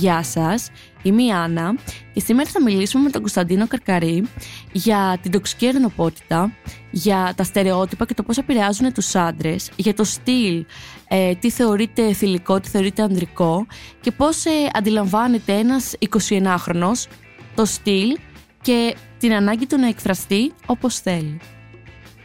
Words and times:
Γεια 0.00 0.22
σας, 0.22 0.70
είμαι 1.02 1.22
η 1.22 1.30
Άννα 1.30 1.74
και 2.12 2.20
σήμερα 2.20 2.50
θα 2.50 2.62
μιλήσουμε 2.62 3.02
με 3.02 3.10
τον 3.10 3.20
Κωνσταντίνο 3.20 3.66
Καρκαρή 3.66 4.26
για 4.72 5.18
την 5.22 5.30
τοξική 5.30 5.66
ερνοπότητα, 5.66 6.52
για 6.90 7.32
τα 7.36 7.42
στερεότυπα 7.42 8.06
και 8.06 8.14
το 8.14 8.22
πώς 8.22 8.36
επηρεάζουν 8.38 8.92
τους 8.92 9.14
άντρες, 9.14 9.70
για 9.76 9.94
το 9.94 10.04
στυλ, 10.04 10.64
ε, 11.08 11.34
τι 11.34 11.50
θεωρείται 11.50 12.12
θηλυκό, 12.12 12.60
τι 12.60 12.68
θεωρείται 12.68 13.02
ανδρικό 13.02 13.66
και 14.00 14.10
πώς 14.10 14.44
ε, 14.44 14.50
αντιλαμβάνεται 14.72 15.52
ένας 15.52 15.94
21χρονος 16.10 17.06
το 17.54 17.64
στυλ 17.64 18.16
και 18.60 18.96
την 19.18 19.32
ανάγκη 19.32 19.66
του 19.66 19.78
να 19.78 19.88
εκφραστεί 19.88 20.52
όπως 20.66 20.98
θέλει. 20.98 21.40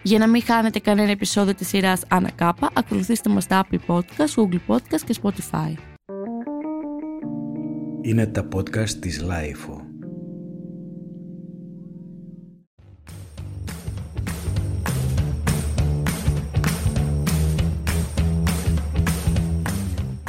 Για 0.01 0.19
να 0.19 0.27
μην 0.27 0.43
χάνετε 0.43 0.79
κανένα 0.79 1.11
επεισόδιο 1.11 1.55
της 1.55 1.67
σειράς 1.67 2.01
Ανακάπα, 2.07 2.69
ακολουθήστε 2.73 3.29
μας 3.29 3.43
στα 3.43 3.65
Apple 3.65 3.95
Podcast, 3.95 4.35
Google 4.35 4.59
Podcast 4.67 5.01
και 5.05 5.15
Spotify. 5.21 5.94
Είναι 8.05 8.25
τα 8.25 8.47
podcast 8.55 8.89
της 8.89 9.23
Lifeo. 9.23 9.81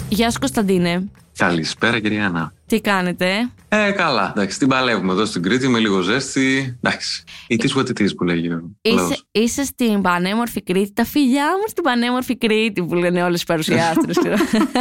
Γεια 0.09 0.31
σου 0.31 0.39
Κωνσταντίνε. 0.39 1.09
Καλησπέρα 1.37 2.01
κυρία 2.01 2.27
Άννα. 2.27 2.56
Τι 2.67 2.81
κάνετε; 2.81 3.51
Ε, 3.69 3.91
καλά. 3.91 4.33
Εντάξει, 4.37 4.59
την 4.59 4.69
παλεύουμε 4.69 5.13
εδώ 5.13 5.25
στην 5.25 5.43
Κρήτη 5.43 5.69
με 5.69 5.79
λίγο 5.79 6.01
ζέστη. 6.01 6.79
Εντάξει. 6.83 7.25
Ή 7.47 7.57
τι 7.57 7.73
what 7.77 7.87
it 7.89 8.15
που 8.17 8.25
λέγει. 8.25 8.49
Είσαι, 8.81 9.19
είσαι 9.31 9.65
στην 9.65 10.03
πανέμορφη 10.03 10.63
Κρήτη. 10.63 10.93
Τα 10.93 11.05
φιλιά 11.05 11.45
μου 11.45 11.65
στην 11.69 11.83
πανέμορφη 11.83 12.37
Κρήτη 12.37 12.83
που 12.83 12.95
λένε 12.95 13.23
όλες 13.23 13.43
οι 13.43 13.47
παρουσιάστρες. 13.47 14.17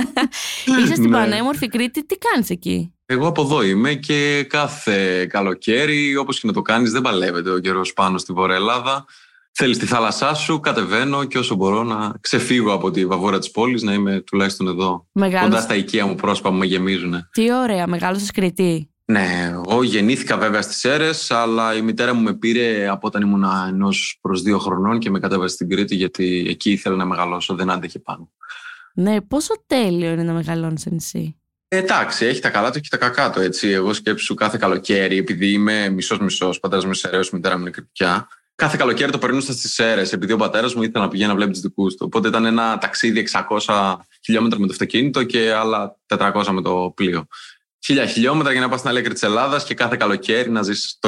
είσαι 0.79 0.95
στην 0.95 1.09
ναι. 1.09 1.17
πανέμορφη 1.17 1.67
Κρήτη. 1.67 2.05
Τι 2.05 2.15
κάνεις 2.17 2.49
εκεί; 2.49 2.93
Εγώ 3.05 3.27
από 3.27 3.41
εδώ 3.41 3.63
είμαι 3.63 3.93
και 3.93 4.45
κάθε 4.49 5.25
καλοκαίρι, 5.25 6.15
όπως 6.15 6.39
και 6.39 6.47
να 6.47 6.53
το 6.53 6.61
κάνεις, 6.61 6.91
δεν 6.91 7.01
παλεύεται 7.01 7.49
ο 7.49 7.59
καιρός 7.59 7.93
πάνω 7.93 8.17
στη 8.17 8.33
Βορεια 8.33 8.55
Ελλάδα. 8.55 9.05
Θέλεις 9.57 9.77
τη 9.77 9.85
θάλασσά 9.85 10.33
σου, 10.33 10.59
κατεβαίνω 10.59 11.23
και 11.23 11.37
όσο 11.37 11.55
μπορώ 11.55 11.83
να 11.83 12.13
ξεφύγω 12.19 12.73
από 12.73 12.91
τη 12.91 13.05
βαβόρα 13.05 13.39
της 13.39 13.51
πόλης, 13.51 13.83
να 13.83 13.93
είμαι 13.93 14.19
τουλάχιστον 14.19 14.67
εδώ. 14.67 15.07
Μεγάλος... 15.11 15.49
Κοντά 15.49 15.61
στα 15.61 15.75
οικεία 15.75 16.05
μου 16.05 16.15
πρόσωπα 16.15 16.49
που 16.49 16.55
με 16.55 16.65
γεμίζουν. 16.65 17.29
Τι 17.31 17.53
ωραία, 17.53 17.87
μεγάλος 17.87 18.31
Κρητή. 18.31 18.89
Ναι, 19.05 19.51
εγώ 19.51 19.83
γεννήθηκα 19.83 20.37
βέβαια 20.37 20.61
στις 20.61 20.83
αίρε, 20.83 21.09
αλλά 21.29 21.75
η 21.75 21.81
μητέρα 21.81 22.13
μου 22.13 22.21
με 22.21 22.33
πήρε 22.33 22.87
από 22.87 23.07
όταν 23.07 23.21
ήμουν 23.21 23.45
ενός 23.67 24.17
προς 24.21 24.41
δύο 24.41 24.59
χρονών 24.59 24.99
και 24.99 25.09
με 25.09 25.19
κατέβασε 25.19 25.53
στην 25.53 25.69
Κρήτη, 25.69 25.95
γιατί 25.95 26.45
εκεί 26.49 26.71
ήθελα 26.71 26.95
να 26.95 27.05
μεγαλώσω, 27.05 27.55
δεν 27.55 27.71
άντεχε 27.71 27.99
πάνω. 27.99 28.31
Ναι, 28.93 29.21
πόσο 29.21 29.53
τέλειο 29.67 30.11
είναι 30.11 30.23
να 30.23 30.33
μεγαλώνεις 30.33 30.81
σε 30.81 30.89
νησί. 30.89 31.39
Ε, 31.67 31.77
εντάξει, 31.77 32.25
έχει 32.25 32.41
τα 32.41 32.49
καλά 32.49 32.71
του 32.71 32.79
και 32.79 32.87
τα 32.91 32.97
κακά 32.97 33.29
του. 33.29 33.39
Έτσι. 33.39 33.67
Εγώ 33.67 33.93
σκέψου 33.93 34.33
κάθε 34.33 34.57
καλοκαίρι, 34.57 35.17
επειδή 35.17 35.51
είμαι 35.51 35.89
μισό-μισό, 35.89 36.53
πατέρας 36.61 36.85
μου 36.85 36.93
σεραίο, 36.93 37.21
μητέρα 37.31 37.55
μου 37.55 37.61
είναι 37.61 37.69
κρυπτιά. 37.69 38.27
Κάθε 38.55 38.77
καλοκαίρι 38.77 39.11
το 39.11 39.17
περνούσα 39.17 39.53
στις 39.53 39.79
αίρε, 39.79 40.03
επειδή 40.11 40.33
ο 40.33 40.37
πατέρας 40.37 40.75
μου 40.75 40.83
ήθελε 40.83 41.03
να 41.03 41.09
πηγαίνει 41.09 41.29
να 41.29 41.35
βλέπει 41.35 41.51
τους 41.51 41.61
δικούς 41.61 41.95
του. 41.95 42.03
Οπότε 42.05 42.27
ήταν 42.27 42.45
ένα 42.45 42.77
ταξίδι 42.77 43.27
600 43.65 43.95
χιλιόμετρα 44.25 44.59
με 44.59 44.65
το 44.65 44.71
αυτοκίνητο 44.71 45.23
και 45.23 45.53
άλλα 45.53 45.97
400 46.07 46.45
με 46.51 46.61
το 46.61 46.91
πλοίο. 46.95 47.27
Χίλια 47.85 48.05
χιλιόμετρα 48.05 48.51
για 48.51 48.61
να 48.61 48.69
πας 48.69 48.79
στην 48.79 48.89
άλλη 48.89 48.99
άκρη 48.99 49.13
της 49.13 49.23
Ελλάδας 49.23 49.63
και 49.63 49.73
κάθε 49.73 49.95
καλοκαίρι 49.95 50.49
να 50.49 50.61
ζεις 50.61 50.99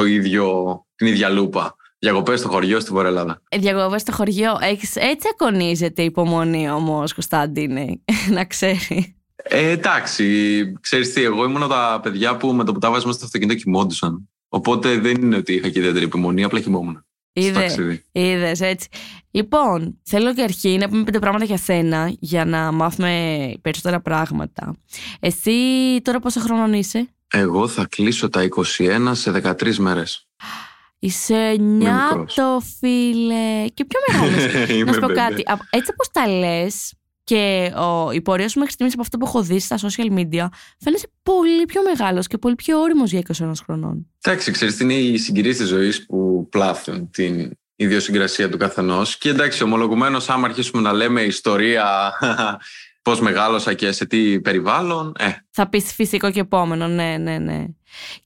την 0.94 1.06
ίδια 1.06 1.28
λούπα. 1.28 1.76
Διακοπές 1.98 2.38
στο 2.38 2.48
χωριό 2.48 2.80
στη 2.80 2.90
Βόρεια 2.90 3.08
Ελλάδα. 3.08 3.42
Ε, 3.48 3.58
Διακοπές 3.58 4.00
στο 4.00 4.12
χωριό. 4.12 4.58
Έχεις, 4.60 4.96
έτσι 4.96 5.28
ακονίζεται 5.32 6.02
η 6.02 6.04
υπομονή 6.04 6.70
όμως, 6.70 7.14
Κωνσταντίνε, 7.14 8.00
να 8.36 8.44
ξέρει. 8.44 9.16
Ε, 9.36 9.70
εντάξει, 9.70 10.72
ξέρεις 10.80 11.12
τι, 11.12 11.22
εγώ 11.22 11.44
ήμουν 11.44 11.68
τα 11.68 12.00
παιδιά 12.02 12.36
που 12.36 12.52
με 12.52 12.64
το 12.64 12.72
που 12.72 12.78
τα 12.78 12.90
βάζουμε 12.90 13.12
στο 13.12 13.24
αυτοκίνητο 13.24 13.60
κοιμόντουσαν. 13.60 14.28
Οπότε 14.48 14.98
δεν 14.98 15.22
είναι 15.22 15.36
ότι 15.36 15.54
είχα 15.54 15.68
και 15.68 15.78
ιδιαίτερη 15.78 16.04
υπομονή, 16.04 16.44
απλά 16.44 16.60
κοιμόμουν. 16.60 17.07
Είδε, 18.12 18.54
έτσι. 18.58 18.88
Λοιπόν, 19.30 19.98
θέλω 20.02 20.34
και 20.34 20.42
αρχή 20.42 20.76
να 20.76 20.88
πούμε 20.88 21.04
πέντε 21.04 21.18
πράγματα 21.18 21.44
για 21.44 21.56
σένα, 21.56 22.12
για 22.20 22.44
να 22.44 22.72
μάθουμε 22.72 23.52
περισσότερα 23.60 24.00
πράγματα. 24.00 24.74
Εσύ 25.20 25.52
τώρα 26.02 26.20
πόσο 26.20 26.40
χρόνο 26.40 26.76
είσαι, 26.76 27.08
Εγώ 27.32 27.68
θα 27.68 27.86
κλείσω 27.90 28.28
τα 28.28 28.48
21 28.78 29.10
σε 29.12 29.30
13 29.30 29.74
μέρες. 29.76 30.26
Είσαι 30.98 31.56
νιάτο, 31.60 32.62
φίλε. 32.78 33.66
Και 33.74 33.84
πιο 33.84 34.00
μεγάλος. 34.08 34.44
να 34.86 34.92
σου 34.92 35.00
πω 35.00 35.06
κάτι. 35.06 35.42
Έτσι 35.70 35.90
όπως 35.92 36.08
τα 36.12 36.28
λες, 36.28 36.92
και 37.28 37.72
ο, 37.76 38.10
η 38.12 38.20
πορεία 38.20 38.48
σου 38.48 38.58
μέχρι 38.58 38.72
στιγμής 38.72 38.94
από 38.94 39.02
αυτό 39.02 39.18
που 39.18 39.26
έχω 39.26 39.42
δει 39.42 39.58
στα 39.58 39.78
social 39.78 40.18
media 40.18 40.46
φαίνεσαι 40.78 41.10
πολύ 41.22 41.64
πιο 41.64 41.82
μεγάλος 41.82 42.26
και 42.26 42.38
πολύ 42.38 42.54
πιο 42.54 42.80
όριμος 42.80 43.10
για 43.10 43.22
21 43.38 43.52
χρονών. 43.64 44.06
Εντάξει, 44.22 44.50
ξέρεις, 44.50 44.80
είναι 44.80 44.94
οι 44.94 45.16
συγκυρίες 45.16 45.56
της 45.56 45.68
ζωής 45.68 46.06
που 46.06 46.48
πλάθουν 46.50 47.10
την 47.10 47.50
ιδιοσυγκρασία 47.76 48.48
του 48.48 48.56
καθενός. 48.56 49.18
Και 49.18 49.28
εντάξει, 49.28 49.62
ομολογουμένως, 49.62 50.28
άμα 50.28 50.46
αρχίσουμε 50.46 50.82
να 50.82 50.92
λέμε 50.92 51.22
ιστορία, 51.22 52.12
πώς 53.02 53.20
μεγάλωσα 53.20 53.74
και 53.74 53.92
σε 53.92 54.06
τι 54.06 54.40
περιβάλλον. 54.40 55.12
Ε. 55.18 55.28
Θα 55.50 55.68
πεις 55.68 55.92
φυσικό 55.94 56.30
και 56.30 56.40
επόμενο, 56.40 56.88
ναι, 56.88 57.16
ναι, 57.18 57.38
ναι. 57.38 57.64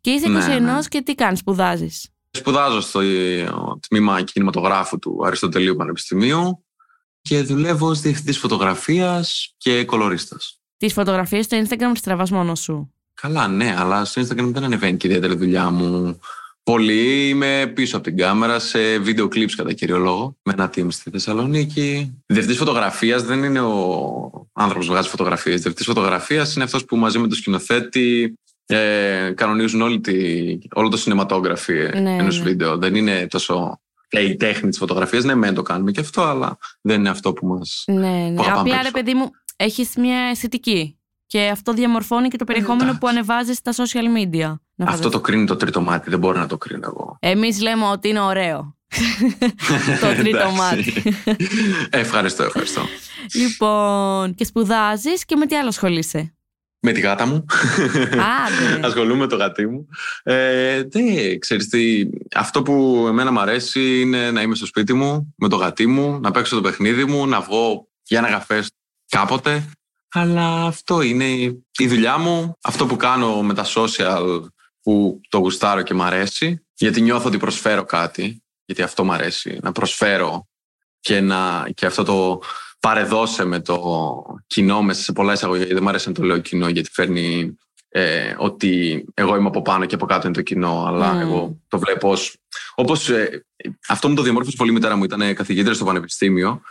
Και 0.00 0.10
είσαι 0.10 0.26
21 0.26 0.30
ναι, 0.30 0.58
ναι. 0.58 0.78
και 0.88 1.02
τι 1.02 1.14
κάνεις, 1.14 1.38
σπουδάζεις; 1.38 2.08
Σπουδάζω 2.30 2.80
στο 2.80 3.00
τμήμα 3.88 4.22
κινηματογράφου 4.22 4.98
του 4.98 5.22
Αριστοτελείου 5.24 5.76
Πανεπιστημίου 5.76 6.64
και 7.22 7.42
δουλεύω 7.42 7.88
ως 7.88 8.00
διευθυντής 8.00 8.38
φωτογραφίας 8.38 9.54
και 9.56 9.84
κολορίστας. 9.84 10.60
Τις 10.76 10.92
φωτογραφίες 10.92 11.44
στο 11.44 11.62
Instagram 11.62 11.90
τις 11.92 12.02
τραβάς 12.02 12.30
μόνος 12.30 12.60
σου; 12.60 12.92
Καλά, 13.14 13.48
ναι, 13.48 13.74
αλλά 13.78 14.04
στο 14.04 14.22
Instagram 14.22 14.50
δεν 14.52 14.64
ανεβαίνει 14.64 14.96
και 14.96 15.06
ιδιαίτερη 15.06 15.34
δουλειά 15.34 15.70
μου. 15.70 16.20
Πολύ 16.62 17.28
είμαι 17.28 17.72
πίσω 17.74 17.96
από 17.96 18.04
την 18.04 18.16
κάμερα 18.16 18.58
σε 18.58 18.98
βίντεο 18.98 19.28
κλιπς 19.28 19.54
κατά 19.54 19.72
κύριο 19.72 19.98
λόγο, 19.98 20.36
με 20.42 20.52
ένα 20.52 20.70
team 20.74 20.86
στη 20.88 21.10
Θεσσαλονίκη. 21.10 22.18
Διευθυντής 22.26 22.58
φωτογραφίας 22.58 23.22
δεν 23.22 23.44
είναι 23.44 23.60
ο 23.60 24.48
άνθρωπος 24.52 24.86
που 24.86 24.92
βγάζει 24.92 25.08
φωτογραφίες. 25.08 25.54
Διευθυντής 25.54 25.86
φωτογραφίας 25.86 26.54
είναι 26.54 26.64
αυτός 26.64 26.84
που 26.84 26.96
μαζί 26.96 27.18
με 27.18 27.28
τον 27.28 27.36
σκηνοθέτη 27.36 28.34
ε, 28.66 29.32
κανονίζουν 29.34 29.82
όλη 29.82 30.00
τη, 30.00 30.58
όλο 30.72 30.88
το 30.88 30.96
σινεματόγραφι 30.96 31.72
ναι, 31.72 32.16
ενός 32.16 32.38
ναι. 32.38 32.44
βίντεο. 32.44 32.76
Δεν 32.78 32.94
είναι 32.94 33.26
τόσο 33.30 33.80
η 34.20 34.36
τέχνη 34.36 34.68
της 34.68 34.78
φωτογραφίας. 34.78 35.24
Ναι, 35.24 35.34
μεν 35.34 35.54
το 35.54 35.62
κάνουμε 35.62 35.90
και 35.90 36.00
αυτό, 36.00 36.22
αλλά 36.22 36.56
δεν 36.80 36.98
είναι 36.98 37.08
αυτό 37.08 37.32
που 37.32 37.46
μας. 37.46 37.84
Ναι, 37.86 38.28
ναι. 38.28 38.42
Απλά 38.52 38.82
ρε 38.82 38.90
παιδί 38.90 39.14
μου, 39.14 39.30
έχεις 39.56 39.96
μια 39.96 40.18
αισθητική. 40.18 40.96
Και 41.26 41.48
αυτό 41.48 41.72
διαμορφώνει 41.72 42.28
και 42.28 42.36
το 42.36 42.44
περιεχόμενο 42.44 42.96
που 43.00 43.08
ανεβάζεις 43.08 43.56
στα 43.56 43.72
social 43.72 44.18
media. 44.18 44.54
Αυτό 44.84 45.08
το 45.08 45.20
κρίνει 45.20 45.46
το 45.46 45.56
τρίτο 45.56 45.80
μάτι. 45.80 46.10
Δεν 46.10 46.18
μπορώ 46.18 46.38
να 46.38 46.46
το 46.46 46.58
κρίνω 46.58 46.86
εγώ. 46.86 47.16
Εμείς 47.20 47.60
λέμε 47.60 47.84
ότι 47.84 48.08
είναι 48.08 48.20
ωραίο. 48.20 48.76
το 50.00 50.14
τρίτο 50.16 50.50
μάτι. 50.50 51.02
ευχαριστώ, 51.90 52.42
ευχαριστώ. 52.42 52.82
Λοιπόν, 53.34 54.34
και 54.34 54.44
σπουδάζεις 54.44 55.24
και 55.24 55.36
με 55.36 55.46
τι 55.46 55.56
άλλο 55.56 55.68
ασχολείσαι; 55.68 56.34
Με 56.84 56.92
τη 56.92 57.00
γάτα 57.00 57.26
μου. 57.26 57.44
ναι. 58.14 58.80
Ασχολούμαι 58.86 59.20
με 59.20 59.26
το 59.26 59.36
γατί 59.36 59.66
μου. 59.66 59.88
Ε, 60.22 60.82
ναι, 60.94 61.38
ξέρεις 61.38 61.68
τι, 61.68 62.08
αυτό 62.34 62.62
που 62.62 63.04
εμένα 63.08 63.32
μου 63.32 63.40
αρέσει 63.40 64.00
είναι 64.00 64.30
να 64.30 64.42
είμαι 64.42 64.54
στο 64.54 64.66
σπίτι 64.66 64.92
μου, 64.92 65.34
με 65.36 65.48
το 65.48 65.56
γατί 65.56 65.86
μου, 65.86 66.20
να 66.20 66.30
παίξω 66.30 66.54
το 66.54 66.60
παιχνίδι 66.60 67.04
μου, 67.04 67.26
να 67.26 67.40
βγω 67.40 67.88
για 68.02 68.18
ένα 68.18 68.28
καφέ 68.28 68.64
κάποτε. 69.08 69.64
Αλλά 70.12 70.64
αυτό 70.66 71.00
είναι 71.00 71.24
η 71.78 71.86
δουλειά 71.86 72.18
μου, 72.18 72.58
αυτό 72.62 72.86
που 72.86 72.96
κάνω 72.96 73.42
με 73.42 73.54
τα 73.54 73.64
social 73.74 74.42
που 74.82 75.20
το 75.28 75.38
γουστάρω 75.38 75.82
και 75.82 75.94
μ' 75.94 76.02
αρέσει, 76.02 76.66
γιατί 76.74 77.00
νιώθω 77.00 77.26
ότι 77.28 77.38
προσφέρω 77.38 77.84
κάτι, 77.84 78.42
γιατί 78.64 78.82
αυτό 78.82 79.04
μ' 79.04 79.12
αρέσει, 79.12 79.58
να 79.62 79.72
προσφέρω 79.72 80.46
και, 81.00 81.20
να, 81.20 81.68
και 81.74 81.86
αυτό 81.86 82.02
το, 82.04 82.40
παρεδώσε 82.82 83.44
με 83.44 83.60
το 83.60 83.78
κοινό 84.46 84.82
μέσα 84.82 85.02
σε 85.02 85.12
πολλά 85.12 85.32
εισαγωγικά. 85.32 85.74
Δεν 85.74 85.82
μου 85.82 85.88
αρέσει 85.88 86.08
να 86.08 86.14
το 86.14 86.22
λέω 86.22 86.38
κοινό 86.38 86.68
γιατί 86.68 86.90
φέρνει 86.92 87.56
ε, 87.88 88.34
ότι 88.38 89.04
εγώ 89.14 89.36
είμαι 89.36 89.46
από 89.46 89.62
πάνω 89.62 89.86
και 89.86 89.94
από 89.94 90.06
κάτω 90.06 90.26
είναι 90.26 90.36
το 90.36 90.42
κοινό, 90.42 90.84
αλλά 90.86 91.16
mm. 91.16 91.20
εγώ 91.20 91.60
το 91.68 91.78
βλέπω 91.78 92.10
ως... 92.10 92.36
Όπως 92.74 93.08
ε, 93.08 93.44
αυτό 93.88 94.08
μου 94.08 94.14
το 94.14 94.22
διαμόρφωσε 94.22 94.56
πολύ 94.56 94.70
η 94.70 94.74
μητέρα 94.74 94.96
μου, 94.96 95.04
ήταν 95.04 95.34
καθηγήτρια 95.34 95.74
στο 95.74 95.84
πανεπιστήμιο 95.84 96.62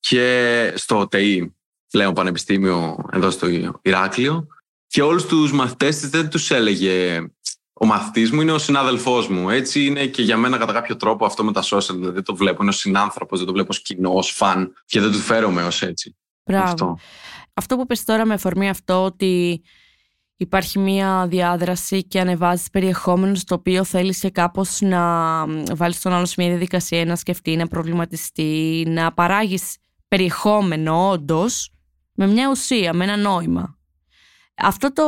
και 0.00 0.72
στο 0.76 1.08
ΤΕΙ, 1.08 1.54
πλέον 1.90 2.14
πανεπιστήμιο 2.14 3.04
εδώ 3.12 3.30
στο 3.30 3.46
Ηράκλειο 3.82 4.46
και 4.86 5.02
όλους 5.02 5.26
τους 5.26 5.52
μαθητές 5.52 5.98
της 5.98 6.08
δεν 6.08 6.28
τους 6.28 6.50
έλεγε 6.50 7.26
ο 7.82 7.86
μαθητής 7.86 8.30
μου 8.30 8.40
είναι 8.40 8.52
ο 8.52 8.58
συνάδελφός 8.58 9.28
μου. 9.28 9.50
Έτσι 9.50 9.84
είναι 9.84 10.06
και 10.06 10.22
για 10.22 10.36
μένα 10.36 10.58
κατά 10.58 10.72
κάποιο 10.72 10.96
τρόπο 10.96 11.26
αυτό 11.26 11.44
με 11.44 11.52
τα 11.52 11.62
social. 11.62 11.94
Δηλαδή 11.94 12.14
δεν 12.14 12.22
το 12.22 12.36
βλέπω. 12.36 12.62
Είναι 12.62 12.70
ο 12.70 12.74
συνάνθρωπος, 12.74 13.38
δεν 13.38 13.46
το 13.46 13.52
βλέπω 13.52 13.68
ως 13.70 13.82
κοινό, 13.82 14.12
ως 14.12 14.30
φαν 14.30 14.72
και 14.84 15.00
δεν 15.00 15.12
του 15.12 15.18
φέρομαι 15.18 15.62
ως 15.62 15.82
έτσι. 15.82 16.16
Μπράβο. 16.44 16.64
Αυτό. 16.64 16.98
αυτό 17.54 17.76
που 17.76 17.86
πες 17.86 18.04
τώρα 18.04 18.26
με 18.26 18.34
αφορμή 18.34 18.68
αυτό 18.68 19.04
ότι 19.04 19.62
υπάρχει 20.36 20.78
μία 20.78 21.26
διάδραση 21.28 22.04
και 22.04 22.20
ανεβάζεις 22.20 22.70
περιεχόμενο 22.70 23.34
στο 23.34 23.54
οποίο 23.54 23.84
θέλεις 23.84 24.18
και 24.18 24.30
κάπως 24.30 24.80
να 24.80 25.44
βάλεις 25.74 26.00
τον 26.00 26.12
άλλο 26.12 26.26
σε 26.26 26.34
μια 26.38 26.48
διαδικασία 26.48 27.04
να 27.04 27.16
σκεφτεί, 27.16 27.56
να 27.56 27.66
προβληματιστεί, 27.66 28.84
να 28.88 29.12
παράγεις 29.12 29.76
περιεχόμενο 30.08 31.08
όντως 31.08 31.70
με 32.12 32.26
μια 32.26 32.50
ουσία, 32.50 32.92
με 32.92 33.04
ένα 33.04 33.16
νόημα. 33.16 33.78
Αυτό 34.62 34.92
το 34.92 35.04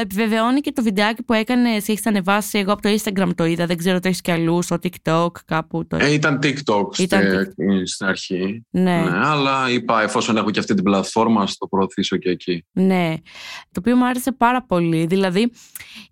επιβεβαιώνει 0.00 0.60
και 0.60 0.72
το 0.72 0.82
βιντεάκι 0.82 1.22
που 1.22 1.32
έκανε, 1.32 1.70
έχεις 1.70 2.06
ανεβάσει. 2.06 2.58
Εγώ 2.58 2.72
από 2.72 2.82
το 2.82 2.88
Instagram 2.88 3.30
το 3.34 3.44
είδα. 3.44 3.66
Δεν 3.66 3.76
ξέρω 3.76 4.00
το 4.00 4.08
έχεις 4.08 4.20
κι 4.20 4.30
αλλού, 4.30 4.62
στο 4.62 4.76
TikTok 4.82 5.30
κάπου. 5.44 5.86
Το... 5.86 5.96
Ε, 5.96 6.12
ήταν 6.12 6.38
TikTok 6.42 6.98
Ήταν 6.98 7.20
στε- 7.20 7.86
στην 7.86 8.06
αρχή. 8.06 8.64
Ναι. 8.70 8.82
Ναι, 8.82 9.18
αλλά 9.22 9.70
είπα 9.70 10.02
εφόσον 10.02 10.36
έχω 10.36 10.50
και 10.50 10.58
αυτή 10.58 10.74
την 10.74 10.84
πλατφόρμα, 10.84 11.42
ας 11.42 11.56
το 11.56 11.66
προωθήσω 11.66 12.16
και 12.16 12.30
εκεί. 12.30 12.64
Ναι, 12.72 13.14
το 13.70 13.78
οποίο 13.78 13.96
μου 13.96 14.06
άρεσε 14.06 14.32
πάρα 14.32 14.64
πολύ. 14.64 15.06
Δηλαδή, 15.06 15.52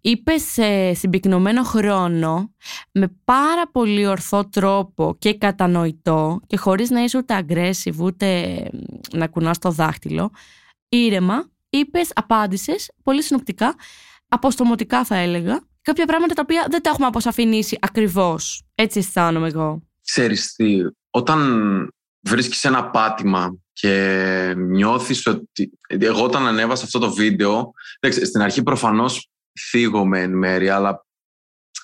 είπες 0.00 0.43
σε 0.43 0.94
συμπυκνωμένο 0.94 1.62
χρόνο, 1.62 2.52
με 2.93 3.17
πάρα 3.25 3.70
πολύ 3.73 4.06
ορθό 4.06 4.49
τρόπο 4.49 5.17
και 5.19 5.35
κατανοητό 5.35 6.40
και 6.46 6.56
χωρίς 6.56 6.90
να 6.90 7.02
είσαι 7.02 7.19
ούτε 7.19 7.44
aggressive, 7.46 7.96
ούτε 7.99 8.56
να 9.12 9.26
κουνάς 9.26 9.58
το 9.58 9.70
δάχτυλο, 9.70 10.31
ήρεμα, 10.88 11.50
είπες, 11.73 12.11
απάντησες, 12.15 12.91
πολύ 13.03 13.23
συνοπτικά, 13.23 13.75
αποστομωτικά 14.29 15.05
θα 15.05 15.17
έλεγα, 15.17 15.61
κάποια 15.83 16.07
πράγματα 16.07 16.35
τα 16.35 16.43
οποία 16.43 16.67
δεν 16.71 16.83
τα 16.83 16.91
έχουμε 16.91 17.07
αποσαφηνίσει 17.07 17.79
ακριβώς. 17.81 18.65
Έτσι 18.75 18.99
αισθάνομαι 18.99 19.47
εγώ. 19.47 19.83
Ξέρεις 20.05 20.53
τι, 20.53 20.79
όταν 21.11 21.41
βρίσκεις 22.21 22.65
ένα 22.65 22.91
πάτημα 22.91 23.57
και 23.73 24.55
νιώθεις 24.57 25.27
ότι... 25.27 25.71
Εγώ 25.89 26.25
όταν 26.25 26.47
ανέβασα 26.47 26.85
αυτό 26.85 26.99
το 26.99 27.13
βίντεο, 27.13 27.73
εντάξει, 28.01 28.25
στην 28.25 28.41
αρχή 28.41 28.63
προφανώς 28.63 29.31
θίγομαι 29.71 30.21
εν 30.21 30.33
μέρη, 30.33 30.69
αλλά 30.69 31.07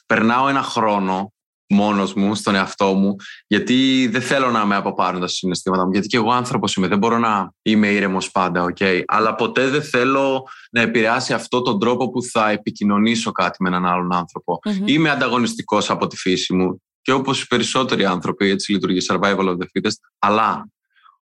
περνάω 0.06 0.48
ένα 0.48 0.62
χρόνο 0.62 1.32
μόνος 1.68 2.14
μου, 2.14 2.34
στον 2.34 2.54
εαυτό 2.54 2.92
μου, 2.92 3.16
γιατί 3.46 4.08
δεν 4.12 4.22
θέλω 4.22 4.50
να 4.50 4.64
με 4.64 4.76
αποπάρουν 4.76 5.20
τα 5.20 5.26
συναισθήματα 5.26 5.84
μου, 5.84 5.90
γιατί 5.92 6.06
και 6.06 6.16
εγώ 6.16 6.30
άνθρωπος 6.30 6.74
είμαι, 6.74 6.86
δεν 6.86 6.98
μπορώ 6.98 7.18
να 7.18 7.52
είμαι 7.62 7.86
ήρεμος 7.88 8.30
πάντα, 8.30 8.72
ok, 8.72 9.02
αλλά 9.06 9.34
ποτέ 9.34 9.68
δεν 9.68 9.82
θέλω 9.82 10.48
να 10.70 10.80
επηρεάσει 10.80 11.32
αυτό 11.32 11.62
τον 11.62 11.78
τρόπο 11.78 12.10
που 12.10 12.22
θα 12.22 12.50
επικοινωνήσω 12.50 13.32
κάτι 13.32 13.62
με 13.62 13.68
έναν 13.68 13.86
άλλον 13.86 14.14
άνθρωπο. 14.14 14.58
Μμμ. 14.64 14.86
Είμαι 14.86 15.10
ανταγωνιστικός 15.10 15.90
από 15.90 16.06
τη 16.06 16.16
φύση 16.16 16.54
μου 16.54 16.82
και 17.02 17.12
όπως 17.12 17.42
οι 17.42 17.46
περισσότεροι 17.46 18.04
άνθρωποι, 18.04 18.48
έτσι 18.48 18.72
λειτουργεί 18.72 18.98
survival 19.10 19.48
of 19.48 19.56
the 19.56 19.66
fittest, 19.72 19.98
αλλά 20.18 20.68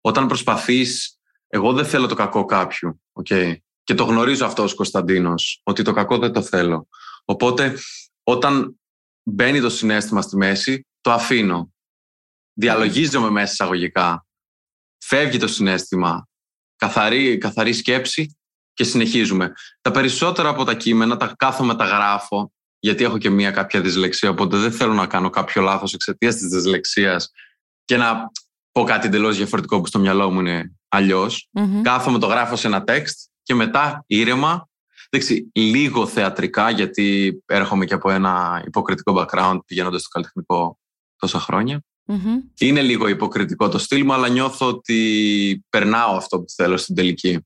όταν 0.01 0.27
προσπαθείς, 0.27 1.19
εγώ 1.47 1.73
δεν 1.73 1.85
θέλω 1.85 2.07
το 2.07 2.15
κακό 2.15 2.45
κάποιου, 2.45 3.01
ok, 3.13 3.53
και 3.83 3.93
το 3.93 4.03
γνωρίζω 4.03 4.45
αυτό 4.45 4.63
ως 4.63 4.73
Κωνσταντίνος, 4.73 5.61
ότι 5.63 5.83
το 5.83 5.93
κακό 5.93 6.17
δεν 6.17 6.31
το 6.31 6.41
θέλω. 6.41 6.87
Οπότε, 7.25 7.77
όταν 8.23 8.79
μπαίνει 9.25 9.61
το 9.61 9.69
συνέστημα 9.69 10.21
στη 10.21 10.37
μέση, 10.37 10.87
το 11.01 11.11
αφήνω. 11.11 11.73
Διαλογίζομαι 12.53 13.29
μέσα 13.29 13.51
εισαγωγικά. 13.51 14.25
Φεύγει 14.97 15.37
το 15.37 15.47
συνέστημα. 15.47 16.27
Καθαρή, 16.75 17.37
καθαρή 17.37 17.73
σκέψη 17.73 18.37
και 18.73 18.83
συνεχίζουμε. 18.83 19.53
Τα 19.81 19.91
περισσότερα 19.91 20.49
από 20.49 20.63
τα 20.63 20.73
κείμενα 20.73 21.17
τα 21.17 21.33
κάθομαι, 21.37 21.75
τα 21.75 21.85
γράφω, 21.85 22.51
γιατί 22.79 23.03
έχω 23.03 23.17
και 23.17 23.29
μία 23.29 23.51
κάποια 23.51 23.81
δυσλεξία, 23.81 24.29
οπότε 24.29 24.57
δεν 24.57 24.71
θέλω 24.71 24.93
να 24.93 25.07
κάνω 25.07 25.29
κάποιο 25.29 25.61
λάθος 25.61 25.93
εξαιτίας 25.93 26.35
της 26.35 26.47
δυσλεξίας 26.47 27.31
και 27.85 27.97
να 27.97 28.31
πω 28.71 28.83
κάτι 28.83 29.07
εντελώς 29.07 29.37
διαφορετικό 29.37 29.81
που 29.81 29.87
στο 29.87 29.99
μυαλό 29.99 30.31
μου 30.31 30.39
είναι 30.39 30.75
αλλιώς. 30.87 31.49
Μμμ. 31.51 31.81
Κάθομαι, 31.81 32.19
το 32.19 32.27
γράφω 32.27 32.55
σε 32.55 32.67
ένα 32.67 32.83
text 32.87 33.13
και 33.43 33.53
μετά 33.53 34.03
ήρεμα 34.07 34.69
Εντάξει, 35.09 35.51
λίγο 35.53 36.07
θεατρικά, 36.07 36.69
γιατί 36.69 37.37
έρχομαι 37.45 37.85
και 37.85 37.93
από 37.93 38.11
ένα 38.11 38.63
υποκριτικό 38.65 39.13
background 39.17 39.59
πηγαίνοντας 39.65 40.01
στο 40.01 40.09
καλλιτεχνικό 40.09 40.79
τόσα 41.15 41.39
χρόνια. 41.39 41.81
Μμμ. 42.07 42.39
Είναι 42.59 42.81
λίγο 42.81 43.07
υποκριτικό 43.07 43.69
το 43.69 43.77
στυλ 43.77 44.05
μου, 44.05 44.13
αλλά 44.13 44.29
νιώθω 44.29 44.67
ότι 44.67 45.65
περνάω 45.69 46.15
αυτό 46.15 46.39
που 46.39 46.49
θέλω 46.49 46.77
στην 46.77 46.95
τελική. 46.95 47.39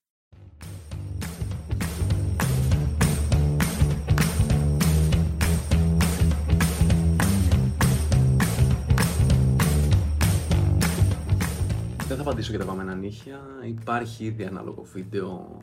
Δεν 12.07 12.17
θα 12.17 12.23
απαντήσω 12.23 12.49
για 12.49 12.59
τα 12.59 12.65
βαμμένα 12.65 12.95
νύχια. 12.95 13.41
Υπάρχει 13.67 14.23
ήδη 14.23 14.43
ανάλογο 14.43 14.85
βίντεο 14.93 15.61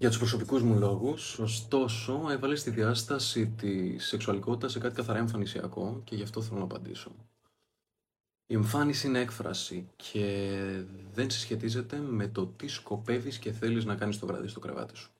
για 0.00 0.08
τους 0.08 0.18
προσωπικούς 0.18 0.62
μου 0.62 0.78
λόγους, 0.78 1.38
ωστόσο 1.38 2.26
έβαλε 2.30 2.54
στη 2.54 2.70
διάσταση 2.70 3.46
της 3.46 4.06
σεξουαλικότητας 4.06 4.72
σε 4.72 4.78
κάτι 4.78 4.94
καθαρά 4.94 5.18
εμφανισιακό 5.18 6.00
και 6.04 6.16
γι' 6.16 6.22
αυτό 6.22 6.42
θέλω 6.42 6.58
να 6.58 6.64
απαντήσω. 6.64 7.10
Η 8.46 8.54
εμφάνιση 8.54 9.06
είναι 9.06 9.18
έκφραση 9.18 9.88
και 9.96 10.48
δεν 11.12 11.30
συσχετίζεται 11.30 11.96
με 11.96 12.28
το 12.28 12.46
τι 12.46 12.68
σκοπεύεις 12.68 13.38
και 13.38 13.52
θέλεις 13.52 13.84
να 13.84 13.94
κάνεις 13.94 14.18
το 14.18 14.26
βράδυ 14.26 14.48
στο 14.48 14.60
κρεβάτι 14.60 14.96
σου. 14.96 15.10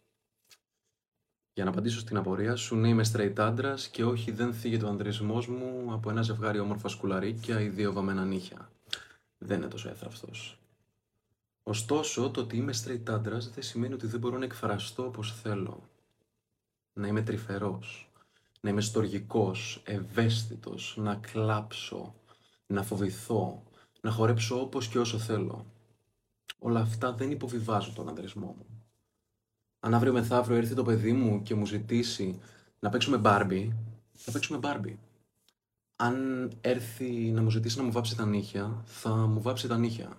Για 1.53 1.65
να 1.65 1.71
απαντήσω 1.71 1.99
στην 1.99 2.17
απορία 2.17 2.56
σου, 2.56 2.77
ναι 2.77 2.88
είμαι 2.88 3.05
straight 3.12 3.38
άντρας 3.38 3.88
και 3.88 4.05
όχι 4.05 4.31
δεν 4.31 4.55
θίγεται 4.55 4.85
ο 4.85 4.88
ανδρισμός 4.88 5.49
μου 5.49 5.93
από 5.93 6.11
ένα 6.11 6.23
ζευγάρι 6.23 6.59
όμορφα 6.59 6.88
σκουλαρίκια 6.88 7.61
ή 7.61 7.69
δύο 7.69 7.93
βαμμένα 7.93 8.25
νύχια. 8.25 8.71
Δεν 9.38 9.59
είναι 9.59 9.69
τόσο 9.69 9.88
έθραυστος. 9.88 10.59
Ωστόσο, 11.70 12.31
το 12.31 12.40
ότι 12.40 12.56
είμαι 12.56 12.72
straight 12.84 13.08
άντρας 13.08 13.50
δεν 13.50 13.62
σημαίνει 13.62 13.94
ότι 13.94 14.06
δεν 14.06 14.20
μπορώ 14.20 14.38
να 14.38 14.44
εκφραστώ 14.44 15.06
όπως 15.06 15.40
θέλω. 15.43 15.88
Να 16.93 17.06
είμαι 17.06 17.22
τρυφερός, 17.22 18.11
να 18.61 18.70
είμαι 18.70 18.81
στοργικός, 18.81 19.82
ευαίσθητος, 19.84 20.94
να 20.99 21.14
κλάψω, 21.14 22.14
να 22.67 22.82
φοβηθώ, 22.82 23.62
να 24.00 24.11
χορέψω 24.11 24.61
όπως 24.61 24.88
και 24.88 24.99
όσο 24.99 25.19
θέλω. 25.19 25.67
Όλα 26.58 26.81
αυτά 26.81 27.12
δεν 27.12 27.31
υποβιβάζουν 27.31 27.94
τον 27.94 28.08
ανδρισμό 28.08 28.55
μου. 28.58 28.67
Αν 29.81 29.94
αύριο 29.94 30.12
μεθαύριο 30.12 30.56
έρθει 30.56 30.75
το 30.75 30.84
παιδί 30.84 31.12
μου 31.12 31.43
και 31.43 31.55
μου 31.55 31.67
ζητήσει 31.67 32.40
να 32.78 32.88
παίξουμε 32.88 33.17
μπάρμπι, 33.17 33.76
θα 34.12 34.32
παίξουμε 34.32 34.58
μπάρμπι. 34.58 34.99
Αν 35.96 36.50
έρθει 36.61 37.11
να 37.11 37.43
μου 37.43 37.50
ζητήσει 37.50 37.76
να 37.76 37.82
μου 37.82 37.93
βάψει 37.93 38.17
τα 38.17 38.26
νύχια, 38.26 38.82
θα 38.84 39.11
μου 39.11 39.40
βάψει 39.40 39.69
τα 39.69 39.78
νύχια. 39.78 40.19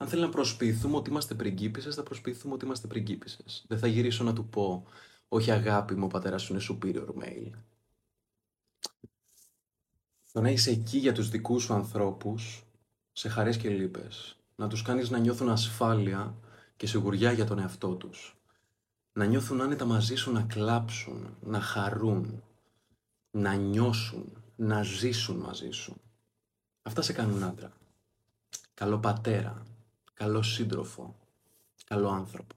Αν 0.00 0.08
θέλει 0.08 0.22
να 0.22 0.28
προσποιηθούμε 0.28 0.96
ότι 0.96 1.10
είμαστε 1.10 1.34
πριγκίπισσες, 1.34 1.94
θα 1.94 2.02
προσποιηθούμε 2.02 2.54
ότι 2.54 2.64
είμαστε 2.64 2.86
πριγκίπισσες. 2.86 3.64
Δεν 3.68 3.78
θα 3.78 3.86
γυρίσω 3.86 4.24
να 4.24 4.32
του 4.32 4.48
πω, 4.48 4.86
όχι 5.28 5.50
αγάπη 5.50 5.94
μου, 5.94 6.04
ο 6.04 6.08
πατέρας 6.08 6.42
σου 6.42 6.52
είναι 6.52 6.62
superior 6.68 7.08
male. 7.22 7.50
Το 10.32 10.40
να 10.40 10.50
είσαι 10.50 10.70
εκεί 10.70 10.98
για 10.98 11.12
τους 11.12 11.28
δικούς 11.28 11.62
σου 11.62 11.74
ανθρώπους, 11.74 12.64
σε 13.12 13.28
χαρές 13.28 13.56
και 13.56 13.68
λύπες. 13.68 14.36
Να 14.56 14.68
τους 14.68 14.82
κάνεις 14.82 15.10
να 15.10 15.18
νιώθουν 15.18 15.48
ασφάλεια 15.48 16.34
και 16.76 16.86
σιγουριά 16.86 17.32
για 17.32 17.44
τον 17.44 17.58
εαυτό 17.58 17.94
τους. 17.94 18.36
Να 19.12 19.24
νιώθουν 19.24 19.60
άνετα 19.60 19.84
μαζί 19.84 20.14
σου, 20.14 20.32
να 20.32 20.42
κλάψουν, 20.42 21.36
να 21.40 21.60
χαρούν, 21.60 22.42
να 23.30 23.54
νιώσουν, 23.54 24.42
να 24.56 24.82
ζήσουν 24.82 25.36
μαζί 25.36 25.70
σου. 25.70 26.00
Αυτά 26.82 27.02
σε 27.02 27.12
κάνουν 27.12 27.42
άντρα. 27.42 27.72
Καλό 28.74 28.98
πατέρα, 28.98 29.66
καλό 30.18 30.42
σύντροφο, 30.42 31.16
καλό 31.84 32.08
άνθρωπο. 32.08 32.54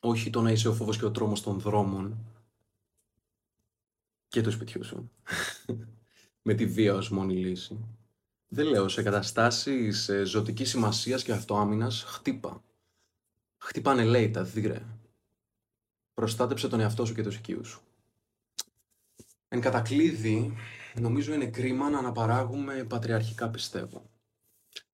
Όχι 0.00 0.30
το 0.30 0.42
να 0.42 0.50
είσαι 0.50 0.68
ο 0.68 0.74
φόβος 0.74 0.98
και 0.98 1.04
ο 1.04 1.10
τρόμος 1.10 1.42
των 1.42 1.60
δρόμων 1.60 2.18
και 4.28 4.40
του 4.40 4.50
σπιτιού 4.50 4.84
σου. 4.84 5.10
Με 6.46 6.54
τη 6.54 6.66
βία 6.66 6.94
ως 6.94 7.10
μόνη 7.10 7.34
λύση. 7.34 7.84
Δεν 8.48 8.66
λέω 8.66 8.88
σε 8.88 9.02
καταστάσεις 9.02 10.08
ε, 10.08 10.24
ζωτικής 10.24 10.70
σημασίας 10.70 11.22
και 11.22 11.32
αυτοάμυνας 11.32 12.02
χτύπα. 12.02 12.62
Χτύπανε 13.58 14.04
λέει 14.04 14.30
τα 14.30 14.42
δίρε. 14.42 14.82
Προστάτεψε 16.14 16.68
τον 16.68 16.80
εαυτό 16.80 17.04
σου 17.04 17.14
και 17.14 17.22
τους 17.22 17.36
οικείους 17.36 17.68
σου. 17.68 17.80
Εν 19.48 19.60
κατακλείδη, 19.60 20.56
νομίζω 20.94 21.34
είναι 21.34 21.50
κρίμα 21.50 21.90
να 21.90 21.98
αναπαράγουμε 21.98 22.84
πατριαρχικά 22.84 23.50
πιστεύω. 23.50 24.15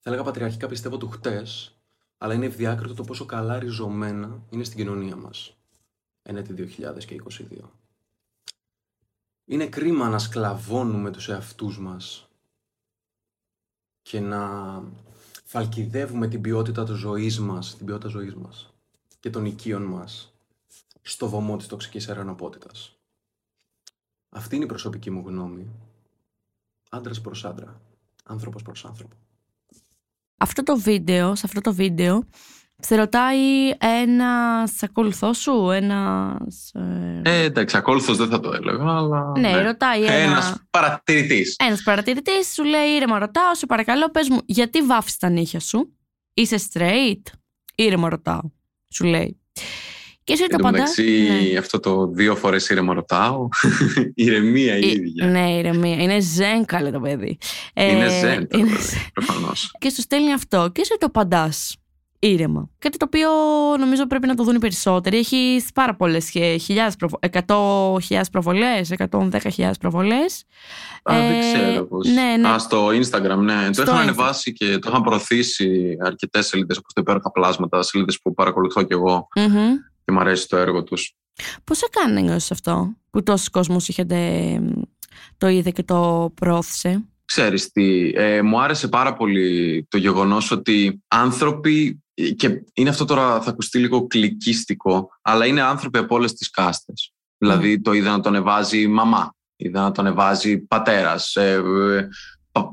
Θα 0.04 0.10
έλεγα 0.10 0.22
πατριαρχικά 0.22 0.66
πιστεύω 0.66 0.96
του 0.96 1.08
χτες, 1.08 1.76
αλλά 2.18 2.34
είναι 2.34 2.46
ευδιάκριτο 2.46 2.94
το 2.94 3.02
πόσο 3.02 3.24
καλά 3.24 3.58
ριζωμένα 3.58 4.42
είναι 4.50 4.64
στην 4.64 4.76
κοινωνία 4.76 5.16
μας. 5.16 5.56
Ένετη 6.22 6.52
2022. 6.52 7.70
Είναι 9.44 9.66
κρίμα 9.66 10.08
να 10.08 10.18
σκλαβώνουμε 10.18 11.10
τους 11.10 11.28
εαυτούς 11.28 11.78
μας 11.78 12.28
και 14.02 14.20
να 14.20 14.82
φαλκιδεύουμε 15.44 16.28
την 16.28 16.40
ποιότητα 16.40 16.84
της 16.84 16.96
ζωής 16.96 17.40
μας, 17.40 17.76
την 17.76 17.86
ποιότητα 17.86 18.08
ζωής 18.08 18.34
μας 18.34 18.74
και 19.20 19.30
των 19.30 19.44
οικείων 19.44 19.82
μας 19.82 20.34
στο 21.02 21.28
βωμό 21.28 21.56
της 21.56 21.66
τοξικής 21.66 22.08
ερανοπότητας. 22.08 22.96
Αυτή 24.28 24.54
είναι 24.54 24.64
η 24.64 24.68
προσωπική 24.68 25.10
μου 25.10 25.22
γνώμη. 25.26 25.70
Άντρας 26.90 27.20
προς 27.20 27.44
άντρα. 27.44 27.80
Άνθρωπος 28.24 28.62
προς 28.62 28.84
άνθρωπο. 28.84 29.16
Αυτό 30.42 30.62
το 30.62 30.76
βίντεο, 30.78 31.34
σε 31.34 31.42
αυτό 31.46 31.60
το 31.60 31.74
βίντεο, 31.74 32.24
σε 32.78 32.96
ρωτάει 32.96 33.68
ένας 33.78 34.82
ακολουθός 34.82 35.38
σου, 35.38 35.70
ένας. 35.70 36.72
Ε, 37.22 37.42
εντάξει, 37.42 37.76
ακόλουθος 37.76 38.16
δεν 38.16 38.28
θα 38.28 38.40
το 38.40 38.52
έλεγα, 38.52 38.96
αλλά... 38.96 39.32
Ναι, 39.38 39.62
ρωτάει 39.62 40.02
ένα. 40.02 40.12
Ένας 40.12 40.62
παρατηρητής. 40.70 41.56
Ένας 41.58 41.82
παρατηρητής 41.82 42.52
σου 42.52 42.64
λέει: 42.64 42.88
Ήρεμα, 42.88 43.18
ρωτάω, 43.18 43.54
σε 43.54 43.66
παρακαλώ, 43.66 44.10
πες 44.10 44.28
μου, 44.28 44.38
γιατί 44.44 44.82
βάφεις 44.82 45.16
τα 45.16 45.28
νύχια 45.28 45.60
σου; 45.60 45.96
Είσαι 46.34 46.56
straight; 46.72 47.22
Ήρεμα, 47.74 48.08
ρωτάω. 48.08 48.40
Σου 48.88 49.04
λέει. 49.04 49.41
Και 50.24 50.32
εσύ 50.32 50.42
το 50.42 50.48
Εν 50.50 50.56
τω 50.58 50.64
παντά. 50.64 50.78
μεταξύ, 50.78 51.28
Ναι. 51.52 51.58
αυτό 51.58 51.80
το 51.80 52.06
δύο 52.06 52.36
φορές 52.36 52.68
ήρεμα 52.68 52.94
ρωτάω. 52.94 53.48
ηρεμία 54.14 54.76
η 54.76 54.84
Ε, 54.84 54.90
ίδια. 54.90 55.26
Ναι, 55.26 55.50
ηρεμία. 55.50 55.96
Είναι 56.02 56.20
ζεν 56.20 56.64
καλέ 56.64 56.90
το 56.90 57.00
παιδί. 57.00 57.38
Είναι 57.74 58.04
Ε, 58.04 58.08
ζεν. 58.20 58.46
είναι 58.56 58.70
Προφανώς. 59.12 59.70
και 59.78 59.90
σου 59.90 60.00
στέλνει 60.00 60.32
αυτό 60.32 60.70
και 60.72 60.80
εσύ 60.80 60.90
το 60.98 61.06
απαντά 61.06 61.52
ήρεμα. 62.18 62.70
Κάτι 62.78 62.96
το 62.96 63.04
οποίο 63.08 63.28
νομίζω 63.78 64.06
πρέπει 64.06 64.26
να 64.26 64.34
το 64.34 64.44
δουν 64.44 64.54
οι 64.54 64.58
περισσότεροι. 64.58 65.16
Έχει 65.16 65.62
πάρα 65.74 65.94
πολλές 65.96 66.28
χιλιάδες 66.60 66.96
προβολές. 66.96 67.30
100.000 67.30 68.30
προβολέ, 68.32 68.80
110.000 68.98 69.70
προβολές. 69.80 70.44
Α, 71.02 71.14
δεν 71.16 71.32
Ε, 71.32 71.38
ξέρω 71.40 71.84
πώς. 71.86 72.08
ναι, 72.08 72.36
ναι. 72.40 72.48
Α, 72.48 72.58
στο 72.58 72.86
Instagram, 72.88 73.36
ναι. 73.38 73.68
Στο 73.72 73.84
το 73.84 73.90
είχαν 73.90 73.96
Insta. 73.96 74.02
ανεβάσει 74.02 74.52
και 74.52 74.78
το 74.78 74.88
είχαν 74.90 75.02
προωθήσει 75.02 75.96
αρκετές 76.04 76.46
σελίδες, 76.46 76.76
όπως 76.76 76.92
το 76.92 77.00
υπέροχα 77.00 77.30
πλάσματα, 77.30 77.82
σελίδες 77.82 78.20
που 78.22 78.34
παρακολουθώ 78.34 78.82
κι 78.82 78.92
εγώ 78.92 79.28
και 80.12 80.18
μου 80.18 80.24
αρέσει 80.24 80.48
το 80.48 80.56
έργο 80.56 80.82
τους. 80.82 81.14
Πώς 81.64 81.78
σε 81.78 81.86
κάνει 81.90 82.12
να 82.12 82.20
νιώσεις 82.20 82.50
αυτό 82.50 82.94
που 83.10 83.22
τόσο 83.22 83.48
κόσμο 83.52 83.76
είχε 83.86 84.06
το 85.38 85.48
είδε 85.48 85.70
και 85.70 85.82
το 85.82 86.30
πρόθεσε. 86.34 87.04
Ξέρεις 87.24 87.70
τι, 87.70 88.12
ε, 88.14 88.42
μου 88.42 88.60
άρεσε 88.60 88.88
πάρα 88.88 89.14
πολύ 89.14 89.86
το 89.90 89.98
γεγονός 89.98 90.50
ότι 90.50 91.02
άνθρωποι, 91.08 92.02
και 92.36 92.62
είναι 92.72 92.90
αυτό 92.90 93.04
τώρα 93.04 93.40
θα 93.42 93.50
ακουστεί 93.50 93.78
λίγο 93.78 94.06
κλικίστικο, 94.06 95.08
αλλά 95.22 95.46
είναι 95.46 95.62
άνθρωποι 95.62 95.98
από 95.98 96.14
όλες 96.14 96.32
τις 96.32 96.50
κάστες. 96.50 97.12
Δηλαδή 97.38 97.80
το 97.80 97.92
είδα 97.92 98.10
να 98.10 98.20
τον 98.20 98.34
ανεβάζει 98.34 98.80
η 98.80 98.86
μαμά, 98.86 99.34
είδα 99.56 99.82
να 99.82 99.90
τον 99.92 100.06
ανεβάζει 100.06 100.58
πατέρας, 100.58 101.36
ε, 101.36 101.52
ε, 101.52 102.08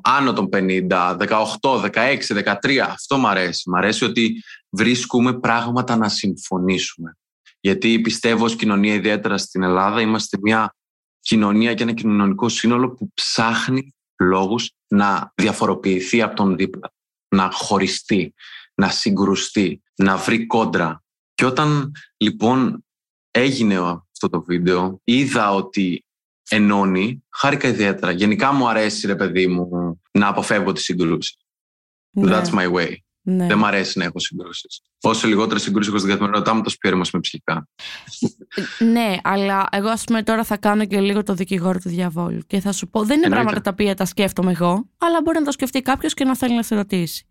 άνω 0.01 0.34
των 0.34 0.50
50, 0.50 1.15
18, 1.15 1.79
16, 1.79 2.34
13. 2.34 2.88
Αυτό 2.89 3.17
μου 3.17 3.27
αρέσει. 3.27 3.69
Μ' 3.69 3.75
αρέσει 3.75 4.05
ότι 4.05 4.43
βρίσκουμε 4.69 5.39
πράγματα 5.39 5.96
να 5.96 6.10
συμφωνήσουμε. 6.10 7.19
Γιατί 7.60 8.00
πιστεύω 8.00 8.46
ως 8.46 8.56
κοινωνία, 8.56 8.94
ιδιαίτερα 8.94 9.38
στην 9.38 9.63
Ελλάδα, 9.63 10.01
είμαστε 10.01 10.38
μια 10.42 10.75
κοινωνία 11.20 11.74
και 11.74 11.84
ένα 11.84 11.94
κοινωνικό 11.94 12.50
σύνολο 12.50 12.89
που 12.89 13.12
ψάχνει 13.13 13.94
λόγους 14.20 14.72
να 14.88 15.34
διαφοροποιηθεί 15.36 16.22
από 16.22 16.36
τον 16.36 16.56
δίπλα, 16.56 16.94
να 17.36 17.50
χωριστεί, 17.51 18.34
να 18.74 18.89
συγκρουστεί, 18.89 19.82
να 19.96 20.18
βρει 20.18 20.46
κόντρα. 20.46 21.04
Και 21.34 21.46
όταν 21.46 21.92
λοιπόν 22.18 22.86
έγινε 23.32 23.78
αυτό 23.78 24.30
το 24.30 24.44
βίντεο, 24.44 25.01
είδα 25.04 25.54
ότι 25.54 26.06
ενώνει, 26.50 27.24
χάρηκα 27.30 27.68
ιδιαίτερα. 27.68 28.12
Γενικά 28.12 28.51
μου 28.51 28.70
αρέσει, 28.70 29.08
ρε 29.08 29.16
παιδί 29.16 29.48
μου, 29.48 29.70
να 30.12 30.28
αποφεύγω 30.28 30.72
τις 30.72 30.84
συγκρούσεις. 30.84 31.38
Ναι, 32.10 32.32
That's 32.32 32.50
my 32.50 32.72
way. 32.72 32.94
Ναι. 33.29 33.48
Δεν 33.48 33.57
μου 33.57 33.65
αρέσει 33.65 33.98
να 33.98 34.05
έχω 34.05 34.19
συγκρούσεις. 34.19 34.81
Όσο 35.01 35.27
λιγότερες 35.27 35.62
συγκρούσεις 35.62 35.89
έχω 35.89 35.98
στην 35.98 36.09
καθημερινότητά 36.09 36.53
μου, 36.55 36.62
τόσο 36.62 36.75
πιο 36.79 36.89
ήρεμος 36.89 37.09
είμαι 37.09 37.21
ψυχικά. 37.21 37.67
Ναι, 38.79 39.15
αλλά 39.24 39.67
εγώ 39.71 39.89
ας 39.89 40.03
πούμε 40.03 40.24
τώρα 40.24 40.43
θα 40.43 40.57
κάνω 40.57 40.86
και 40.86 41.00
λίγο 41.00 41.24
το 41.24 41.33
δικηγόρο 41.33 41.79
του 41.79 41.89
διαβόλου 41.89 42.41
και 42.48 42.59
θα 42.59 42.71
σου 42.71 42.88
πω, 42.88 43.00
δεν 43.00 43.17
είναι 43.17 43.25
Εννοείται. 43.25 43.43
πράγματα 43.43 43.62
τα 43.62 43.69
οποία 43.71 43.95
τα 43.95 44.05
σκέφτομαι 44.05 44.51
εγώ, 44.51 44.89
αλλά 44.98 45.21
μπορεί 45.24 45.39
να 45.39 45.45
το 45.45 45.51
σκεφτεί 45.51 45.81
κάποιος 45.81 46.13
και 46.13 46.24
να 46.24 46.36
θέλει 46.36 46.55
να 46.55 46.63
σε 46.63 46.75
ρωτήσει. 46.75 47.25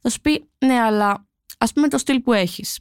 Θα 0.00 0.08
σου 0.10 0.20
πει, 0.20 0.48
ναι, 0.58 0.74
αλλά 0.80 1.26
ας 1.58 1.72
πούμε 1.72 1.88
το 1.88 1.98
στυλ 1.98 2.20
που 2.20 2.32
έχεις, 2.32 2.78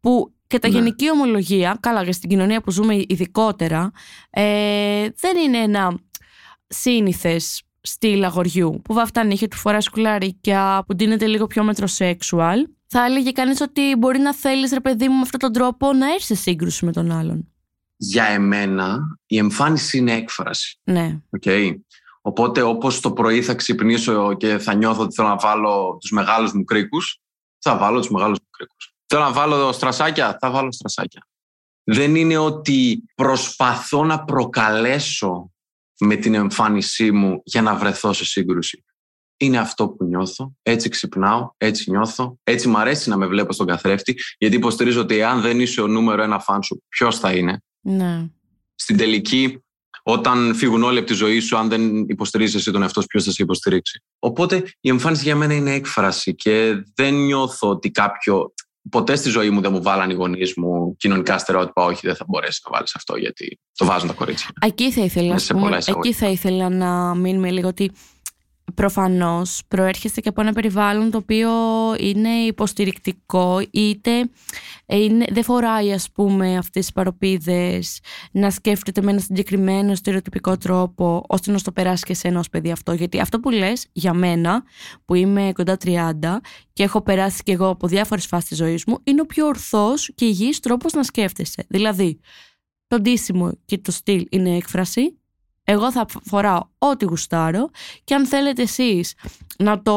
που 0.00 0.34
κατά 0.46 0.68
Ναι. 0.68 0.74
γενική 0.74 1.10
ομολογία, 1.10 1.76
καλά 1.80 2.02
για 2.02 2.12
στην 2.12 2.28
κοινωνία 2.28 2.60
που 2.60 2.70
ζούμε 2.70 2.94
ειδικότερα, 3.06 3.90
ε, 4.30 5.08
δεν 5.20 5.36
είναι 5.36 5.58
ένα 5.58 5.98
σύνηθες 6.66 7.62
στυλ 7.80 8.24
αγοριού 8.24 8.80
που 8.84 8.94
βαφτά 8.94 9.24
νύχια 9.24 9.48
του 9.48 9.56
φορά 9.56 9.80
σκουλαρίκια, 9.80 10.84
που 10.86 10.94
ντύνεται 10.94 11.26
λίγο 11.26 11.46
πιο 11.46 11.64
μετροσέξουαλ. 11.64 12.66
Θα 12.86 13.04
έλεγε 13.04 13.32
κανείς 13.32 13.60
ότι 13.60 13.94
μπορεί 13.98 14.18
να 14.18 14.34
θέλεις, 14.34 14.72
ρε 14.72 14.80
παιδί 14.80 15.08
μου, 15.08 15.14
με 15.14 15.20
αυτόν 15.20 15.40
τον 15.40 15.52
τρόπο 15.52 15.92
να 15.92 16.12
έρθει 16.12 16.24
σε 16.24 16.34
σύγκρουση 16.34 16.84
με 16.84 16.92
τον 16.92 17.10
άλλον. 17.10 17.48
Για 17.96 18.24
εμένα, 18.24 18.98
η 19.26 19.38
εμφάνιση 19.38 19.98
είναι 19.98 20.12
έκφραση. 20.12 20.80
Ναι. 20.84 21.18
Okay. 21.40 21.74
Οπότε 22.20 22.62
όπως 22.62 23.00
το 23.00 23.12
πρωί 23.12 23.42
θα 23.42 23.54
ξυπνήσω 23.54 24.34
και 24.34 24.58
θα 24.58 24.74
νιώθω 24.74 25.02
ότι 25.02 25.14
θέλω 25.14 25.28
να 25.28 25.36
βάλω 25.36 25.96
τους 26.00 26.10
μεγάλους 26.10 26.52
μου 26.52 26.64
κρίκους, 26.64 27.20
θα 27.58 27.76
βάλω 27.76 27.98
τους 27.98 28.10
μεγάλους 28.10 28.38
μου 28.38 28.48
κρίκους. 28.50 28.94
Θέλω 29.06 29.22
να 29.22 29.32
βάλω 29.32 29.72
στρασάκια, 29.72 30.36
θα 30.40 30.50
βάλω 30.50 30.72
στρασάκια. 30.72 31.26
Δεν 31.84 32.14
είναι 32.14 32.36
ότι 32.36 33.04
προσπαθώ 33.14 34.04
να 34.04 34.24
προκαλέσω 34.24 35.50
με 36.00 36.16
την 36.16 36.34
εμφάνισή 36.34 37.10
μου 37.10 37.40
για 37.44 37.62
να 37.62 37.74
βρεθώ 37.74 38.12
σε 38.12 38.24
σύγκρουση. 38.24 38.84
Είναι 39.36 39.58
αυτό 39.58 39.88
που 39.88 40.04
νιώθω, 40.04 40.52
έτσι 40.62 40.88
ξυπνάω, 40.88 41.50
έτσι 41.56 41.90
νιώθω, 41.90 42.38
έτσι 42.42 42.68
μ' 42.68 42.76
αρέσει 42.76 43.08
να 43.08 43.16
με 43.16 43.26
βλέπω 43.26 43.52
στον 43.52 43.66
καθρέφτη, 43.66 44.16
γιατί 44.38 44.56
υποστηρίζω 44.56 45.00
ότι 45.00 45.22
αν 45.22 45.40
δεν 45.40 45.60
είσαι 45.60 45.80
ο 45.80 45.86
νούμερο 45.86 46.22
ένα 46.22 46.38
φαν 46.38 46.62
σου, 46.62 46.82
ποιος 46.88 47.18
θα 47.18 47.32
είναι 47.32 47.62
Ναι. 47.80 48.26
στην 48.74 48.96
τελική, 48.96 49.62
όταν 50.02 50.54
φύγουν 50.54 50.82
όλοι 50.82 50.98
από 50.98 51.06
τη 51.06 51.14
ζωή 51.14 51.40
σου, 51.40 51.56
αν 51.56 51.68
δεν 51.68 51.98
υποστηρίζεις 52.08 52.54
εσύ 52.54 52.70
τον 52.70 52.82
εαυτό 52.82 53.00
σου, 53.00 53.06
ποιος 53.06 53.24
θα 53.24 53.30
σε 53.30 53.42
υποστηρίξει. 53.42 54.02
Οπότε 54.18 54.64
η 54.80 54.88
εμφάνιση 54.88 55.22
για 55.22 55.36
μένα 55.36 55.54
είναι 55.54 55.72
έκφραση 55.72 56.34
και 56.34 56.84
δεν 56.94 57.14
νιώθω 57.14 57.68
ότι 57.68 57.90
κάποιο. 57.90 58.52
Ποτέ 58.90 59.16
στη 59.16 59.28
ζωή 59.30 59.50
μου 59.50 59.60
δεν 59.60 59.72
μου 59.72 59.82
βάλαν 59.82 60.10
οι 60.10 60.14
γονείς 60.14 60.52
μου 60.56 60.96
κοινωνικά 60.96 61.38
στερεότυπα. 61.38 61.84
Όχι, 61.84 62.06
δεν 62.06 62.16
θα 62.16 62.24
μπορέσεις 62.28 62.62
να 62.64 62.70
βάλεις 62.70 62.94
αυτό 62.96 63.16
γιατί 63.16 63.60
το 63.76 63.84
βάζουν 63.84 64.08
τα 64.08 64.14
κορίτσια. 64.14 64.48
Εκεί 64.60 64.92
θα 64.92 65.00
ήθελα, 65.02 65.24
Μέσα 65.24 65.36
ας 65.36 65.42
σε 65.44 65.52
πούμε, 65.52 65.64
πολλά 65.64 65.76
εκεί 65.76 65.84
εισαγωγικά. 65.90 66.16
θα 66.18 66.28
ήθελα 66.28 66.68
να 66.68 67.14
μείνουμε 67.14 67.50
λίγο 67.50 67.68
ότι 67.68 67.90
προφανώς 68.74 69.62
προέρχεστε 69.68 70.20
και 70.20 70.28
από 70.28 70.40
ένα 70.40 70.52
περιβάλλον 70.52 71.10
το 71.10 71.16
οποίο 71.16 71.50
είναι 71.98 72.28
υποστηρικτικό 72.28 73.60
είτε 73.70 74.30
είναι, 74.86 75.24
δεν 75.30 75.44
φοράει 75.44 75.92
ας 75.92 76.10
πούμε 76.10 76.56
αυτές 76.56 76.82
τις 76.82 76.92
παροπίδες 76.92 78.00
να 78.32 78.50
σκέφτεται 78.50 79.02
με 79.02 79.10
ένα 79.10 79.20
συγκεκριμένο 79.20 79.94
στερεοτυπικό 79.94 80.56
τρόπο 80.56 81.24
ώστε 81.28 81.52
να 81.52 81.58
στο 81.58 81.72
περάσει 81.72 82.04
και 82.04 82.12
εσένα 82.12 82.38
ως 82.38 82.48
παιδί 82.48 82.70
αυτό 82.70 82.92
γιατί 82.92 83.20
αυτό 83.20 83.40
που 83.40 83.50
λες 83.50 83.86
για 83.92 84.14
μένα 84.14 84.62
που 85.04 85.14
είμαι 85.14 85.52
κοντά 85.54 85.76
30 85.84 86.12
και 86.72 86.82
έχω 86.82 87.02
περάσει 87.02 87.42
και 87.42 87.52
εγώ 87.52 87.68
από 87.68 87.86
διάφορες 87.86 88.26
φάσεις 88.26 88.48
της 88.48 88.58
ζωής 88.58 88.84
μου 88.86 88.98
είναι 89.04 89.20
ο 89.20 89.26
πιο 89.26 89.46
ορθός 89.46 90.10
και 90.14 90.24
υγιής 90.24 90.60
τρόπος 90.60 90.92
να 90.92 91.02
σκέφτεσαι 91.02 91.64
δηλαδή 91.68 92.20
το 92.90 93.00
ντύσιμο 93.00 93.52
και 93.64 93.78
το 93.78 93.92
στυλ 93.92 94.26
είναι 94.30 94.56
έκφραση. 94.56 95.19
Εγώ 95.70 95.92
θα 95.92 96.06
φοράω 96.24 96.60
ό,τι 96.78 97.04
γουστάρω 97.04 97.70
και 98.04 98.14
αν 98.14 98.26
θέλετε 98.26 98.62
εσείς 98.62 99.14
να 99.58 99.82
το 99.82 99.96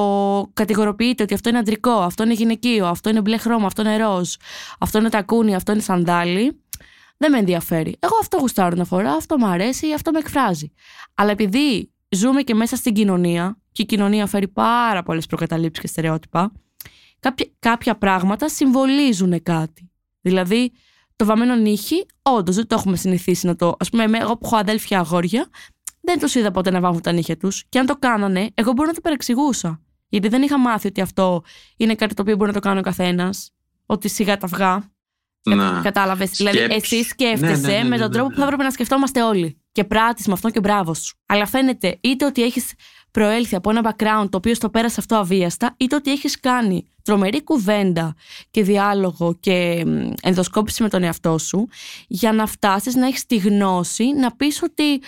κατηγοροποιείτε 0.54 1.24
ότι 1.24 1.34
αυτό 1.34 1.50
είναι 1.50 1.58
αντρικό, 1.58 1.92
αυτό 1.92 2.24
είναι 2.24 2.34
γυναικείο, 2.34 2.88
αυτό 2.88 3.10
είναι 3.10 3.22
μπλε 3.22 3.38
χρώμα, 3.38 3.66
αυτό 3.66 3.82
είναι 3.82 3.98
ροζ, 3.98 4.34
αυτό 4.80 5.00
είναι 5.00 5.10
τακούνι, 5.10 5.56
αυτό 5.56 5.72
είναι 5.72 5.82
σαντάλι, 5.82 6.62
δεν 7.18 7.32
με 7.32 7.38
ενδιαφέρει. 7.38 7.96
Εγώ 8.00 8.18
αυτό 8.22 8.38
γουστάρω 8.38 8.76
να 8.76 8.86
φοράω, 8.86 9.18
αυτό 9.18 9.38
μου 9.38 9.46
αρέσει, 9.46 9.94
αυτό 9.94 10.12
με 10.12 10.20
εκφράζει. 10.20 10.72
Αλλά 11.14 11.32
επειδή 11.32 11.92
ζούμε 12.10 12.42
και 12.42 12.54
μέσα 12.54 12.76
στην 12.76 12.94
κοινωνία 12.94 13.58
και 13.72 13.82
η 13.82 13.86
κοινωνία 13.86 14.26
φέρει 14.26 14.48
πάρα 14.48 15.04
πολλές 15.04 15.26
προκαταλήψεις 15.26 15.84
και 15.84 15.88
στερεότυπα, 15.88 16.52
κάποια, 17.20 17.48
κάποια 17.60 17.98
πράγματα 17.98 18.50
συμβολίζουν 18.50 19.44
κάτι. 19.44 19.92
Δηλαδή, 20.22 20.72
το 21.16 21.26
βαμμένο 21.26 21.56
νύχι, 21.56 22.06
όντως 22.22 22.56
δεν 22.56 22.68
το 22.68 22.76
έχουμε 22.76 22.96
συνηθίσει 22.96 23.46
να 23.46 23.56
το. 23.56 23.68
Α 23.68 23.86
πούμε, 23.92 24.04
εμέ- 24.04 24.22
εγώ 24.22 24.38
που 24.38 24.46
έχω 24.46 24.56
αδέλφια 24.56 25.00
αγόρια, 25.00 25.50
δεν 26.02 26.20
τους 26.20 26.36
είδα 26.36 26.52
ποτέ 26.52 26.72
να 26.72 26.80
βάμουν 26.80 27.02
τα 27.02 27.12
νύχια 27.12 27.38
τους. 27.38 27.64
Και 27.70 27.80
αν 27.80 27.86
το 27.86 27.96
κάνανε, 27.96 28.50
εγώ 28.54 28.72
μπορεί 28.72 28.88
να 28.88 28.94
το 28.94 29.02
παρεξηγούσα. 29.02 29.82
Γιατί 30.10 30.28
δεν 30.28 30.42
είχα 30.42 30.60
μάθει 30.60 30.88
ότι 30.88 31.02
αυτό 31.02 31.44
είναι 31.78 31.96
κάτι 31.96 32.14
το 32.14 32.22
οποίο 32.22 32.36
μπορεί 32.36 32.48
να 32.48 32.54
το 32.54 32.68
κάνει 32.68 32.80
ο 32.80 32.82
καθένας. 32.82 33.52
Ότι 33.86 34.10
σιγά 34.10 34.38
τα 34.38 34.46
αυγά. 34.46 34.92
Ναι. 35.44 35.82
Κατάλαβες. 35.84 36.30
Δηλαδή, 36.30 36.58
Σκέψη. 36.58 36.96
εσύ 36.96 37.04
σκέφτεσαι 37.04 37.68
Ναι, 37.68 37.74
ναι, 37.74 37.78
ναι, 37.78 37.84
με 37.84 37.90
ναι, 37.90 37.98
τον 37.98 38.08
ναι, 38.08 38.14
τρόπο 38.14 38.28
ναι. 38.28 38.34
που 38.34 38.40
θα 38.40 38.46
έπρεπε 38.46 38.64
να 38.64 38.72
σκεφτόμαστε 38.72 39.24
όλοι. 39.24 39.62
Και 39.72 39.84
πράττεις 39.84 40.28
με 40.28 40.34
αυτό 40.34 40.50
και 40.50 40.60
μπράβος 40.60 41.00
σου. 41.04 41.18
Αλλά 41.26 41.46
φαίνεται 41.46 42.00
είτε 42.02 42.26
ότι 42.26 42.44
έχεις 42.44 42.74
προέλθει 43.12 43.56
από 43.56 43.70
ένα 43.70 43.82
background 43.96 44.26
το 44.30 44.38
οποίο 44.38 44.56
στο 44.56 44.70
πέρασε 44.70 44.96
αυτό 45.00 45.16
αβίαστα, 45.16 45.76
είτε 45.78 45.96
ότι 45.96 46.12
έχεις 46.12 46.40
κάνει 46.40 46.86
τρομερή 47.04 47.44
κουβέντα 47.44 48.16
και 48.52 48.64
διάλογο 48.64 49.38
και 49.40 49.84
μ, 49.86 50.12
ενδοσκόπηση 50.22 50.84
με 50.84 50.90
τον 50.90 51.04
εαυτό 51.04 51.38
σου 51.38 51.68
για 52.08 52.32
να 52.34 52.46
φτάσεις 52.46 52.96
να 52.96 53.08
έχεις 53.08 53.26
τη 53.26 53.38
γνώση 53.38 54.06
να 54.14 54.36
πεις 54.36 54.62
ότι 54.64 55.02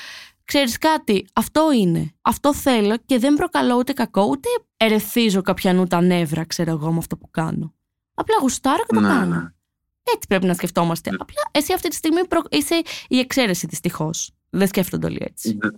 ξέρεις 0.43 0.77
κάτι, 0.77 1.27
αυτό 1.33 1.71
είναι. 1.71 2.13
Αυτό 2.21 2.53
θέλω 2.53 2.97
και 3.05 3.19
δεν 3.19 3.35
προκαλώ 3.35 3.75
ούτε 3.75 3.93
κακό, 3.93 4.23
ούτε 4.25 4.49
ερεθίζω 4.77 5.41
καπιανού 5.41 5.85
τα 5.87 6.01
νεύρα, 6.01 6.45
ξέρω 6.45 6.71
εγώ, 6.71 6.91
με 6.91 6.97
αυτό 6.97 7.17
που 7.17 7.29
κάνω. 7.31 7.73
Απλά 8.13 8.35
γουστάρω 8.41 8.83
και 8.87 8.93
το 8.95 8.99
Ναι, 8.99 9.07
κάνω. 9.07 9.35
ναι. 9.35 9.49
Έτσι 10.15 10.27
πρέπει 10.27 10.45
να 10.45 10.53
σκεφτόμαστε. 10.53 11.09
Απλά 11.09 11.41
εσύ 11.51 11.73
αυτή 11.73 11.87
τη 11.89 11.95
στιγμή 11.95 12.27
προ... 12.27 12.41
είσαι 12.49 12.81
η 13.07 13.19
εξαίρεση 13.19 13.67
δυστυχώς. 13.67 14.31
Δεν 14.49 14.67
σκέφτονται 14.67 15.05
όλοι 15.05 15.17
έτσι. 15.21 15.57
Δε- 15.61 15.69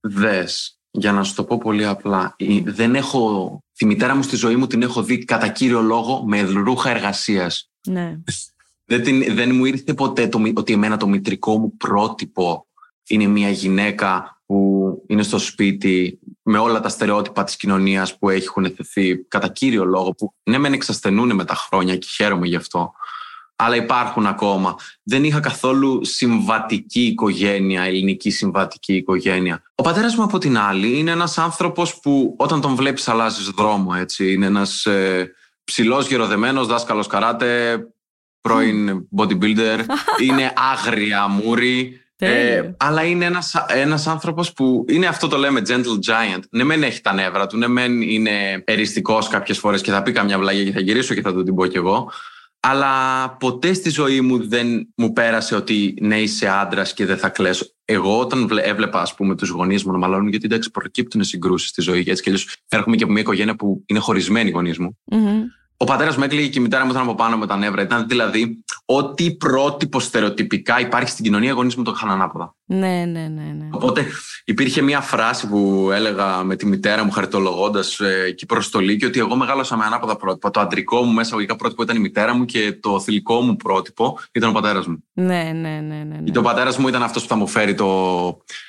Δες, 0.00 0.78
για 0.90 1.12
να 1.12 1.22
σου 1.24 1.34
το 1.34 1.44
πω 1.44 1.58
πολύ 1.58 1.86
απλά, 1.86 2.34
η- 2.38 2.60
δεν 2.60 2.94
έχω, 2.94 3.58
τη 3.82 3.88
μητέρα 3.88 4.14
μου 4.14 4.22
στη 4.22 4.36
ζωή 4.36 4.56
μου 4.56 4.66
την 4.66 4.82
έχω 4.82 5.02
δει 5.02 5.24
κατά 5.24 5.48
κύριο 5.48 5.80
λόγο 5.80 6.24
με 6.26 6.40
ρούχα 6.40 6.90
εργασίας. 6.90 7.70
Ναι. 7.86 8.18
Δεν, 8.84 9.02
την, 9.02 9.34
δεν 9.34 9.54
μου 9.54 9.64
ήρθε 9.64 9.94
ποτέ 9.94 10.28
το, 10.28 10.38
μη- 10.38 10.58
ότι 10.58 10.72
εμένα 10.72 10.96
το 10.96 11.08
μητρικό 11.08 11.58
μου 11.58 11.76
πρότυπο 11.76 12.66
είναι 13.08 13.26
μια 13.26 13.50
γυναίκα 13.50 14.42
που 14.46 15.04
είναι 15.06 15.22
στο 15.22 15.38
σπίτι 15.38 16.18
με 16.42 16.58
όλα 16.58 16.80
τα 16.80 16.88
στερεότυπα 16.88 17.44
της 17.44 17.56
κοινωνίας 17.56 18.18
που 18.18 18.28
έχουν 18.28 18.74
θεθεί 18.74 19.16
κατά 19.16 19.48
κύριο 19.48 19.84
λόγο 19.84 20.10
που 20.10 20.34
ναι 20.42 20.58
μεν 20.58 20.72
εξασθενούν 20.72 21.34
με 21.34 21.44
τα 21.44 21.54
χρόνια 21.54 21.96
και 21.96 22.06
χαίρομαι 22.10 22.46
γι' 22.46 22.56
αυτό 22.56 22.92
αλλά 23.64 23.76
υπάρχουν 23.76 24.26
ακόμα. 24.26 24.76
Δεν 25.02 25.24
είχα 25.24 25.40
καθόλου 25.40 26.04
συμβατική 26.04 27.00
οικογένεια, 27.00 27.82
ελληνική 27.82 28.30
συμβατική 28.30 28.94
οικογένεια. 28.94 29.62
Ο 29.74 29.82
πατέρας 29.82 30.16
μου 30.16 30.22
από 30.22 30.38
την 30.38 30.58
άλλη 30.58 30.98
είναι 30.98 31.10
ένας 31.10 31.38
άνθρωπος 31.38 32.00
που 32.00 32.34
όταν 32.38 32.60
τον 32.60 32.74
βλέπεις 32.74 33.08
αλλάζεις 33.08 33.48
δρόμο. 33.48 33.92
Έτσι. 33.98 34.32
Είναι 34.32 34.46
ένας 34.46 34.86
ε, 34.86 35.30
ψηλός, 35.64 36.06
γεροδεμένος, 36.06 36.66
δάσκαλος 36.66 37.06
καράτε, 37.06 37.80
πρώην 38.40 39.08
bodybuilder. 39.16 39.78
είναι 40.26 40.52
άγρια 40.72 41.28
μούρη. 41.28 41.96
Ε, 42.16 42.74
αλλά 42.76 43.02
είναι 43.02 43.24
ένας, 43.24 43.64
ένας 43.68 44.06
άνθρωπος 44.06 44.52
που 44.52 44.84
είναι 44.88 45.06
αυτό 45.06 45.28
το 45.28 45.36
λέμε 45.36 45.62
gentle 45.68 46.10
giant. 46.10 46.40
Ναι 46.50 46.64
μεν 46.64 46.82
έχει 46.82 47.00
τα 47.00 47.12
νεύρα 47.12 47.46
του, 47.46 47.56
ναι 47.56 47.66
μεν 47.66 48.00
είναι 48.00 48.62
εριστικός 48.64 49.28
κάποιες 49.28 49.58
φορές 49.58 49.80
και 49.80 49.90
θα 49.90 50.02
πει 50.02 50.12
καμιά 50.12 50.38
βλαγία 50.38 50.64
και 50.64 50.72
θα 50.72 50.80
γυρίσω 50.80 51.14
και 51.14 51.20
θα 51.20 51.32
του 51.32 51.42
την 51.42 51.54
πω 51.54 51.66
κι 51.66 51.76
εγώ. 51.76 52.10
Αλλά 52.66 53.30
ποτέ 53.30 53.72
στη 53.72 53.90
ζωή 53.90 54.20
μου 54.20 54.48
δεν 54.48 54.92
μου 54.96 55.12
πέρασε 55.12 55.54
ότι 55.54 55.94
ναι 56.00 56.20
είσαι 56.20 56.48
άντρας 56.48 56.94
και 56.94 57.06
δεν 57.06 57.16
θα 57.18 57.28
κλαίσω. 57.28 57.66
Εγώ 57.84 58.18
όταν 58.18 58.48
έβλεπα 58.62 59.00
ας 59.00 59.14
πούμε 59.14 59.36
τους 59.36 59.48
γονείς 59.48 59.84
μου 59.84 59.92
να 59.92 59.98
μαλώνουν 59.98 60.28
γιατί 60.28 60.44
εντάξει 60.44 60.70
προκύπτουν 60.70 61.24
συγκρούσεις 61.24 61.68
στη 61.68 61.82
ζωή 61.82 62.04
έτσι 62.06 62.22
και 62.22 62.30
αλλιώς 62.30 62.56
έρχομαι 62.68 62.96
και 62.96 63.02
από 63.02 63.12
μια 63.12 63.22
οικογένεια 63.22 63.56
που 63.56 63.84
είναι 63.86 63.98
χωρισμένη 63.98 64.48
οι 64.48 64.52
γονείς 64.52 64.78
μου. 64.78 64.98
Ο 65.82 65.84
πατέρας 65.84 66.16
μου 66.16 66.24
έκλειγε 66.24 66.48
και 66.48 66.58
η 66.58 66.62
μητέρα 66.62 66.84
μου 66.84 66.90
ήταν 66.90 67.02
από 67.02 67.14
πάνω 67.14 67.36
με 67.36 67.46
τα 67.46 67.56
νεύρα. 67.56 67.82
Ήταν 67.82 68.08
δηλαδή 68.08 68.64
ό,τι 68.84 69.36
πρότυπο 69.36 70.00
στερεοτυπικά 70.00 70.80
υπάρχει 70.80 71.08
στην 71.08 71.24
κοινωνία, 71.24 71.50
οι 71.50 71.52
γονείς 71.52 71.76
μου 71.76 71.82
το 71.82 71.92
είχαν 71.96 72.10
ανάποδα. 72.10 72.54
Ναι, 72.64 73.04
ναι, 73.06 73.28
ναι, 73.28 73.54
ναι. 73.58 73.68
Οπότε 73.70 74.06
υπήρχε 74.44 74.82
μια 74.82 75.00
φράση 75.00 75.48
που 75.48 75.90
έλεγα 75.92 76.42
με 76.42 76.56
τη 76.56 76.66
μητέρα 76.66 77.04
μου 77.04 77.10
χαριτολογώντα 77.10 77.80
ε, 77.98 78.26
εκεί 78.26 78.46
προς 78.46 78.70
το 78.70 78.78
Λύκειο 78.78 79.08
ότι 79.08 79.18
εγώ 79.18 79.36
μεγάλωσα 79.36 79.76
με 79.76 79.84
ανάποδα 79.84 80.16
πρότυπα. 80.16 80.50
Το 80.50 80.60
αντρικό 80.60 81.02
μου 81.02 81.12
μέσα 81.12 81.30
αγωγικά 81.30 81.56
πρότυπο 81.56 81.82
ήταν 81.82 81.96
η 81.96 81.98
μητέρα 81.98 82.34
μου 82.34 82.44
και 82.44 82.78
το 82.80 83.00
θηλυκό 83.00 83.40
μου 83.40 83.56
πρότυπο 83.56 84.18
ήταν 84.32 84.50
ο 84.50 84.52
πατέρας 84.52 84.86
μου. 84.86 85.04
Ναι, 85.12 85.52
ναι, 85.54 85.68
ναι. 85.68 85.80
ναι, 85.80 86.04
ναι. 86.04 86.18
Γιατί 86.22 86.38
ο 86.38 86.42
πατέρας 86.42 86.78
μου 86.78 86.88
ήταν 86.88 87.02
αυτός 87.02 87.22
που 87.22 87.28
θα 87.28 87.34
μου 87.34 87.46
φέρει 87.46 87.74
το, 87.74 87.86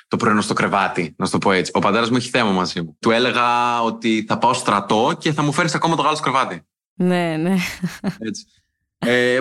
το 0.08 0.17
πρωινό 0.17 0.41
στο 0.41 0.53
κρεβάτι, 0.53 1.13
να 1.17 1.25
σου 1.25 1.32
το 1.32 1.38
πω 1.38 1.51
έτσι. 1.51 1.72
Ο 1.75 1.79
πατέρας 1.79 2.10
μου 2.10 2.15
έχει 2.15 2.29
θέμα 2.29 2.51
μαζί 2.51 2.82
μου. 2.82 2.98
Του 3.00 3.12
έλεγα 3.12 3.82
ότι 3.82 4.25
θα 4.27 4.38
πάω 4.38 4.53
στρατό 4.53 5.15
και 5.20 5.34
θα 5.34 5.41
μου 5.41 5.51
φέρεις 5.51 5.75
ακόμα 5.75 5.96
το 5.96 6.01
γάλα 6.01 6.15
στο 6.15 6.24
κρεβάτι. 6.24 6.63
Ναι, 6.93 7.35
ναι. 7.38 7.55
Έτσι. 8.17 8.45
Ε, 8.97 9.39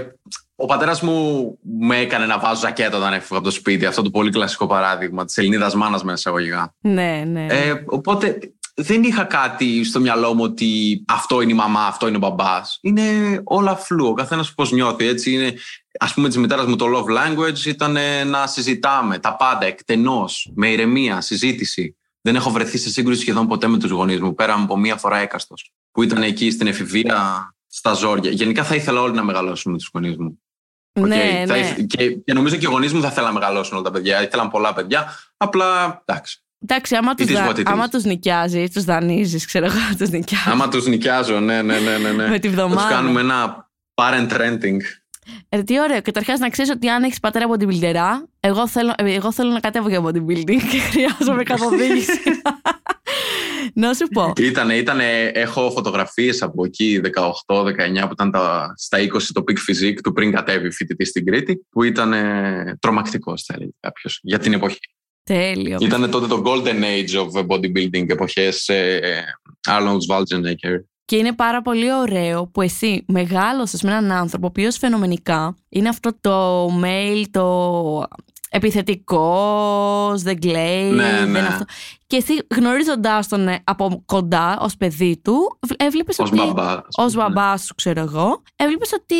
ο 0.56 0.66
πατέρας 0.66 1.00
μου 1.02 1.58
με 1.62 1.98
έκανε 1.98 2.26
να 2.26 2.38
βάζω 2.38 2.60
ζακέτα 2.60 2.96
όταν 2.96 3.12
έφυγα 3.12 3.38
από 3.38 3.48
το 3.48 3.50
σπίτι. 3.50 3.86
Αυτό 3.86 4.02
το 4.02 4.10
πολύ 4.10 4.30
κλασικό 4.30 4.66
παράδειγμα 4.66 5.24
της 5.24 5.38
Ελληνίδας 5.38 5.74
μάνας 5.74 6.02
μέσα 6.02 6.16
εισαγωγικά. 6.16 6.74
Ναι, 6.80 7.24
ναι. 7.26 7.46
Ε, 7.46 7.84
οπότε 7.86 8.38
δεν 8.74 9.02
είχα 9.02 9.24
κάτι 9.24 9.84
στο 9.84 10.00
μυαλό 10.00 10.34
μου 10.34 10.42
ότι 10.42 11.04
αυτό 11.08 11.40
είναι 11.40 11.52
η 11.52 11.54
μαμά, 11.54 11.86
αυτό 11.86 12.06
είναι 12.06 12.16
ο 12.16 12.18
μπαμπάς. 12.18 12.78
Είναι 12.82 13.02
όλα 13.44 13.76
φλού. 13.76 14.06
Ο 14.06 14.12
καθένας 14.12 14.54
πώς 14.54 14.72
νιώθει. 14.72 15.06
Έτσι 15.06 15.32
είναι. 15.32 15.54
Α 15.98 16.12
πούμε, 16.14 16.28
της 16.28 16.36
μητέρας 16.36 16.66
μου 16.66 16.76
το 16.76 16.86
love 16.86 17.10
language 17.18 17.64
ήταν 17.66 17.96
να 18.26 18.46
συζητάμε 18.46 19.18
τα 19.18 19.36
πάντα 19.36 19.66
εκτενώς, 19.66 20.50
με 20.54 20.68
ηρεμία, 20.68 21.20
συζήτηση. 21.20 21.96
Δεν 22.20 22.34
έχω 22.34 22.50
βρεθεί 22.50 22.78
σε 22.78 22.90
σύγκρουση 22.90 23.20
σχεδόν 23.20 23.46
ποτέ 23.46 23.66
με 23.66 23.78
τους 23.78 23.90
γονείς 23.90 24.20
μου, 24.20 24.34
πέρα 24.34 24.54
από 24.54 24.76
μία 24.76 24.96
φορά 24.96 25.18
έκαστος. 25.18 25.72
Που 25.92 26.02
ήταν 26.02 26.22
εκεί 26.22 26.50
στην 26.50 26.66
εφηβεία 26.66 27.46
στα 27.66 27.92
ζόρια. 27.92 28.30
Γενικά 28.30 28.64
θα 28.64 28.74
ήθελα 28.74 29.00
όλοι 29.00 29.14
να 29.14 29.22
μεγαλώσουν 29.22 29.72
με 29.72 29.78
τους 29.78 29.90
γονείς 29.92 30.16
μου. 30.16 30.42
Okay. 30.92 31.06
Ναι, 31.06 31.44
θα 31.46 31.52
ναι. 31.52 31.58
ήθελα, 31.58 31.86
και, 31.86 32.10
και 32.10 32.32
νομίζω 32.32 32.56
και 32.56 32.66
οι 32.66 32.70
γονείς 32.70 32.92
μου 32.92 33.00
θα 33.00 33.10
θέλαν 33.10 33.32
να 33.32 33.40
μεγαλώσουν 33.40 33.74
όλα 33.74 33.84
τα 33.84 33.90
παιδιά. 33.90 34.22
Ήθελαν 34.22 34.50
πολλά 34.50 34.72
παιδιά. 34.72 35.16
Απλά 35.36 36.02
εντάξει. 36.04 36.42
Εντάξει, 36.62 36.96
άμα 36.96 37.12
It 37.12 37.16
του 37.16 37.24
is 37.24 37.48
what 37.48 37.54
it 37.54 37.84
is. 37.84 37.88
τους 37.90 38.04
νοικιάζει, 38.04 38.68
τους 38.68 38.84
δανείζεις, 38.84 39.46
ξέρω 39.46 39.64
εγώ, 39.64 39.96
τους 39.98 40.08
νοικιάζει. 40.08 40.50
Άμα 40.50 40.68
τους 40.68 40.86
νοικιάζω, 40.86 41.40
ναι, 41.40 41.62
ναι, 41.62 41.78
ναι. 41.78 41.98
ναι, 41.98 42.12
ναι. 42.12 42.28
Με 42.28 42.38
τη 42.38 42.48
βδομάδα. 42.48 42.80
Θα 42.80 42.86
τους 42.86 42.96
κάνουμε 42.96 43.20
ένα 43.20 43.70
parent 43.94 44.30
renting. 44.30 44.76
Ε, 45.48 45.62
τι 45.62 45.80
ωραίο. 45.80 46.02
Καταρχάς, 46.02 46.38
να 46.38 46.48
ξέρεις 46.48 46.70
ότι 46.70 46.88
αν 46.88 47.02
έχεις 47.02 47.20
πατέρα 47.20 47.46
bodybuilder, 47.48 47.94
εγώ 48.40 48.68
θέλω, 48.68 48.92
ε, 48.96 49.14
εγώ 49.14 49.32
θέλω 49.32 49.50
να 49.50 49.60
κατέβω 49.60 49.88
για 49.88 50.00
bodybuilding 50.04 50.60
και 50.70 50.78
χρειάζομαι 50.90 51.42
καθοδήγηση. 51.52 52.12
Να 53.74 53.94
σου 53.94 54.06
πω. 54.08 54.32
Ήτανε, 54.40 54.74
ήτανε, 54.74 55.24
έχω 55.24 55.70
φωτογραφίες 55.70 56.42
από 56.42 56.64
εκεί 56.64 57.00
18-19 57.04 57.08
που 58.00 58.12
ήταν 58.12 58.30
τα, 58.30 58.72
στα 58.76 58.98
20 58.98 59.04
το 59.32 59.44
peak 59.46 59.70
physique 59.70 59.98
του 60.02 60.12
πριν 60.12 60.32
κατέβει 60.32 60.70
φοιτητή 60.70 61.04
στην 61.04 61.24
Κρήτη 61.24 61.66
που 61.70 61.82
ήταν 61.82 62.14
τρομακτικός 62.80 63.42
θα 63.46 63.54
έλεγε 63.56 63.70
κάποιος 63.80 64.20
για 64.22 64.38
την 64.38 64.52
εποχή. 64.52 64.78
Τέλειο. 65.24 65.78
Ήταν 65.80 66.10
τότε 66.10 66.26
το 66.26 66.42
golden 66.44 66.82
age 66.82 67.24
of 67.24 67.46
bodybuilding 67.46 68.08
εποχές 68.08 68.68
ε, 68.68 69.24
Arnold 69.68 69.98
Schwarzenegger. 70.08 70.78
Και 71.04 71.16
είναι 71.16 71.32
πάρα 71.32 71.62
πολύ 71.62 71.94
ωραίο 71.94 72.46
που 72.46 72.62
εσύ 72.62 73.04
μεγάλωσες 73.06 73.82
με 73.82 73.90
έναν 73.90 74.12
άνθρωπο 74.12 74.46
ο 74.46 74.48
οποίος 74.48 74.76
φαινομενικά 74.78 75.56
είναι 75.68 75.88
αυτό 75.88 76.10
το 76.20 76.66
mail, 76.84 77.24
το 77.30 78.06
επιθετικός, 78.52 80.22
δεν 80.22 80.38
κλαίει, 80.40 80.90
Ναι, 80.90 81.10
δεν 81.18 81.30
ναι. 81.30 81.38
αυτό. 81.38 81.64
Και 82.06 82.16
εσύ 82.16 82.32
γνωρίζοντάς 82.56 83.28
τον 83.28 83.48
ε, 83.48 83.60
από 83.64 84.02
κοντά 84.06 84.58
ως 84.60 84.76
παιδί 84.76 85.20
του, 85.24 85.58
έβλεπες 85.76 86.18
Ως 86.18 86.28
ότι... 86.30 86.38
μπαμπά. 86.38 86.72
ας 86.72 86.82
ως 86.96 87.12
πούμε. 87.12 87.24
μπαμπά 87.24 87.56
σου, 87.56 87.74
ξέρω 87.74 88.00
εγώ, 88.00 88.42
έβλεπες 88.56 88.92
ότι 88.92 89.14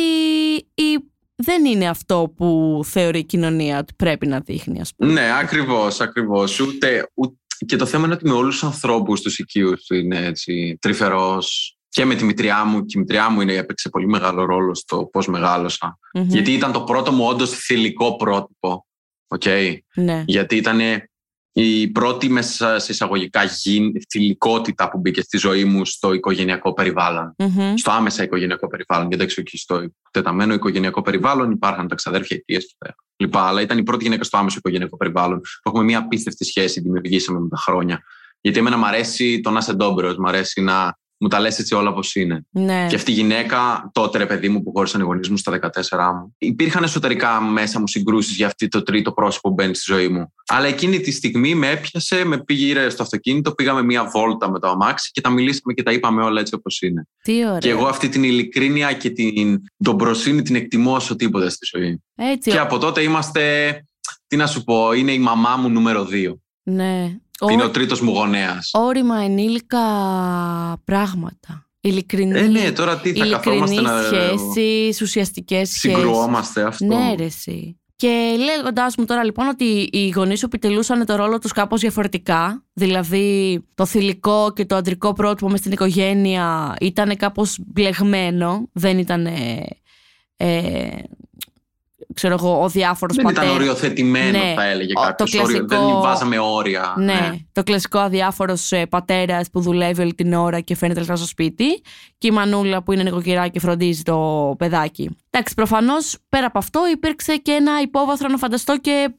η... 0.83 0.97
δεν 1.35 1.65
είναι 1.65 1.87
αυτό 1.89 2.33
που 2.35 2.79
θεωρεί 2.85 3.19
η 3.19 3.23
κοινωνία 3.23 3.77
ότι 3.79 3.93
πρέπει 3.97 4.27
να 4.27 4.39
δείχνει, 4.39 4.81
ας 4.81 4.91
πούμε. 4.95 5.11
Ναι, 5.11 5.29
ακριβώς, 5.39 5.99
ακριβώς. 6.01 6.59
Ούτε, 6.59 7.07
ούτε- 7.13 7.35
Και 7.65 7.75
το 7.75 7.85
θέμα 7.85 8.05
είναι 8.05 8.13
ότι 8.13 8.27
με 8.27 8.33
όλους 8.33 8.53
τους 8.59 8.63
ανθρώπους 8.63 9.21
τους 9.21 9.39
οικείους 9.39 9.83
του 9.85 9.95
είναι 9.95 10.25
έτσι 10.25 10.77
τρυφερός. 10.81 11.77
Και 11.89 12.05
με 12.05 12.15
τη 12.15 12.23
μητριά 12.23 12.65
μου, 12.65 12.85
και 12.85 12.97
η 12.97 12.99
μητριά 13.01 13.29
μου 13.29 13.41
είναι, 13.41 13.53
έπαιξε 13.53 13.89
πολύ 13.89 14.07
μεγάλο 14.07 14.45
ρόλο 14.45 14.75
στο 14.75 15.09
πώς 15.11 15.27
μεγάλωσα. 15.27 15.99
Μμμ. 16.13 16.25
Γιατί 16.27 16.51
ήταν 16.53 16.71
το 16.71 16.81
πρώτο 16.81 17.11
μου 17.11 17.25
όντως 17.25 17.49
θηλυκό 17.49 18.15
πρότυπο. 18.15 18.85
Okay. 19.39 19.77
Ναι. 19.95 20.23
Γιατί 20.27 20.55
ήταν 20.55 20.79
η 21.55 21.87
πρώτη 21.87 22.29
μέσα 22.29 22.79
σε 22.79 22.91
εισαγωγικά 22.91 23.43
γη- 23.43 24.05
θηλυκότητα 24.09 24.89
που 24.89 24.99
μπήκε 24.99 25.21
στη 25.21 25.37
ζωή 25.37 25.65
μου 25.65 25.85
στο 25.85 26.13
οικογενειακό 26.13 26.73
περιβάλλον. 26.73 27.35
Μμμ. 27.37 27.75
Στο 27.75 27.91
άμεσα 27.91 28.23
οικογενειακό 28.23 28.67
περιβάλλον. 28.67 29.07
Γιατί 29.07 29.23
έξω 29.23 29.41
εκεί 29.41 29.57
στο 29.57 29.93
τεταμένο 30.11 30.53
οικογενειακό 30.53 31.01
περιβάλλον 31.01 31.51
υπάρχουν 31.51 31.87
τα 31.87 31.95
ξαδέρφια, 31.95 32.35
αιτίε 32.37 32.57
και 32.57 32.75
τα 32.77 32.95
λοιπά. 33.15 33.47
Αλλά 33.47 33.61
ήταν 33.61 33.77
η 33.77 33.83
πρώτη 33.83 34.03
γυναίκα 34.03 34.23
στο 34.23 34.37
άμεσο 34.37 34.57
οικογενειακό 34.57 34.97
περιβάλλον. 34.97 35.39
Που 35.39 35.69
έχουμε 35.69 35.83
μια 35.83 35.97
απίστευτη 35.97 36.45
σχέση, 36.45 36.79
δημιουργήσαμε 36.79 37.39
με 37.39 37.47
τα 37.49 37.57
χρόνια. 37.57 38.03
Γιατί 38.41 38.59
εμένα 38.59 38.77
μου 38.77 38.85
αρέσει 38.85 39.39
το 39.39 39.49
να 39.49 39.59
είσαι 39.59 39.73
ντόμπρο, 39.73 40.15
μου 40.17 40.27
αρέσει 40.27 40.61
να 40.61 40.97
μου 41.23 41.29
τα 41.29 41.39
λες 41.39 41.59
έτσι 41.59 41.75
όλα 41.75 41.89
όπως 41.89 42.15
είναι. 42.15 42.45
Ναι. 42.49 42.85
Και 42.89 42.95
αυτή 42.95 43.11
η 43.11 43.13
γυναίκα, 43.13 43.89
τότε 43.93 44.17
ρε 44.17 44.25
παιδί 44.25 44.49
μου 44.49 44.63
που 44.63 44.71
χώρισαν 44.71 45.01
οι 45.01 45.03
γονείς 45.03 45.29
μου 45.29 45.37
στα 45.37 45.59
14 45.89 46.13
μου, 46.13 46.35
υπήρχαν 46.37 46.83
εσωτερικά 46.83 47.41
μέσα 47.41 47.79
μου 47.79 47.87
συγκρούσεις 47.87 48.35
για 48.35 48.45
αυτή 48.45 48.67
το 48.67 48.83
τρίτο 48.83 49.11
πρόσωπο 49.11 49.47
που 49.47 49.53
μπαίνει 49.53 49.75
στη 49.75 49.93
ζωή 49.93 50.07
μου. 50.07 50.33
Αλλά 50.47 50.67
εκείνη 50.67 50.99
τη 50.99 51.11
στιγμή 51.11 51.55
με 51.55 51.69
έπιασε, 51.69 52.25
με 52.25 52.43
πήγε 52.43 52.89
στο 52.89 53.03
αυτοκίνητο, 53.03 53.51
πήγαμε 53.51 53.83
μία 53.83 54.05
βόλτα 54.05 54.51
με 54.51 54.59
το 54.59 54.67
αμάξι 54.67 55.11
και 55.11 55.21
τα 55.21 55.29
μιλήσαμε 55.29 55.73
και 55.73 55.83
τα 55.83 55.91
είπαμε 55.91 56.23
όλα 56.23 56.39
έτσι 56.39 56.53
όπως 56.55 56.81
είναι. 56.81 57.07
Τι 57.23 57.45
ωραία. 57.45 57.57
Και 57.57 57.69
εγώ 57.69 57.85
αυτή 57.85 58.09
την 58.09 58.23
ειλικρίνεια 58.23 58.93
και 58.93 59.09
την 59.09 59.61
τον 59.83 59.97
προσύνη 59.97 60.41
την 60.41 60.55
εκτιμώ 60.55 60.93
όσο 60.93 61.15
τίποτα 61.15 61.49
στη 61.49 61.77
ζωή. 61.77 62.03
Έτσι, 62.15 62.51
Και 62.51 62.59
από 62.59 62.77
τότε 62.77 63.01
είμαστε, 63.01 63.73
τι 64.27 64.35
να 64.35 64.47
σου 64.47 64.63
πω, 64.63 64.93
είναι 64.93 65.11
η 65.11 65.19
μαμά 65.19 65.55
μου 65.55 65.69
νούμερο 65.69 66.05
δύο. 66.05 66.42
Ναι. 66.63 67.17
Είναι 67.51 67.63
Ό- 67.63 67.65
ο 67.65 67.69
τρίτος 67.69 68.01
μου 68.01 68.11
γονέας. 68.11 68.69
Όρημα 68.73 69.17
ενήλικα 69.17 69.79
πράγματα. 70.83 71.67
Ειλικρινή, 71.79 72.39
Ε, 72.39 72.47
ναι, 72.47 72.71
τώρα 72.71 72.99
τι 72.99 73.13
θα 73.13 73.25
καθόμαστε 73.25 73.75
ειλικρινείς 73.75 73.81
να 73.81 74.01
σχέσεις, 74.01 75.01
ουσιαστικές 75.01 75.69
σχέσεις. 75.69 75.97
συγκρουόμαστε 75.97 76.63
αυτό. 76.63 76.85
Ναι, 76.85 77.13
ρε, 77.17 77.23
εσύ. 77.23 77.77
Και 77.95 78.35
λέγοντάς 78.37 78.95
μου 78.97 79.05
τώρα 79.05 79.23
λοιπόν 79.23 79.47
ότι 79.47 79.89
οι 79.91 80.09
γονείς 80.09 80.39
σου 80.39 80.45
επιτελούσαν 80.45 81.05
το 81.05 81.15
ρόλο 81.15 81.39
τους 81.39 81.51
κάπως 81.51 81.79
διαφορετικά, 81.81 82.65
δηλαδή 82.73 83.59
το 83.75 83.85
θηλυκό 83.85 84.51
και 84.55 84.65
το 84.65 84.75
αντρικό 84.75 85.13
πρότυπο 85.13 85.49
μες 85.49 85.59
στην 85.59 85.71
οικογένεια 85.71 86.75
ήταν 86.81 87.17
κάπως 87.17 87.57
μπλεγμένο, 87.67 88.69
δεν 88.73 88.97
ήταν. 88.97 89.25
Ε, 90.37 90.89
ξέρω 92.13 92.33
εγώ, 92.39 92.63
ο 92.63 92.69
διάφορος 92.69 93.15
Δεν 93.15 93.25
ήταν 93.25 93.35
πατέρας. 93.35 93.59
οριοθετημένο, 93.59 94.37
Ναι. 94.37 94.53
θα 94.55 94.63
έλεγε 94.65 94.91
Ο- 94.95 95.01
το 95.01 95.07
κάποιος. 95.07 95.31
κλασικό- 95.31 95.67
Δεν 95.67 96.01
βάζαμε 96.01 96.39
όρια. 96.39 96.93
Ναι, 96.97 97.31
το 97.51 97.63
κλασικό 97.63 97.99
αδιάφορος 97.99 98.71
πατέρας 98.89 99.49
που 99.49 99.61
δουλεύει 99.61 100.01
όλη 100.01 100.13
την 100.13 100.33
ώρα 100.33 100.59
και 100.59 100.75
φαίνεται 100.75 100.99
λεφτά 100.99 101.15
στο 101.15 101.25
σπίτι. 101.27 101.65
Και 102.17 102.27
η 102.27 102.31
μανούλα 102.31 102.83
που 102.83 102.91
είναι 102.91 103.03
νοικοκυρά 103.03 103.47
και 103.47 103.59
φροντίζει 103.59 104.01
το 104.01 104.55
παιδάκι. 104.57 105.09
Εντάξει, 105.29 105.53
προφανώς 105.53 106.17
πέρα 106.29 106.45
από 106.45 106.57
αυτό 106.57 106.81
υπήρξε 106.93 107.35
και 107.35 107.51
ένα 107.51 107.81
υπόβαθρο 107.81 108.27
να 108.27 108.37
φανταστώ 108.37 108.77
και 108.77 109.13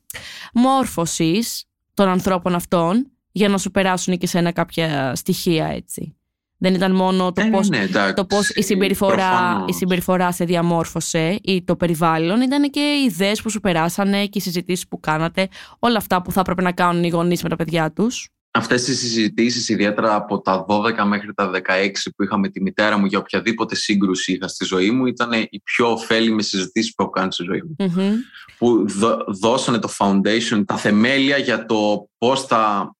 μόρφωσης 0.54 1.64
των 1.94 2.08
ανθρώπων 2.08 2.54
αυτών 2.54 3.10
για 3.32 3.48
να 3.48 3.58
σου 3.58 3.70
περάσουν 3.70 4.18
και 4.18 4.26
σε 4.26 4.38
ένα 4.38 4.52
κάποια 4.52 5.12
στοιχεία 5.14 5.66
έτσι. 5.66 6.16
Δεν 6.58 6.74
ήταν 6.74 6.94
μόνο 6.94 7.32
το 7.32 7.40
Ε, 7.40 7.44
πώς 7.50 7.68
ναι, 7.68 7.78
εντάξει, 7.80 8.14
το 8.14 8.24
πώς 8.24 8.48
η 8.50 8.62
συμπεριφορά, 8.62 9.14
προφανώς. 9.14 9.70
η 9.70 9.72
συμπεριφορά 9.72 10.32
σε 10.32 10.44
διαμόρφωσε 10.44 11.38
ή 11.42 11.64
το 11.64 11.76
περιβάλλον 11.76 12.40
ήταν 12.40 12.70
και 12.70 12.80
οι 12.80 13.04
ιδέες 13.04 13.42
που 13.42 13.50
σου 13.50 13.60
περάσανε 13.60 14.26
και 14.26 14.38
οι 14.38 14.40
συζητήσεις 14.40 14.88
που 14.88 15.00
κάνατε 15.00 15.48
όλα 15.78 15.96
αυτά 15.96 16.22
που 16.22 16.32
θα 16.32 16.40
έπρεπε 16.40 16.62
να 16.62 16.72
κάνουν 16.72 17.04
οι 17.04 17.08
γονείς 17.08 17.42
με 17.42 17.48
τα 17.48 17.56
παιδιά 17.56 17.92
τους 17.92 18.28
αυτές 18.56 18.84
τις 18.84 18.98
συζητήσεις, 18.98 19.68
ιδιαίτερα 19.68 20.14
από 20.14 20.40
τα 20.40 20.64
12 20.68 21.04
μέχρι 21.06 21.34
τα 21.34 21.50
16 21.50 22.10
που 22.16 22.22
είχα 22.22 22.38
με 22.38 22.48
τη 22.48 22.62
μητέρα 22.62 22.98
μου 22.98 23.06
για 23.06 23.18
οποιαδήποτε 23.18 23.74
σύγκρουση 23.74 24.32
είχα 24.32 24.48
στη 24.48 24.64
ζωή 24.64 24.90
μου, 24.90 25.06
ήταν 25.06 25.32
οι 25.32 25.60
πιο 25.64 25.90
ωφέλιμες 25.92 26.46
συζητήσεις 26.46 26.94
που 26.94 27.02
έχω 27.02 27.10
κάνει 27.10 27.32
στη 27.32 27.44
ζωή 27.44 27.62
μου. 27.62 27.76
Μμμ. 27.78 28.12
Που 28.58 28.84
δω- 28.88 29.24
δώσανε 29.28 29.78
το 29.78 29.88
foundation, 29.98 30.62
τα 30.66 30.76
θεμέλια 30.76 31.36
για 31.36 31.66
το 31.66 32.08
πώς 32.18 32.42
θα 32.44 32.94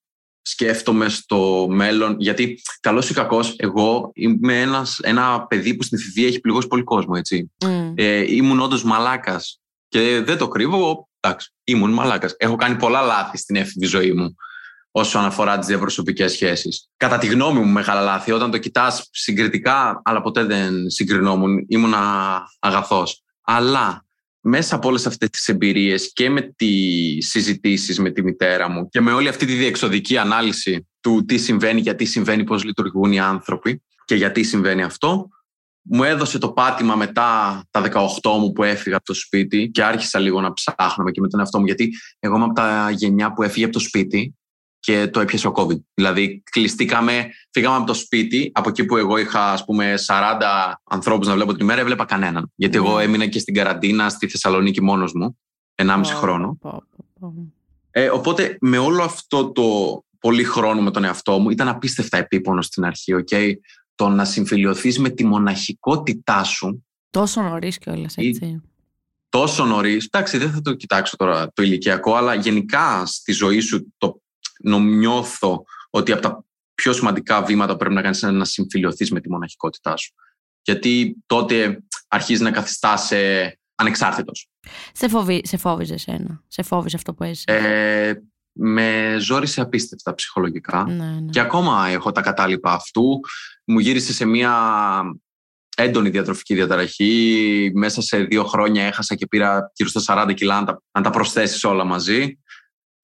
σκέφτομαι 0.47 1.09
στο 1.09 1.67
μέλλον. 1.71 2.17
Γιατί, 2.19 2.61
καλός 2.81 3.11
ή 3.11 3.15
κακός, 3.15 3.55
εγώ 3.59 4.11
είμαι 4.15 4.61
ένας, 4.61 4.99
ένα 5.03 5.47
παιδί 5.47 5.75
που 5.75 5.83
στην 5.83 5.99
εφηβεία 5.99 6.27
έχει 6.27 6.41
πληγώσει 6.41 6.67
πολύ 6.67 6.83
κόσμο, 6.83 7.15
έτσι. 7.17 7.51
Μμ. 7.65 7.93
Ε, 7.95 8.35
ήμουν 8.35 8.61
όντως 8.61 8.85
μαλάκας. 8.85 9.61
Και 9.89 10.23
δεν 10.25 10.39
το 10.39 10.49
κρύβω. 10.49 11.09
Εντάξει, 11.21 11.53
ήμουν 11.65 11.93
μαλάκας. 11.93 12.35
Έχω 12.37 12.57
κάνει 12.57 12.77
πολλά 12.77 13.01
λάθη 13.01 13.39
στην 13.39 13.57
έφηβη 13.57 13.87
ζωή 13.87 14.13
μου 14.13 14.35
όσον 14.91 15.25
αφορά 15.25 15.59
τις 15.59 15.67
διαπροσωπικές 15.67 16.33
σχέσεις. 16.33 16.89
Κατά 16.97 17.19
τη 17.19 17.27
γνώμη 17.27 17.61
μου, 17.61 17.73
μεγάλα 17.73 18.01
λάθη. 18.01 18.33
Όταν 18.33 18.51
το 18.51 18.59
κοιτάς 18.59 19.09
συγκριτικά, 19.11 20.01
αλλά 20.05 20.21
ποτέ 20.21 20.45
δεν 20.45 20.91
συγκρινόμουν, 20.91 21.65
ήμουν 21.69 21.95
αγαθός. 22.59 23.23
Αλλά 23.43 24.04
μέσα 24.47 24.75
από 24.77 24.89
όλες 24.89 25.07
αυτές 25.07 25.31
τις 25.31 25.49
εμπειρίες 25.49 26.13
και 26.13 26.31
με 26.31 26.53
τις 26.57 27.29
συζητήσεις 27.29 27.99
με 27.99 28.11
τη 28.11 28.23
μητέρα 28.23 28.69
μου 28.69 28.89
και 28.89 29.01
με 29.01 29.13
όλη 29.13 29.29
αυτή 29.29 29.47
τη 29.47 29.55
διεξοδική 29.55 30.17
ανάλυση 30.17 30.89
του 31.01 31.25
τι 31.25 31.39
συμβαίνει, 31.39 31.81
γιατί 31.81 32.05
συμβαίνει, 32.05 32.45
πώς 32.45 32.65
λειτουργούν 32.65 33.13
οι 33.13 33.21
άνθρωποι 33.21 33.83
και 34.05 34.15
γιατί 34.15 34.43
συμβαίνει 34.43 34.83
αυτό, 34.83 35.29
μου 35.83 36.05
έδωσε 36.05 36.39
το 36.39 36.53
πάτημα 36.53 36.95
μετά 36.95 37.63
τα 37.71 37.83
18 38.23 38.39
μου 38.39 38.53
που 38.53 38.63
έφυγα 38.63 38.97
από 38.97 39.05
το 39.05 39.15
σπίτι 39.15 39.71
και 39.73 39.85
άρχισα 39.85 40.19
λίγο 40.19 40.41
να 40.41 40.53
ψάχνω 40.53 41.11
και 41.11 41.21
με 41.21 41.29
τον 41.29 41.41
εαυτό 41.41 41.59
μου. 41.59 41.65
Γιατί 41.65 41.93
εγώ 42.19 42.37
είμαι 42.37 42.45
από 42.45 42.55
τη 42.55 42.91
γενιά 42.91 43.33
που 43.33 43.43
έφυγε 43.43 43.65
από 43.65 43.75
το 43.75 43.81
σπίτι 43.81 44.35
και 44.85 45.09
το 45.09 45.21
έπιασε 45.21 45.47
ο 45.49 45.53
COVID. 45.57 45.81
Δηλαδή, 45.95 46.43
κλειστήκαμε, 46.51 47.29
φύγαμε 47.51 47.77
από 47.77 47.87
το 47.87 47.95
σπίτι, 47.95 48.51
από 48.55 48.69
εκεί 48.69 48.85
που 48.85 48.97
εγώ 48.97 49.17
είχα, 49.17 49.53
ας 49.53 49.65
πούμε, 49.65 49.95
40 50.07 50.81
ανθρώπους 50.85 51.27
να 51.27 51.35
βλέπω 51.35 51.53
την 51.53 51.61
ημέρα, 51.63 51.81
έβλεπα 51.81 52.05
κανέναν. 52.05 52.53
Γιατί 52.55 52.77
εγώ 52.77 52.97
Ναι. 52.97 53.03
έμεινα 53.03 53.27
και 53.27 53.39
στην 53.39 53.55
καραντίνα 53.55 54.09
στη 54.09 54.29
Θεσσαλονίκη 54.29 54.83
μόνος 54.83 55.13
μου, 55.13 55.39
1,5 55.75 56.13
Πω, 56.13 56.19
χρόνο. 56.19 56.57
πω, 56.61 56.83
πω, 56.97 57.05
πω. 57.21 57.35
Ε, 57.91 58.09
οπότε, 58.09 58.57
με 58.61 58.79
όλο 58.79 59.03
αυτό 59.03 59.53
το 59.53 59.65
πολύ 60.21 60.45
χρόνο 60.45 60.81
με 60.83 60.91
τον 60.91 61.05
εαυτό 61.05 61.39
μου, 61.39 61.51
ήταν 61.51 61.69
απίστευτα 61.69 62.17
επίπονο 62.17 62.63
στην 62.63 62.85
αρχή, 62.85 63.15
οκ. 63.15 63.29
Το 63.95 64.09
να 64.09 64.25
συμφιλειωθείς 64.25 64.99
με 64.99 65.09
τη 65.09 65.25
μοναχικότητά 65.25 66.45
σου 66.45 66.85
Τόσο 67.11 67.43
νωρίς 67.43 67.79
κιόλας, 67.79 68.15
έτσι. 68.17 68.63
τόσο 69.29 69.65
νωρίς. 69.65 70.05
Εντάξει, 70.11 70.39
δεν 70.39 70.51
θα 70.51 70.61
το 70.61 70.75
κοιτάξω 70.75 71.17
τώρα 71.17 71.53
το 71.53 71.63
ηλικιακό, 71.63 72.15
αλλά 72.15 72.35
γενικά 72.35 73.07
στη 73.07 73.33
ζωή 73.33 73.61
σου 73.61 73.95
το 73.99 74.21
νιώθω 74.81 75.65
ότι 75.91 76.13
από 76.13 76.23
τα 76.23 76.45
πιο 76.75 76.93
σημαντικά 76.93 77.43
βήματα 77.43 77.73
που 77.73 77.79
πρέπει 77.79 77.95
να 77.95 78.03
κάνεις 78.03 78.23
είναι 78.23 78.33
να 78.33 78.45
συμφιλειωθείς 78.45 79.11
με 79.11 79.21
τη 79.21 79.31
μοναχικότητά 79.31 79.97
σου. 79.97 80.15
Γιατί 80.63 81.17
τότε 81.27 81.83
αρχίζεις 82.09 82.43
να 82.43 82.51
καθιστάς 82.51 83.13
ανεξάρτητος. 83.75 84.49
Σε, 84.93 85.09
φοβί, 85.09 85.41
σε 85.45 85.57
φόβιζες 85.57 86.07
ένα. 86.07 86.43
Σε 86.49 86.63
φόβιζε 86.63 86.97
αυτό 86.97 87.15
που 87.15 87.25
έζησε. 87.25 87.45
Ε, 87.47 88.15
με 88.53 89.17
ζόρισε 89.21 89.61
απίστευτα 89.61 90.15
ψυχολογικά. 90.15 90.85
ναι, 90.85 91.05
ναι. 91.05 91.31
Και 91.31 91.41
ακόμα 91.41 91.89
έχω 91.89 92.13
τα 92.13 92.21
κατάλοιπα 92.21 92.73
αυτού. 92.73 93.21
Μου 93.65 93.79
γύρισε 93.79 94.13
σε 94.13 94.25
μια 94.25 94.53
έντονη 95.77 96.09
διατροφική 96.09 96.55
διαταραχή. 96.55 97.71
Μέσα 97.75 98.03
σε 98.03 98.19
δύο 98.19 98.45
χρόνια 98.45 98.85
έχασα 98.85 99.15
και 99.15 99.27
πήρα 99.27 99.71
γύρω 99.75 99.89
στα 99.89 100.27
40 100.27 100.35
κιλά, 100.35 100.57
αν 100.57 100.65
τα, 100.65 100.83
αν 100.93 101.03
τα 101.03 101.11
προσθέσεις 101.11 101.65
όλα 101.65 101.85
μαζί. 101.85 102.39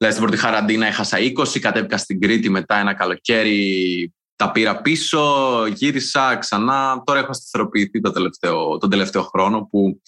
Δηλαδή 0.00 0.18
στην 0.18 0.28
πρώτη 0.28 0.42
καραντίνα 0.46 0.86
έχασα 0.86 1.18
20, 1.18 1.58
κατέβηκα 1.60 1.96
στην 1.96 2.20
Κρήτη 2.20 2.50
μετά 2.50 2.78
ένα 2.78 2.94
καλοκαίρι, 2.94 4.12
τα 4.36 4.50
πήρα 4.50 4.80
πίσω, 4.80 5.66
γύρισα 5.66 6.36
ξανά. 6.36 7.02
Τώρα 7.06 7.18
έχω 7.18 7.32
σταθεροποιηθεί 7.32 8.00
το 8.00 8.10
τελευταίο, 8.10 8.78
τον 8.78 8.90
τελευταίο 8.90 9.22
χρόνο 9.22 9.68
που 9.70 10.00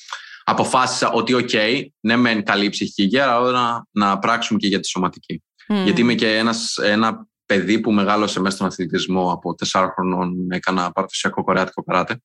αποφάσισα 0.45 1.11
ότι 1.11 1.35
οκ, 1.35 1.51
ναι 2.01 2.17
μεν 2.17 2.43
καλή 2.43 2.69
ψυχική 2.69 3.03
υγεία, 3.03 3.33
αλλά 3.33 3.51
να, 3.51 3.87
να 3.91 4.19
πράξουμε 4.19 4.59
και 4.59 4.67
για 4.67 4.81
τη 4.81 4.89
σωματική. 4.89 5.43
Μμ. 5.69 5.85
Γιατί 5.85 6.01
είμαι 6.01 6.15
και 6.15 6.37
ένας, 6.37 6.77
ένα 6.77 7.27
παιδί 7.47 7.81
που 7.81 7.93
μεγάλωσε 7.93 8.41
μέσα 8.41 8.57
στον 8.57 8.67
αθλητισμό 8.67 9.33
από 9.33 9.55
4 9.73 9.89
χρονών. 9.95 10.51
Έκανα 10.51 10.93
παραδοσιακό 10.93 11.45
κορεάτικο 11.45 11.83
καράτε. 11.83 12.23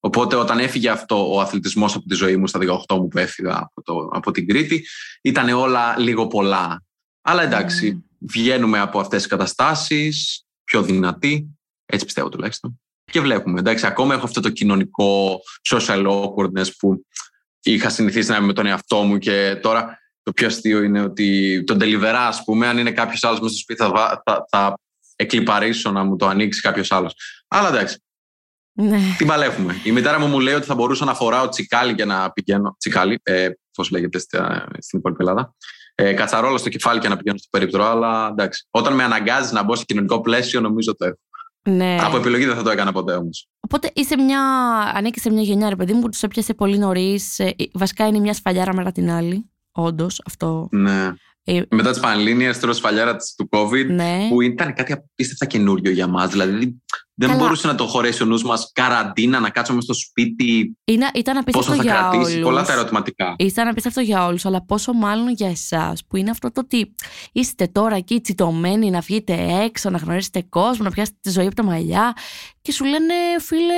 Οπότε 0.00 0.36
όταν 0.36 0.58
έφυγε 0.58 0.90
αυτό 0.90 1.34
ο 1.34 1.40
αθλητισμός 1.40 1.94
από 1.94 2.08
τη 2.08 2.14
ζωή 2.14 2.36
μου 2.36 2.46
στα 2.46 2.58
18 2.88 2.96
μου 2.96 3.08
που 3.08 3.18
έφυγα 3.18 3.56
από, 3.56 3.82
το, 3.82 4.08
από 4.12 4.30
την 4.30 4.46
Κρήτη, 4.46 4.86
ήταν 5.22 5.48
όλα 5.48 5.98
λίγο 5.98 6.26
πολλά. 6.26 6.82
Αλλά 7.30 7.42
εντάξει, 7.42 7.90
Μμ. 7.92 7.98
βγαίνουμε 8.18 8.78
από 8.78 9.00
αυτές 9.00 9.18
τις 9.18 9.30
καταστάσεις 9.30 10.44
πιο 10.64 10.82
δυνατοί, 10.82 11.58
έτσι 11.86 12.04
πιστεύω 12.04 12.28
τουλάχιστον. 12.28 12.80
Και 13.12 13.20
βλέπουμε, 13.20 13.58
εντάξει, 13.60 13.86
ακόμα 13.86 14.14
έχω 14.14 14.24
αυτό 14.24 14.40
το 14.40 14.50
κοινωνικό 14.50 15.40
social 15.70 16.06
awkwardness 16.06 16.66
που 16.78 17.06
είχα 17.62 17.88
συνηθίσει 17.88 18.30
να 18.30 18.36
είμαι 18.36 18.46
με 18.46 18.52
τον 18.52 18.66
εαυτό 18.66 19.02
μου 19.02 19.18
και 19.18 19.58
τώρα 19.62 19.98
το 20.22 20.32
πιο 20.32 20.46
αστείο 20.46 20.82
είναι 20.82 21.00
ότι 21.02 21.62
τον 21.66 21.78
delivery, 21.80 22.14
ας 22.16 22.44
πούμε, 22.44 22.66
αν 22.66 22.78
είναι 22.78 22.92
κάποιος 22.92 23.24
άλλος 23.24 23.40
μέσα 23.40 23.52
στο 23.54 23.58
σπίτι 23.62 23.82
θα, 23.82 23.90
βα- 23.90 24.22
θα, 24.24 24.44
θα 24.50 24.78
εκλυπαρίσω 25.16 25.90
να 25.90 26.04
μου 26.04 26.16
το 26.16 26.26
ανοίξει 26.26 26.60
κάποιος 26.60 26.92
άλλος. 26.92 27.14
Αλλά 27.48 27.68
εντάξει, 27.68 28.02
Ναι. 28.72 28.98
τι 29.18 29.24
παλεύουμε. 29.24 29.80
Η 29.84 29.92
μητέρα 29.92 30.18
μου 30.18 30.26
μου 30.26 30.40
λέει 30.40 30.54
ότι 30.54 30.66
θα 30.66 30.74
μπορούσα 30.74 31.04
να 31.04 31.14
φοράω 31.14 31.48
τσικάλι 31.48 31.94
και 31.94 32.04
να 32.04 32.30
πηγαίνω. 32.32 32.76
Τσικάλι, 32.78 33.20
ε, 33.22 33.48
πώς 33.74 33.90
λέγεται 33.90 34.18
στα- 34.18 34.68
στην 34.78 34.98
υπόλοιπη 34.98 35.24
Ελλάδα. 35.26 35.54
Ε, 36.00 36.12
κατσαρόλα 36.12 36.58
στο 36.58 36.68
κεφάλι 36.68 37.00
και 37.00 37.08
να 37.08 37.16
πηγαίνω 37.16 37.38
στο 37.38 37.48
περίπτωρο. 37.50 37.84
Αλλά 37.84 38.28
εντάξει. 38.30 38.66
Όταν 38.70 38.94
με 38.94 39.04
αναγκάζει 39.04 39.52
να 39.52 39.62
μπω 39.62 39.76
σε 39.76 39.84
κοινωνικό 39.86 40.20
πλαίσιο, 40.20 40.60
νομίζω 40.60 40.96
το 40.96 41.04
έχω. 41.04 41.18
ναι. 41.62 41.96
Από 42.00 42.16
επιλογή 42.16 42.44
δεν 42.44 42.56
θα 42.56 42.62
το 42.62 42.70
έκανα 42.70 42.92
ποτέ 42.92 43.12
όμως. 43.14 43.48
Οπότε 43.60 43.90
είσαι 43.94 44.16
μια, 44.16 44.40
ανήκει 44.94 45.20
σε 45.20 45.30
μια 45.30 45.42
γενιά, 45.42 45.68
ρε 45.68 45.76
παιδί 45.76 45.92
μου, 45.92 46.00
που 46.00 46.08
τους 46.08 46.22
έπιασε 46.22 46.54
πολύ 46.54 46.78
νωρίς. 46.78 47.40
Βασικά 47.72 48.06
είναι 48.06 48.18
μια 48.18 48.34
σφαλιάρα 48.34 48.74
μετά 48.74 48.92
την 48.92 49.10
άλλη. 49.10 49.50
Όντως, 49.72 50.22
αυτό. 50.26 50.68
Ναι. 50.70 51.12
Ε, 51.44 51.62
Μετά 51.70 51.90
τις 51.90 52.00
Πανελλήνιε, 52.00 52.52
τώρα 52.54 52.72
σφαλιάρα 52.72 53.16
της- 53.16 53.34
του 53.34 53.48
COVID, 53.52 53.86
ναι. 53.86 54.26
που 54.28 54.40
ήταν 54.40 54.74
κάτι 54.74 54.92
απίστευτα 54.92 55.46
καινούριο 55.46 55.90
για 55.90 56.06
μας. 56.06 56.30
Δηλαδή 56.30 56.82
δεν 57.20 57.28
Καλά. 57.28 57.40
μπορούσε 57.40 57.66
να 57.66 57.74
το 57.74 57.86
χωρέσει 57.86 58.22
ο 58.22 58.26
νους 58.26 58.44
μας 58.44 58.70
καραντίνα, 58.74 59.40
να 59.40 59.50
κάτσουμε 59.50 59.80
στο 59.80 59.94
σπίτι. 59.94 60.76
Είναι, 60.84 61.10
ήταν 61.14 61.44
Πόσο 61.44 61.70
απίστευτο 61.70 61.74
θα 61.74 61.82
για 61.82 61.92
κρατήσει, 61.92 62.32
όλους. 62.32 62.44
πολλά 62.44 62.62
τα 62.64 62.72
ερωτηματικά. 62.72 63.34
Ήταν 63.38 63.68
απίστευτο 63.68 64.00
για 64.00 64.26
όλους, 64.26 64.44
αλλά 64.44 64.64
πόσο 64.64 64.92
μάλλον 64.92 65.32
για 65.32 65.48
εσάς, 65.48 66.04
που 66.06 66.16
είναι 66.16 66.30
αυτό 66.30 66.52
το 66.52 66.60
ότι 66.60 66.94
είστε 67.32 67.66
τώρα 67.66 67.96
εκεί 67.96 68.20
τσιτωμένοι 68.20 68.90
να 68.90 69.00
βγείτε 69.00 69.62
έξω, 69.64 69.90
να 69.90 69.98
γνωρίσετε 69.98 70.42
κόσμο, 70.48 70.84
να 70.84 70.90
πιάσετε 70.90 71.16
τη 71.20 71.30
ζωή 71.30 71.46
από 71.46 71.54
τα 71.54 71.62
μαλλιά 71.62 72.12
και 72.62 72.72
σου 72.72 72.84
λένε 72.84 73.14
φίλε 73.40 73.74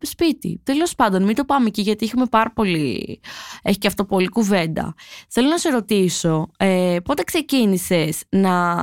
σπίτι. 0.00 0.60
Τέλος 0.62 0.94
πάντων, 0.94 1.22
μην 1.22 1.34
το 1.34 1.44
πάμε 1.44 1.66
εκεί 1.66 1.82
γιατί 1.82 2.06
έχουμε 2.06 2.26
πάρα 2.26 2.52
πολύ. 2.52 3.20
Έχει 3.62 3.78
και 3.78 3.86
αυτό 3.86 4.04
πολύ 4.04 4.28
κουβέντα. 4.28 4.94
Θέλω 5.28 5.48
να 5.48 5.58
σε 5.58 5.68
ρωτήσω, 5.70 6.50
ε, 6.56 6.96
πότε 7.04 7.22
ξεκίνησες 7.22 8.22
να 8.28 8.76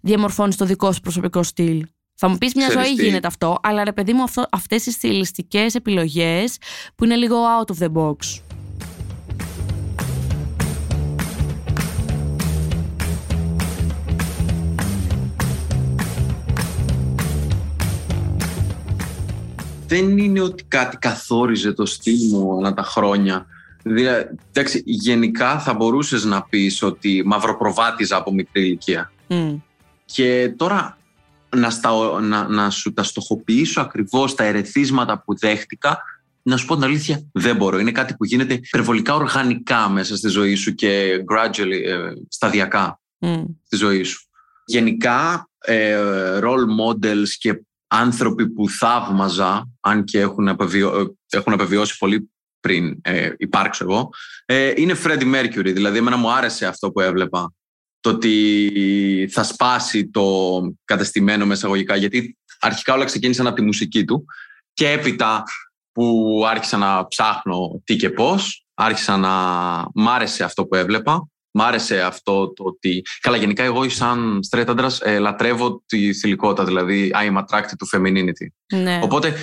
διαμορφώνεις 0.00 0.56
το 0.56 0.64
δικό 0.64 0.92
σου 0.92 1.00
προσωπικό 1.00 1.42
στυλ; 1.42 1.86
Θα 2.14 2.28
μου 2.28 2.38
πεις 2.38 2.54
μια 2.54 2.66
Ξέρεις 2.68 2.86
ζωή 2.86 2.96
τι. 2.96 3.04
γίνεται 3.04 3.26
αυτό, 3.26 3.58
αλλά 3.62 3.84
ρε 3.84 3.92
παιδί 3.92 4.12
μου, 4.12 4.22
αυτό, 4.22 4.46
αυτές 4.50 4.86
οι 4.86 4.90
στιλιστικές 4.90 5.74
επιλογές 5.74 6.58
που 6.94 7.04
είναι 7.04 7.16
λίγο 7.16 7.36
out 7.60 7.74
of 7.74 7.84
the 7.84 7.92
box. 7.92 8.16
δεν 19.86 20.18
είναι 20.18 20.40
ότι 20.40 20.64
κάτι 20.64 20.96
καθόριζε 20.96 21.72
το 21.72 21.86
στυλ 21.86 22.28
μου 22.30 22.56
ανά 22.56 22.74
τα 22.74 22.82
χρόνια. 22.82 23.46
Δηλαδή, 23.82 24.28
εντάξει, 24.52 24.82
γενικά 24.84 25.58
θα 25.58 25.74
μπορούσες 25.74 26.24
να 26.24 26.42
πεις 26.42 26.82
ότι 26.82 27.22
μαυροπροβάτιζα 27.26 28.16
από 28.16 28.32
μικρή 28.32 28.62
ηλικία. 28.62 29.12
Μμ. 29.26 29.54
Και 30.04 30.52
τώρα 30.56 30.98
να, 31.54 31.70
στα, 31.70 32.20
να, 32.20 32.48
να 32.48 32.70
σου 32.70 32.92
τα 32.92 33.02
στοχοποιήσω 33.02 33.80
ακριβώς 33.80 34.34
τα 34.34 34.44
ερεθίσματα 34.44 35.22
που 35.22 35.38
δέχτηκα, 35.38 35.98
να 36.42 36.56
σου 36.56 36.66
πω 36.66 36.74
την 36.74 36.84
αλήθεια, 36.84 37.28
δεν 37.32 37.56
μπορώ. 37.56 37.78
Είναι 37.78 37.92
κάτι 37.92 38.14
που 38.14 38.24
γίνεται 38.24 38.54
υπερβολικά 38.54 39.14
οργανικά 39.14 39.88
μέσα 39.88 40.16
στη 40.16 40.28
ζωή 40.28 40.54
σου 40.54 40.74
και 40.74 41.18
gradually, 41.32 41.82
ε, 41.86 42.12
σταδιακά 42.28 43.00
Μμ. 43.18 43.44
στη 43.66 43.76
ζωή 43.76 44.02
σου. 44.02 44.28
Γενικά, 44.64 45.48
ε, 45.58 45.98
role 46.42 46.66
models 46.80 47.28
και 47.38 47.60
άνθρωποι 47.86 48.48
που 48.48 48.68
θαύμαζα, 48.68 49.68
αν 49.80 50.04
και 50.04 50.20
έχουν, 50.20 50.48
απεβιω... 50.48 51.00
ε, 51.00 51.36
έχουν 51.36 51.52
απεβιώσει 51.52 51.98
πολύ 51.98 52.30
πριν 52.60 52.98
ε, 53.02 53.30
υπάρξω 53.36 53.84
εγώ, 53.84 54.10
ε, 54.44 54.72
είναι 54.76 54.96
Freddie 55.04 55.34
Mercury. 55.34 55.72
Δηλαδή, 55.74 55.98
εμένα 55.98 56.16
μου 56.16 56.32
άρεσε 56.32 56.66
αυτό 56.66 56.90
που 56.90 57.00
έβλεπα. 57.00 57.52
Το 58.04 58.10
ότι 58.10 59.28
θα 59.32 59.42
σπάσει 59.42 60.10
το 60.10 60.60
κατεστημένο 60.84 61.46
μέσα 61.46 61.66
αγωγικά, 61.66 61.96
γιατί 61.96 62.38
αρχικά 62.60 62.94
όλα 62.94 63.04
ξεκίνησαν 63.04 63.46
από 63.46 63.56
τη 63.56 63.62
μουσική 63.62 64.04
του 64.04 64.24
και 64.72 64.90
έπειτα 64.90 65.42
που 65.92 66.42
άρχισα 66.48 66.76
να 66.76 67.06
ψάχνω 67.06 67.82
τι 67.84 67.96
και 67.96 68.10
πώς, 68.10 68.66
άρχισα 68.74 69.16
να 69.16 69.30
μ' 69.94 70.08
άρεσε 70.08 70.44
αυτό 70.44 70.66
που 70.66 70.74
έβλεπα 70.74 71.28
Μ' 71.56 71.62
άρεσε 71.62 72.00
αυτό 72.00 72.52
το 72.52 72.64
ότι. 72.64 73.02
Καλά, 73.20 73.36
γενικά 73.36 73.62
εγώ, 73.62 73.88
σαν 73.88 74.40
straight 74.50 74.64
άντρας, 74.68 75.00
ε, 75.00 75.18
λατρεύω 75.18 75.82
τη 75.86 76.12
θηλυκότητα. 76.12 76.64
Δηλαδή, 76.64 77.10
I 77.14 77.32
am 77.32 77.36
attracted 77.36 77.62
to 77.62 77.98
femininity. 77.98 78.76
Ναι. 78.82 79.00
Οπότε 79.02 79.34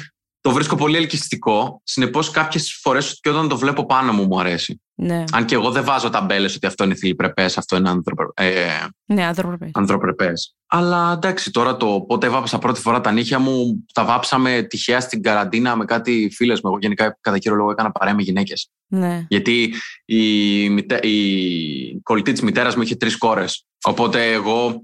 το 0.41 0.51
βρίσκω 0.51 0.75
πολύ 0.75 0.97
ελκυστικό. 0.97 1.81
Συνεπώς, 1.83 2.31
κάποιες 2.31 2.79
φορές 2.81 3.19
και 3.21 3.29
όταν 3.29 3.47
το 3.47 3.57
βλέπω 3.57 3.85
πάνω 3.85 4.11
μου, 4.13 4.25
μου 4.25 4.39
αρέσει. 4.39 4.81
ναι. 4.95 5.23
Αν 5.31 5.45
και 5.45 5.55
εγώ 5.55 5.71
δεν 5.71 5.83
βάζω 5.83 6.09
ταμπέλες 6.09 6.55
ότι 6.55 6.65
αυτό 6.65 6.83
είναι 6.83 6.95
θηλυπρεπές, 6.95 7.57
αυτό 7.57 7.75
είναι 7.75 7.89
ανθρωπε... 7.89 8.23
ε, 8.33 8.65
ναι, 9.05 9.25
ανθρωπέ. 9.25 9.71
ανθρωπρεπές. 9.73 10.55
Αλλά 10.67 11.11
εντάξει, 11.11 11.51
τώρα 11.51 11.77
το 11.77 12.01
πότε 12.07 12.27
έβαψα 12.27 12.57
πρώτη 12.59 12.79
φορά 12.79 13.01
τα 13.01 13.11
νύχια 13.11 13.39
μου, 13.39 13.85
τα 13.93 14.05
βάψαμε 14.05 14.61
τυχαία 14.61 14.99
στην 14.99 15.21
καραντίνα 15.21 15.75
με 15.75 15.85
κάτι 15.85 16.29
φίλες 16.33 16.61
μου. 16.61 16.69
Εγώ 16.69 16.77
γενικά 16.81 17.17
κατά 17.21 17.37
κύριο 17.37 17.57
λόγο 17.57 17.71
έκανα 17.71 17.91
παρέα 17.91 18.15
με 18.15 18.21
γυναίκες. 18.21 18.69
Ναι. 18.87 19.25
Γιατί 19.29 19.73
η, 20.05 20.69
μητε- 20.69 21.05
η 21.05 21.99
κολλητή 22.03 22.31
της 22.31 22.41
μητέρας 22.41 22.75
μου 22.75 22.81
είχε 22.81 22.95
τρεις 22.95 23.17
κόρες. 23.17 23.65
Οπότε 23.83 24.31
εγώ 24.31 24.83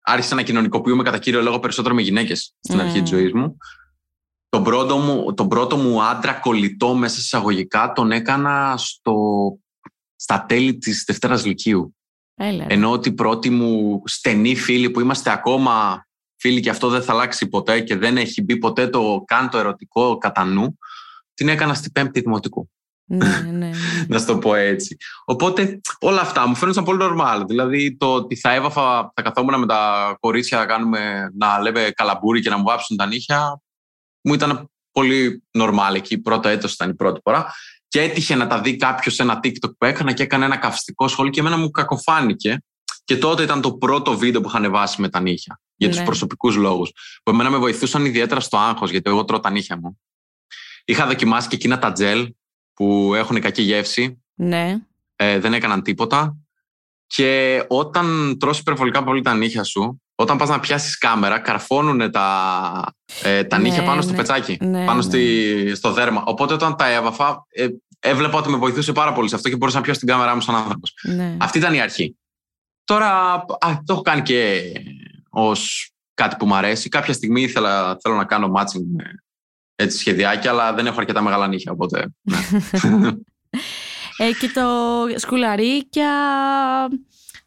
άρχισα 0.00 0.34
να 0.34 0.42
κοινωνικοποιούμε 0.42 1.02
κατά 1.02 1.18
κύριο 1.18 1.42
λόγο 1.42 1.58
περισσότερο 1.58 1.94
με 1.94 2.02
γυναίκες 2.02 2.54
στην 2.60 2.78
Μμμ. 2.78 2.84
αρχή 2.86 3.00
της 3.00 3.10
ζωής 3.10 3.32
μου. 3.32 3.56
Τον 4.54 4.62
πρώτο 4.62 4.96
μου, 4.96 5.34
τον 5.34 5.48
πρώτο 5.48 5.76
μου 5.76 6.02
άντρα 6.02 6.32
κολλητό 6.32 6.94
μέσα 6.94 7.14
σε 7.14 7.20
εισαγωγικά 7.20 7.92
τον 7.92 8.12
έκανα 8.12 8.74
στο, 8.76 9.14
στα 10.16 10.44
τέλη 10.44 10.76
της 10.76 11.04
Δευτέρας 11.06 11.44
Λυκείου. 11.44 11.96
Έλα. 12.34 12.66
ρε. 12.68 12.74
Ενώ 12.74 12.90
ότι 12.90 13.08
η 13.08 13.12
πρώτη 13.12 13.50
μου 13.50 14.02
στενή 14.04 14.56
φίλη 14.56 14.90
που 14.90 15.00
είμαστε 15.00 15.30
ακόμα 15.30 16.06
φίλοι 16.36 16.60
και 16.60 16.70
αυτό 16.70 16.88
δεν 16.88 17.02
θα 17.02 17.12
αλλάξει 17.12 17.48
ποτέ 17.48 17.80
και 17.80 17.96
δεν 17.96 18.16
έχει 18.16 18.42
μπει 18.42 18.56
ποτέ 18.56 18.88
το 18.88 19.22
καν 19.26 19.50
το 19.50 19.58
ερωτικό 19.58 20.18
κατά 20.18 20.44
νου, 20.44 20.78
την 21.34 21.48
έκανα 21.48 21.74
στη 21.74 21.90
πέμπτη 21.90 22.20
δημοτικού. 22.20 22.70
ναι, 23.04 23.26
ναι, 23.44 23.50
ναι. 23.50 23.70
να 24.08 24.18
σου 24.18 24.26
το 24.26 24.38
πω 24.38 24.54
έτσι. 24.54 24.96
Οπότε 25.24 25.80
όλα 26.00 26.20
αυτά 26.20 26.48
μου 26.48 26.54
φαίνονταν 26.54 26.84
πολύ 26.84 26.98
normal. 27.02 27.42
Δηλαδή 27.46 27.96
το 27.96 28.14
ότι 28.14 28.36
θα 28.36 28.54
έβαφα, 28.54 29.12
θα 29.14 29.22
καθόμουν 29.22 29.58
με 29.58 29.66
τα 29.66 30.16
κορίτσια 30.20 30.58
να, 30.58 30.66
κάνουμε, 30.66 31.30
να 31.38 31.60
λέμε 31.60 31.90
καλαμπούρι 31.94 32.40
και 32.40 32.50
να 32.50 32.56
μου 32.56 32.64
βάψουν 32.64 32.96
τα 32.96 33.06
νύχια, 33.06 33.58
μου 34.24 34.34
ήταν 34.34 34.70
πολύ 34.92 35.42
normal 35.58 35.92
εκεί. 35.94 36.18
Πρώτο 36.18 36.48
έτος 36.48 36.72
ήταν 36.72 36.90
η 36.90 36.94
πρώτη 36.94 37.20
φορά. 37.24 37.52
Και 37.88 38.00
έτυχε 38.00 38.34
να 38.34 38.46
τα 38.46 38.60
δει 38.60 38.76
κάποιος 38.76 39.14
σε 39.14 39.22
ένα 39.22 39.40
TikTok 39.42 39.76
που 39.78 39.84
έκανα 39.84 40.12
και 40.12 40.22
έκανε 40.22 40.44
ένα 40.44 40.56
καυστικό 40.56 41.08
σχόλιο 41.08 41.30
και 41.30 41.40
εμένα 41.40 41.56
μου 41.56 41.70
κακοφάνηκε. 41.70 42.58
Και 43.04 43.16
τότε 43.16 43.42
ήταν 43.42 43.60
το 43.60 43.72
πρώτο 43.76 44.16
βίντεο 44.16 44.40
που 44.40 44.48
είχα 44.48 44.56
ανεβάσει 44.56 45.00
με 45.00 45.08
τα 45.08 45.20
νύχια. 45.20 45.60
Για 45.76 45.88
Ναι. 45.88 45.94
τους 45.94 46.04
προσωπικούς 46.04 46.56
λόγους. 46.56 46.92
Που 47.22 47.30
εμένα 47.30 47.50
με 47.50 47.56
βοηθούσαν 47.56 48.04
ιδιαίτερα 48.04 48.40
στο 48.40 48.56
άγχος, 48.56 48.90
γιατί 48.90 49.10
εγώ 49.10 49.24
τρώω 49.24 49.40
τα 49.40 49.50
νύχια 49.50 49.76
μου. 49.76 50.00
Είχα 50.84 51.06
δοκιμάσει 51.06 51.48
και 51.48 51.54
εκείνα 51.54 51.78
τα 51.78 51.92
τζελ 51.92 52.34
που 52.74 53.14
έχουν 53.14 53.40
κακή 53.40 53.62
γεύση 53.62 54.22
ναι. 54.34 54.76
ε, 55.16 55.38
δεν 55.38 55.54
έκαναν 55.54 55.82
τίποτα. 55.82 56.36
Και 57.06 57.64
όταν 57.68 58.36
τρως 58.38 58.58
υπερβολικά 58.58 59.04
πολύ 59.04 59.22
τα 59.22 59.34
νύχια 59.34 59.64
σου, 59.64 60.02
όταν 60.14 60.36
πας 60.36 60.48
να 60.48 60.60
πιάσεις 60.60 60.98
κάμερα, 60.98 61.38
καρφώνουν 61.38 62.10
τα, 62.10 62.94
ε, 63.22 63.44
τα 63.44 63.58
Ναι, 63.58 63.68
νύχια 63.68 63.82
πάνω 63.82 64.02
στο 64.02 64.10
ναι. 64.10 64.16
πετσάκι, 64.16 64.58
Ναι, 64.60 64.84
πάνω 64.84 64.96
ναι. 64.96 65.02
στη, 65.02 65.74
στο 65.74 65.92
δέρμα. 65.92 66.22
Οπότε 66.26 66.54
όταν 66.54 66.76
τα 66.76 66.90
έβαφα, 66.90 67.46
ε, 67.48 67.66
έβλεπα 68.00 68.38
ότι 68.38 68.50
με 68.50 68.56
βοηθούσε 68.56 68.92
πάρα 68.92 69.12
πολύ 69.12 69.28
σε 69.28 69.34
αυτό 69.34 69.48
και 69.48 69.56
μπορούσα 69.56 69.76
να 69.76 69.82
πιάσω 69.82 69.98
την 69.98 70.08
κάμερά 70.08 70.34
μου 70.34 70.40
σαν 70.40 70.54
άνθρωπος. 70.54 70.94
ναι. 71.02 71.36
Αυτή 71.40 71.58
ήταν 71.58 71.74
η 71.74 71.80
αρχή. 71.80 72.16
Τώρα 72.84 73.08
α, 73.58 73.82
το 73.84 73.92
έχω 73.92 74.02
κάνει 74.02 74.22
και 74.22 74.62
ως 75.30 75.92
κάτι 76.14 76.36
που 76.36 76.46
μου 76.46 76.54
αρέσει. 76.54 76.88
Κάποια 76.88 77.12
στιγμή 77.12 77.42
ήθελα, 77.42 77.96
θέλω 78.02 78.14
να 78.14 78.24
κάνω 78.24 78.52
matching 78.56 78.84
με 78.96 79.04
έτσι 79.76 79.98
σχεδιάκια, 79.98 80.50
αλλά 80.50 80.74
δεν 80.74 80.86
έχω 80.86 81.00
αρκετά 81.00 81.22
μεγάλα 81.22 81.48
νύχια, 81.48 81.72
οπότε... 81.72 82.06
ναι. 82.98 83.10
Ε, 84.16 84.32
και 84.32 84.48
το 84.48 84.68
σκουλαρίκια. 85.16 86.10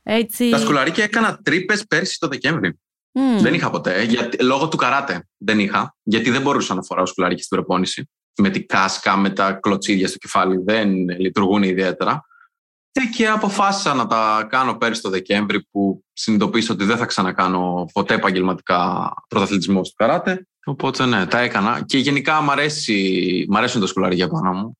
Έτσι. 0.10 0.50
Τα 0.50 0.58
σκουλαρίκια 0.58 1.04
έκανα 1.04 1.40
τρύπες 1.44 1.86
πέρσι 1.88 2.20
το 2.20 2.28
Δεκέμβρη. 2.28 2.80
Μμ. 3.12 3.40
Δεν 3.40 3.54
είχα 3.54 3.70
ποτέ. 3.70 4.04
Γιατί, 4.04 4.44
λόγω 4.44 4.68
του 4.68 4.78
καράτε 4.78 5.28
δεν 5.38 5.60
είχα. 5.60 5.96
Γιατί 6.04 6.30
δεν 6.30 6.42
μπορούσα 6.42 6.74
να 6.74 6.82
φοράω 6.82 7.06
σκουλαρίκια 7.06 7.44
στην 7.44 7.58
προπόνηση. 7.58 8.10
Με 8.38 8.50
τη 8.50 8.64
κάσκα, 8.64 9.18
με 9.18 9.30
τα 9.30 9.52
κλωτσίδια 9.52 10.08
στο 10.08 10.18
κεφάλι. 10.18 10.64
Δεν 10.66 10.90
λειτουργούν 11.10 11.64
ιδιαίτερα. 11.64 12.26
Και, 12.92 13.02
και 13.16 13.28
αποφάσισα 13.28 13.94
να 13.94 14.08
τα 14.08 14.48
κάνω 14.50 14.76
πέρσι 14.78 15.02
το 15.02 15.10
Δεκέμβρη 15.10 15.68
που 15.72 16.04
συνειδητοποίησα 16.14 16.74
ότι 16.74 16.86
δεν 16.86 16.98
θα 16.98 17.06
ξανακάνω 17.06 17.86
ποτέ 17.94 18.14
επαγγελματικά 18.14 19.14
πρωταθλητισμό 19.28 19.84
στο 19.84 19.94
καράτε. 19.96 20.48
Οπότε 20.66 21.06
ναι, 21.06 21.26
τα 21.26 21.40
έκανα. 21.40 21.84
Και 21.86 21.98
γενικά 21.98 22.42
μ, 22.42 22.52
αρέσει, 22.52 23.46
μ' 23.50 23.58
αρέσουν 23.58 23.82
τα 23.82 23.88
σκουλαρίκια 23.88 24.28
πάνω 24.28 24.54
μου. 24.54 24.78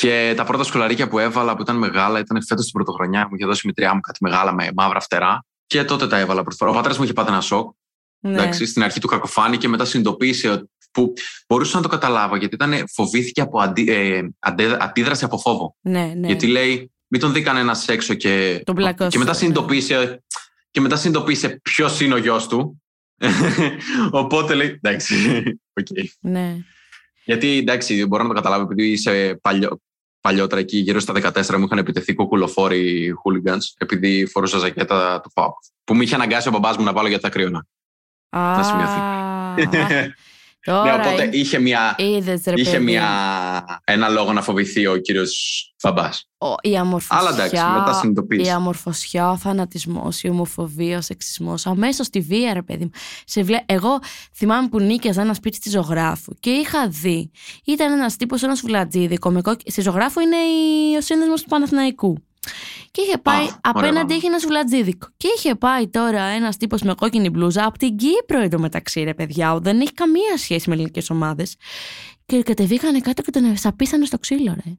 Και 0.00 0.32
τα 0.36 0.44
πρώτα 0.44 0.64
σκουλαρίκια 0.64 1.08
που 1.08 1.18
έβαλα 1.18 1.56
που 1.56 1.62
ήταν 1.62 1.76
μεγάλα 1.76 2.18
ήταν 2.18 2.44
φέτος 2.46 2.64
την 2.64 2.72
πρωτοχρονιά. 2.72 3.26
Μου 3.30 3.34
είχε 3.36 3.46
δώσει 3.46 3.60
η 3.64 3.66
μητριά 3.66 3.94
μου 3.94 4.00
κάτι 4.00 4.18
μεγάλα 4.22 4.52
με 4.54 4.68
μαύρα 4.76 5.00
φτερά. 5.00 5.44
Και 5.66 5.84
τότε 5.84 6.06
τα 6.06 6.18
έβαλα 6.18 6.40
πρώτη 6.42 6.56
φορά. 6.56 6.70
Ο 6.70 6.74
πατέρας 6.74 6.98
μου 6.98 7.04
είχε 7.04 7.12
πάθει 7.12 7.30
ένα 7.30 7.40
σοκ. 7.40 7.74
Ναι. 8.20 8.30
Εντάξει, 8.32 8.66
στην 8.66 8.82
αρχή 8.82 9.00
του 9.00 9.06
κακοφάνηκε, 9.08 9.68
μετά 9.68 9.84
συνειδητοποίησε 9.84 10.48
ότι- 10.48 10.70
που 10.92 11.12
μπορούσα 11.48 11.76
να 11.76 11.82
το 11.82 11.88
καταλάβω 11.88 12.36
γιατί 12.36 12.54
ήταν, 12.54 12.74
φοβήθηκε 12.92 13.40
από 13.40 13.60
αντι, 13.60 13.90
ε, 13.90 14.28
αντε- 14.38 14.82
αντίδραση 14.82 15.24
από 15.24 15.38
φόβο. 15.38 15.76
ναι, 15.80 16.12
ναι. 16.16 16.26
Γιατί 16.26 16.46
λέει, 16.46 16.92
μην 17.08 17.20
τον 17.20 17.32
δει 17.32 17.42
κανένα 17.42 17.76
έξω 17.86 18.14
και, 18.14 18.62
Τον 18.64 18.74
πλακώσει, 18.74 19.10
και 19.10 19.18
μετά 19.18 19.30
ναι. 19.30 19.36
συνειδητοποίησε, 19.36 20.22
και 20.70 20.80
μετά 20.80 20.96
συνειδητοποίησε 20.96 21.60
ποιος 21.62 22.00
είναι 22.00 22.14
ο 22.14 22.16
γιος 22.16 22.48
του. 22.48 22.82
Οπότε 24.10 24.54
λέει, 24.54 24.78
εντάξει, 24.82 25.14
οκ. 25.80 25.86
ναι. 26.20 26.56
Γιατί 27.24 27.58
εντάξει, 27.58 28.06
μπορώ 28.06 28.22
να 28.22 28.28
το 28.28 28.34
καταλάβω 28.34 28.62
επειδή 28.62 28.90
είσαι 28.90 29.38
παλιό, 29.42 29.80
παλιότερα 30.20 30.60
εκεί, 30.60 30.76
γύρω 30.78 31.00
στα 31.00 31.14
14 31.14 31.56
μου 31.58 31.64
είχαν 31.64 31.78
επιτεθεί 31.78 32.14
κουκουλοφόροι 32.14 33.12
hooligans 33.24 33.74
επειδή 33.78 34.26
φορούσα 34.26 34.58
ζακέτα 34.58 35.20
του 35.20 35.30
ΦΑΠ. 35.34 35.52
Που 35.84 35.94
με 35.94 36.04
είχε 36.04 36.14
αναγκάσει 36.14 36.48
ο 36.48 36.50
μπαμπάς 36.50 36.76
μου 36.76 36.84
να 36.84 36.92
βάλω 36.92 37.08
για 37.08 37.20
τα 37.20 37.28
κρύωνα. 37.28 37.66
Α, 38.36 38.62
σημειωθεί. 38.62 39.00
Τώρα 40.64 40.96
ναι, 40.96 41.02
οπότε 41.06 41.28
είχε, 41.32 41.58
μια, 41.58 41.94
είδες, 41.98 42.42
ρε 42.44 42.60
είχε 42.60 42.70
παιδί. 42.70 42.84
μια, 42.84 43.80
ένα 43.84 44.08
λόγο 44.08 44.32
να 44.32 44.42
φοβηθεί 44.42 44.86
ο 44.86 44.96
κύριος 44.96 45.64
μπαμπάς. 45.82 46.28
Ο- 46.38 46.54
η 46.68 46.76
αμορφωσιά, 46.76 47.16
Αλλά 47.18 47.30
εντάξει, 47.30 47.54
μετά 47.78 47.90
η 47.90 47.94
συνειδητοποίησε. 47.94 48.50
αμορφωσιά, 48.50 49.30
ο 49.30 49.36
θανατισμός, 49.36 50.22
η 50.22 50.28
ομοφοβία, 50.28 50.98
ο 50.98 51.00
σεξισμός, 51.00 51.66
αμέσως 51.66 52.08
τη 52.10 52.20
βία 52.20 52.52
ρε 52.54 52.62
παιδί 52.62 52.84
μου. 52.84 52.90
Σε 53.24 53.42
βλέ... 53.42 53.58
Εγώ 53.66 53.98
θυμάμαι 54.36 54.68
που 54.68 54.80
νίκιαζα 54.80 55.20
ένα 55.20 55.34
σπίτι 55.34 55.56
στη 55.56 55.70
ζωγράφου 55.70 56.32
και 56.40 56.50
είχα 56.50 56.88
δει, 56.88 57.30
ήταν 57.64 57.92
ένας 57.92 58.16
τύπος, 58.16 58.42
ένας 58.42 58.60
φουλατζίδικο, 58.60 59.30
με 59.30 59.40
κόκκι... 59.40 59.70
στη 59.70 59.80
ζωγράφου 59.80 60.20
είναι 60.20 60.36
η... 60.36 60.96
ο 60.96 61.00
σύνδεσμος 61.00 61.42
του 61.42 61.48
Παναθηναϊκού. 61.48 62.24
Και 62.90 63.00
είχε 63.00 63.18
πάει, 63.18 63.42
ωραία, 63.42 63.58
απέναντι 63.60 64.04
ωραία. 64.04 64.16
είχε 64.16 64.26
ένα 64.26 64.38
σουλατζίδικο. 64.38 65.08
Και 65.16 65.28
είχε 65.36 65.54
πάει 65.54 65.88
τώρα 65.88 66.22
ένας 66.22 66.56
τύπος 66.56 66.82
με 66.82 66.94
κόκκινη 66.94 67.30
μπλούζα 67.30 67.64
από 67.64 67.78
την 67.78 67.96
Κύπρο 67.96 68.40
εντωμεταξύ, 68.40 69.02
ρε 69.02 69.14
παιδιά. 69.14 69.58
Δεν 69.58 69.80
έχει 69.80 69.92
καμία 69.92 70.36
σχέση 70.36 70.68
με 70.68 70.74
ελληνικές 70.74 71.10
ομάδες. 71.10 71.56
Και 72.26 72.42
κατεβήκανε 72.42 73.00
κάτω 73.00 73.22
και 73.22 73.30
τον 73.30 73.56
σαπίσανε 73.56 74.04
στο 74.04 74.18
ξύλο, 74.18 74.56
ρε. 74.64 74.72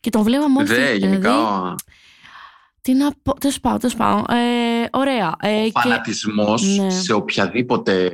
Και 0.00 0.10
τον 0.10 0.22
βλέπαμε 0.22 0.58
όλοι. 0.58 0.66
Δε, 0.66 0.74
δηλαδή, 0.74 0.98
γενικά 0.98 1.60
ο 1.60 1.74
τι 2.86 2.94
να 2.94 3.10
πω. 3.22 3.38
Τέλος 3.38 3.60
πάω, 3.60 3.76
τέλος 3.76 3.96
πάω. 3.96 4.18
Ε, 4.18 4.88
ωραία. 4.92 5.34
Ε, 5.40 5.64
και... 5.64 5.70
φανατισμός 5.80 6.62
Ναι. 6.62 6.90
σε, 6.90 7.12
οποιαδήποτε, 7.12 8.10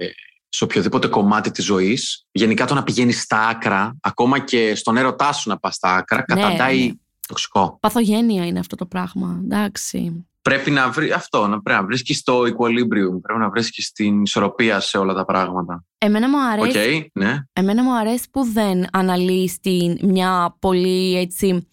σε 0.49 0.65
οποιοδήποτε 0.65 1.09
κομμάτι 1.09 1.51
της 1.51 1.65
ζωής, 1.65 2.27
γενικά 2.31 2.67
το 2.67 2.75
να 2.75 2.83
πηγαίνεις 2.83 3.21
στα 3.21 3.49
άκρα, 3.49 3.97
ακόμα 4.01 4.39
και 4.39 4.75
στον 4.75 4.97
έρωτά 4.97 5.33
σου 5.33 5.49
να 5.49 5.59
πας 5.59 5.75
στα 5.75 5.95
άκρα, 5.95 6.25
Ναι, 6.29 6.35
καταντάει 6.35 6.87
ναι. 6.87 6.93
Τοξικό. 7.33 7.79
Παθογένεια 7.81 8.47
είναι 8.47 8.59
αυτό 8.59 8.77
το 8.77 8.87
πράγμα. 8.87 9.41
Εντάξει. 9.45 10.27
Πρέπει 10.43 10.71
να 10.71 10.91
βρει 10.91 11.13
αυτό, 11.13 11.47
να 11.47 11.61
πρέπει 11.63 11.81
να 11.81 11.87
βρίσκεις 11.87 12.23
το 12.23 12.41
equilibrium, 12.41 13.21
πρέπει 13.23 13.39
να 13.39 13.51
βρίσκεις 13.51 13.93
την 13.93 14.23
ισορροπία 14.23 14.81
σε 14.81 14.99
όλα 14.99 15.15
τα 15.15 15.25
πράγματα. 15.25 15.85
Εμένα 15.99 16.29
μου 16.29 16.37
Οκ, 16.59 16.63
αρέσει, 16.63 17.11
ναι. 17.15 17.37
εμένα 17.53 17.83
μου 17.83 17.97
αρέσει 17.97 18.31
που 18.31 18.45
δεν 18.45 18.87
αναλύεις 18.93 19.61
την 19.61 19.99
μια 20.03 20.57
πολύ 20.59 21.17
έτσι 21.17 21.69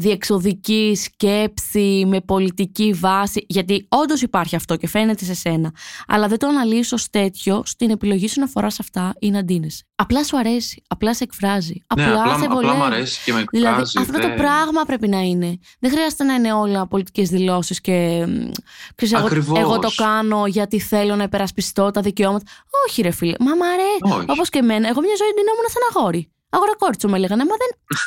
διεξοδική 0.00 0.98
σκέψη 1.02 2.04
με 2.06 2.20
πολιτική 2.20 2.92
βάση. 2.92 3.44
Γιατί 3.48 3.86
όντως 3.88 4.22
υπάρχει 4.22 4.56
αυτό 4.56 4.76
και 4.76 4.88
φαίνεται 4.88 5.24
σε 5.24 5.34
σένα. 5.34 5.72
Αλλά 6.06 6.28
δεν 6.28 6.38
το 6.38 6.46
αναλύεις 6.46 6.92
ως 6.92 7.10
τέτοιο 7.10 7.62
στην 7.64 7.90
επιλογή 7.90 8.28
σου 8.28 8.40
να 8.40 8.46
φοράς 8.46 8.80
αυτά 8.80 9.14
ή 9.18 9.30
να 9.30 9.44
ντύνεσαι. 9.44 9.82
Απλά 9.94 10.24
σου 10.24 10.38
αρέσει. 10.38 10.82
Απλά 10.88 11.14
σε 11.14 11.24
εκφράζει. 11.24 11.72
ναι, 11.96 12.04
Απλά, 12.04 12.20
απλά, 12.20 12.38
σε 12.38 12.44
απλά 12.44 12.54
βολεύει. 12.54 12.76
μου 12.76 12.82
αρέσει 12.84 13.20
και 13.24 13.32
με 13.32 13.44
Δηλαδή, 13.50 13.68
εκφράζει. 13.80 13.98
αυτό 13.98 14.12
το 14.20 14.26
δεν- 14.28 14.36
πράγμα 14.36 14.84
πρέπει 14.84 15.08
να 15.08 15.20
είναι. 15.20 15.58
Δεν 15.80 15.90
χρειάζεται 15.90 16.24
να 16.24 16.34
είναι 16.34 16.52
όλα 16.52 16.86
πολιτικές 16.86 17.28
δηλώσεις 17.28 17.80
και. 17.80 18.24
μ, 18.28 18.50
Ξέρεις, 18.94 19.14
εγώ, 19.14 19.24
Ακριβώς. 19.26 19.58
εγώ 19.58 19.78
το 19.78 19.90
κάνω 19.96 20.46
γιατί 20.46 20.80
θέλω 20.80 21.16
να 21.16 21.22
υπερασπιστώ 21.22 21.90
τα 21.90 22.00
δικαιώματα. 22.00 22.44
Όχι, 22.88 23.02
ρε 23.02 23.10
φίλε. 23.10 23.34
Μα 23.38 23.54
μ' 23.54 23.62
αρέσει. 23.62 24.18
Όχι. 24.18 24.26
Όπως 24.28 24.48
και 24.48 24.58
εμένα. 24.58 24.88
Εγώ 24.88 25.00
μια 25.00 25.14
ζωή 25.18 25.28
ντυνόμουν 25.34 25.64
σαν 25.68 25.82
αγόρι. 25.96 26.30
Αγορακόρτσο 26.50 27.08
με 27.08 27.18
λέγανε. 27.18 27.44
Μα 27.44 27.54
δεν. 27.62 27.98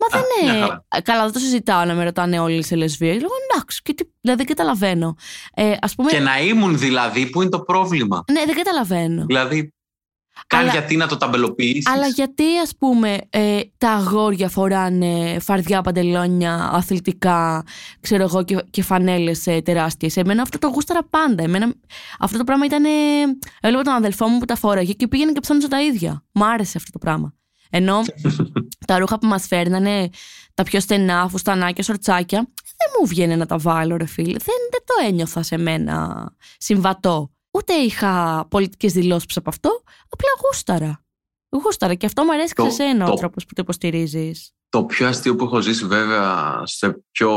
Μα 0.00 0.18
Α, 0.18 0.22
δεν 0.22 0.44
μια 0.44 0.54
είναι. 0.56 0.62
χαρά. 0.66 0.84
Καλά, 1.02 1.22
δεν 1.24 1.32
το 1.32 1.38
συζητάω 1.38 1.84
να 1.84 1.94
με 1.94 2.04
ρωτάνε 2.04 2.38
όλοι 2.38 2.62
σε 2.64 2.76
λεσβία. 2.76 3.12
Λέω 3.14 3.28
εντάξει, 3.52 3.82
και 3.82 3.94
τι... 3.94 4.04
δηλαδή 4.20 4.44
δεν 4.44 4.56
καταλαβαίνω. 4.56 5.14
Ε, 5.54 5.74
ας 5.80 5.94
πούμε. 5.94 6.10
Και 6.10 6.18
να 6.20 6.40
ήμουν 6.40 6.78
δηλαδή, 6.78 7.26
που 7.30 7.40
είναι 7.40 7.50
το 7.50 7.60
πρόβλημα. 7.60 8.24
Ναι, 8.32 8.42
δεν 8.46 8.54
καταλαβαίνω. 8.54 9.24
Δηλαδή, 9.26 9.72
καν 10.46 10.60
Αλλά- 10.60 10.70
γιατί 10.70 10.96
να 10.96 11.06
το 11.06 11.16
ταμπελοποιήσεις. 11.16 11.86
Αλλά 11.86 12.06
γιατί 12.06 12.58
ας 12.62 12.76
πούμε 12.78 13.18
ε, 13.30 13.60
τα 13.78 13.90
αγόρια 13.90 14.48
φοράνε 14.48 15.38
φαρδιά 15.40 15.80
παντελόνια 15.82 16.70
αθλητικά 16.72 17.64
ξέρω 18.00 18.22
εγώ 18.22 18.44
και, 18.44 18.56
και 18.70 18.82
φανέλες 18.82 19.46
ε, 19.46 19.60
τεράστιες 19.60 20.16
Εμένα 20.16 20.42
αυτό 20.42 20.58
το 20.58 20.68
γούσταρα 20.68 21.04
πάντα 21.10 21.42
Εμένα, 21.42 21.74
Αυτό 22.18 22.38
το 22.38 22.44
πράγμα 22.44 22.64
ήταν 22.64 22.84
ε, 22.84 22.88
Έβλεπα 23.60 23.82
τον 23.82 23.94
αδελφό 23.94 24.28
μου 24.28 24.38
που 24.38 24.44
τα 24.44 24.56
φόραγε 24.56 24.92
και 24.92 25.08
πήγαινε 25.08 25.32
και 25.32 25.40
ψώνιζε 25.40 25.68
τα 25.68 25.82
ίδια 25.82 26.24
Μ' 26.32 26.42
άρεσε 26.42 26.72
αυτό 26.76 26.90
το 26.90 26.98
πράγμα 26.98 27.32
Ενώ 27.70 28.00
τα 28.86 28.98
ρούχα 28.98 29.18
που 29.18 29.26
μας 29.26 29.46
φέρνανε 29.46 30.08
Τα 30.54 30.62
πιο 30.62 30.80
στενά, 30.80 31.28
φουστανάκια, 31.28 31.82
σορτσάκια 31.84 32.38
Δεν 32.64 32.92
μου 33.00 33.06
βγαίνει 33.06 33.36
να 33.36 33.46
τα 33.46 33.58
βάλω 33.58 33.96
ρε 33.96 34.06
φίλε 34.06 34.30
Δεν, 34.38 34.54
δεν 34.70 34.80
το 34.84 35.06
ένιωθα 35.06 35.42
σε 35.42 35.56
μένα 35.58 36.26
συμβατό 36.58 37.30
Ούτε 37.50 37.72
είχα 37.72 38.44
πολιτικές 38.50 38.92
δηλώσεις 38.92 39.36
από 39.36 39.48
αυτό 39.48 39.82
Απλά 40.08 40.28
γούσταρα. 40.46 41.02
Γούσταρα 41.64 41.94
και 41.94 42.06
αυτό 42.06 42.24
μου 42.24 42.32
αρέσει 42.32 42.52
και 42.54 42.62
Το- 42.62 42.70
σε 42.70 42.82
εσένα 42.82 43.04
ο 43.06 43.08
το- 43.10 43.14
τρόπος 43.16 43.44
που 43.44 43.54
το 43.54 43.62
υποστηρίζεις. 43.62 44.52
Το 44.68 44.84
πιο 44.84 45.08
αστείο 45.08 45.36
που 45.36 45.44
έχω 45.44 45.60
ζήσει 45.60 45.86
βέβαια 45.86 46.60
σε 46.64 47.02
πιο 47.10 47.32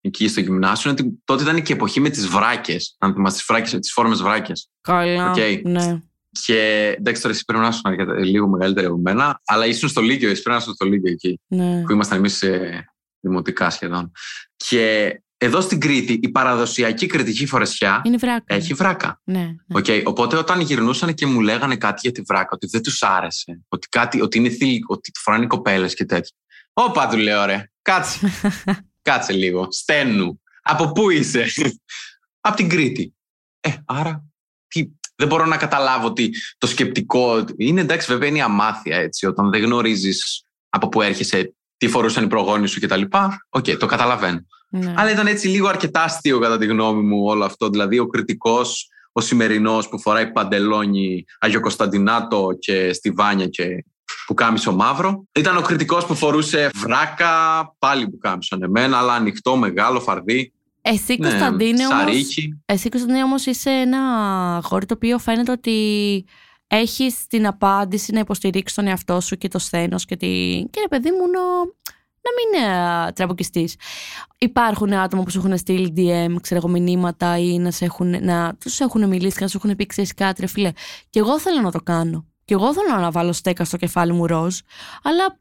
εκεί 0.00 0.28
στο 0.28 0.40
γυμνάσιο 0.40 0.90
είναι 0.90 1.00
ότι 1.02 1.20
τότε 1.24 1.42
ήταν 1.42 1.62
και 1.62 1.72
η 1.72 1.76
εποχή 1.76 2.00
με 2.00 2.08
τις 2.08 2.26
βράκες. 2.28 2.96
Αν 2.98 3.12
θυμάσαι 3.12 3.36
τις, 3.36 3.44
βράκες, 3.48 3.70
τις 3.72 3.92
φόρμες 3.92 4.22
βράκες. 4.22 4.68
Καλά. 4.80 5.30
Οκ. 5.30 5.36
Ναι. 5.64 6.02
Και 6.46 6.88
εντάξει 6.98 7.22
τώρα 7.22 7.34
εσύ 7.34 7.44
πρέπει 7.44 7.62
να 7.62 7.68
ήσουν 7.68 7.82
αρκετά- 7.84 8.18
λίγο 8.24 8.48
μεγαλύτερη 8.48 8.86
από 8.86 8.96
μένα, 8.96 9.40
αλλά 9.44 9.66
ήσουν 9.66 9.88
στο 9.88 10.00
Λύκειο, 10.00 10.30
εσύ 10.30 10.42
πρέπει 10.42 10.56
να 10.56 10.62
ήσουν 10.62 10.74
στο 10.74 10.84
Λύκειο 10.84 11.12
εκεί, 11.12 11.40
ναι. 11.46 11.82
που 11.82 11.92
ήμασταν 11.92 12.18
εμείς 12.18 12.36
σε 12.36 12.84
δημοτικά 13.20 13.70
σχεδόν. 13.70 14.10
Και 14.56 15.14
εδώ 15.38 15.60
στην 15.60 15.80
Κρήτη 15.80 16.12
η 16.22 16.28
παραδοσιακή 16.28 17.06
κρητική 17.06 17.46
φορεσιά 17.46 18.00
Είναι 18.04 18.16
βράκα. 18.16 18.54
έχει 18.54 18.74
βράκα. 18.74 19.20
Ναι. 19.24 19.38
ναι. 19.40 19.78
Οκ, 19.78 19.86
Οπότε 20.04 20.36
όταν 20.36 20.60
γυρνούσαν 20.60 21.14
και 21.14 21.26
μου 21.26 21.40
λέγανε 21.40 21.76
κάτι 21.76 21.98
για 22.02 22.12
τη 22.12 22.20
βράκα, 22.20 22.48
ότι 22.50 22.66
δεν 22.66 22.82
τους 22.82 23.02
άρεσε, 23.02 23.60
ότι, 23.68 23.88
κάτι, 23.88 24.20
ότι 24.20 24.38
είναι 24.38 24.48
θηλυκό, 24.48 24.94
ότι 24.94 25.10
το 25.10 25.20
φοράνε 25.22 25.44
οι 25.44 25.46
κοπέλες 25.46 25.94
και 25.94 26.04
τέτοια. 26.04 26.36
Όπα 26.72 27.08
του 27.08 27.16
λέω, 27.16 27.44
ρε, 27.44 27.70
κάτσε. 27.82 28.30
κάτσε 29.02 29.32
λίγο. 29.32 29.66
Στένου. 29.70 30.40
Από 30.62 30.92
πού 30.92 31.10
είσαι, 31.10 31.44
Από 32.46 32.56
την 32.56 32.68
Κρήτη. 32.68 33.14
Ε, 33.60 33.70
άρα. 33.84 34.24
Τι, 35.16 35.24
δεν 35.24 35.28
μπορώ 35.28 35.44
να 35.46 35.56
καταλάβω 35.56 36.06
ότι 36.06 36.34
το 36.58 36.66
σκεπτικό. 36.66 37.44
Είναι 37.56 37.80
εντάξει, 37.80 38.06
βέβαια 38.12 38.28
είναι 38.28 38.38
η 38.38 38.40
αμάθεια 38.40 38.96
έτσι. 38.96 39.26
Όταν 39.26 39.50
δεν 39.50 39.62
γνωρίζεις 39.62 40.44
από 40.68 40.88
πού 40.88 41.02
έρχεσαι, 41.02 41.54
τι 41.76 41.88
φορούσαν 41.88 42.24
οι 42.24 42.26
προγόνοι 42.26 42.66
σου 42.66 42.80
κτλ. 42.80 43.02
Οκ, 43.48 43.64
το 43.78 43.86
καταλαβαίνω. 43.86 44.46
ναι. 44.68 44.94
Αλλά 44.96 45.10
ήταν 45.10 45.26
έτσι 45.26 45.48
λίγο 45.48 45.68
αρκετά 45.68 46.02
αστείο 46.02 46.38
κατά 46.38 46.58
τη 46.58 46.66
γνώμη 46.66 47.02
μου 47.02 47.24
όλο 47.24 47.44
αυτό. 47.44 47.68
Δηλαδή 47.68 47.98
ο 47.98 48.06
Κρητικός, 48.06 48.88
ο 49.12 49.20
σημερινός 49.20 49.88
που 49.88 50.00
φοράει 50.00 50.32
παντελόνι 50.32 51.24
Αγιο 51.40 51.60
Κωνσταντινάτο 51.60 52.48
και 52.58 52.92
στιβάνια 52.92 53.46
και 53.46 53.84
που 54.26 54.34
κάμισο 54.34 54.72
μαύρο. 54.72 55.24
Ήταν 55.34 55.56
ο 55.56 55.60
κριτικός 55.60 56.06
που 56.06 56.14
φορούσε 56.14 56.70
βράκα, 56.74 57.32
πάλι 57.78 58.08
που 58.08 58.18
κάμισον 58.18 58.62
εμένα, 58.62 58.98
αλλά 58.98 59.12
ανοιχτό, 59.12 59.56
μεγάλο, 59.56 60.00
φαρδί. 60.00 60.52
Εσύ, 60.86 61.16
Ναι, 61.18 61.28
Κωνσταντίνε, 61.28 61.86
όμως, 61.86 61.98
σαρίκι. 62.02 62.62
εσύ, 62.66 62.88
Κωνσταντίνε, 62.88 63.22
όμως 63.24 63.46
είσαι 63.46 63.70
ένα 63.70 63.98
αγόρι 64.56 64.86
το 64.86 64.94
οποίο 64.94 65.18
φαίνεται 65.18 65.50
ότι 65.52 66.24
έχεις 66.66 67.26
την 67.26 67.46
απάντηση 67.46 68.12
να 68.12 68.18
υποστηρίξεις 68.18 68.76
τον 68.76 68.86
εαυτό 68.86 69.20
σου 69.20 69.36
και 69.36 69.48
το 69.48 69.58
σθένος 69.58 70.04
και, 70.04 70.16
τη... 70.16 70.26
και 70.70 70.80
ρε 70.80 70.88
παιδί 70.88 71.10
μου 71.10 71.26
να, 71.26 71.40
να 72.24 72.30
μην 72.36 72.70
ε, 73.08 73.12
τραμποκιστείς. 73.12 73.74
Υπάρχουν 74.38 74.92
άτομα 74.92 75.22
που 75.22 75.30
σου 75.30 75.38
έχουν 75.38 75.56
στείλει 75.58 75.92
DM, 75.96 76.34
ξέρω 76.40 76.60
εγώ, 76.64 76.68
μηνύματα 76.78 77.38
ή 77.38 77.58
να, 77.58 77.70
σε 77.70 77.84
έχουν, 77.84 78.24
να 78.24 78.54
τους 78.60 78.80
έχουν 78.80 79.08
μιλήσει 79.08 79.36
και 79.36 79.42
να 79.42 79.48
σου 79.48 79.60
έχουν 79.62 79.76
πει 79.76 79.86
ξέρεις 79.86 80.14
κάτι 80.14 80.40
ρε 80.40 80.46
φίλε. 80.46 80.70
Και 81.10 81.18
εγώ 81.18 81.40
θέλω 81.40 81.60
να 81.60 81.70
το 81.70 81.80
κάνω. 81.80 82.26
Και 82.44 82.54
εγώ 82.54 82.74
θέλω 82.74 83.00
να 83.00 83.10
βάλω 83.10 83.32
στέκα 83.32 83.64
στο 83.64 83.76
κεφάλι 83.76 84.12
μου 84.12 84.26
ροζ, 84.26 84.58
αλλά 85.02 85.38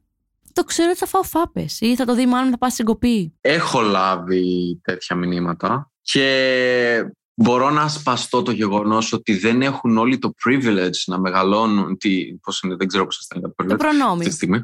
το 0.53 0.63
ξέρω 0.63 0.89
ότι 0.89 0.99
θα 0.99 1.05
φάω 1.05 1.23
φάπες 1.23 1.81
ή 1.81 1.95
θα 1.95 2.05
το 2.05 2.15
δει 2.15 2.25
μάλλον 2.25 2.51
θα 2.51 2.57
πάει 2.57 2.69
στην 2.69 2.85
κοπή. 2.85 3.33
Έχω 3.41 3.81
λάβει 3.81 4.79
τέτοια 4.83 5.15
μηνύματα 5.15 5.91
και 6.01 7.05
μπορώ 7.35 7.69
να 7.69 7.87
σπαστώ 7.87 8.41
το 8.41 8.51
γεγονός 8.51 9.13
ότι 9.13 9.37
δεν 9.37 9.61
έχουν 9.61 9.97
όλοι 9.97 10.17
το 10.17 10.33
privilege 10.45 11.03
να 11.05 11.19
μεγαλώνουν. 11.19 11.97
Τι, 11.97 12.37
πώς 12.37 12.61
είναι, 12.61 12.75
δεν 12.75 12.87
ξέρω 12.87 13.05
πώς 13.05 13.15
σας 13.15 13.23
στέλνει 13.23 13.43
το 13.43 13.53
privilege. 13.57 13.69
Το 13.69 13.75
προνόμιο. 13.75 14.11
αυτή 14.13 14.29
τη 14.29 14.35
στιγμή. 14.35 14.61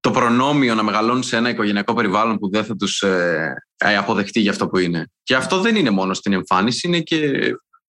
Το 0.00 0.10
προνόμιο 0.10 0.74
να 0.74 0.82
μεγαλώνουν 0.82 1.22
σε 1.22 1.36
ένα 1.36 1.48
οικογενειακό 1.48 1.94
περιβάλλον 1.94 2.38
που 2.38 2.50
δεν 2.50 2.64
θα 2.64 2.76
τους 2.76 3.02
ε, 3.02 3.54
ε, 3.76 3.96
αποδεχτεί 3.96 4.40
για 4.40 4.50
αυτό 4.50 4.68
που 4.68 4.78
είναι. 4.78 5.10
Και 5.22 5.34
αυτό 5.34 5.60
δεν 5.60 5.76
είναι 5.76 5.90
μόνο 5.90 6.14
στην 6.14 6.32
εμφάνιση, 6.32 6.86
είναι 6.86 7.00
και 7.00 7.16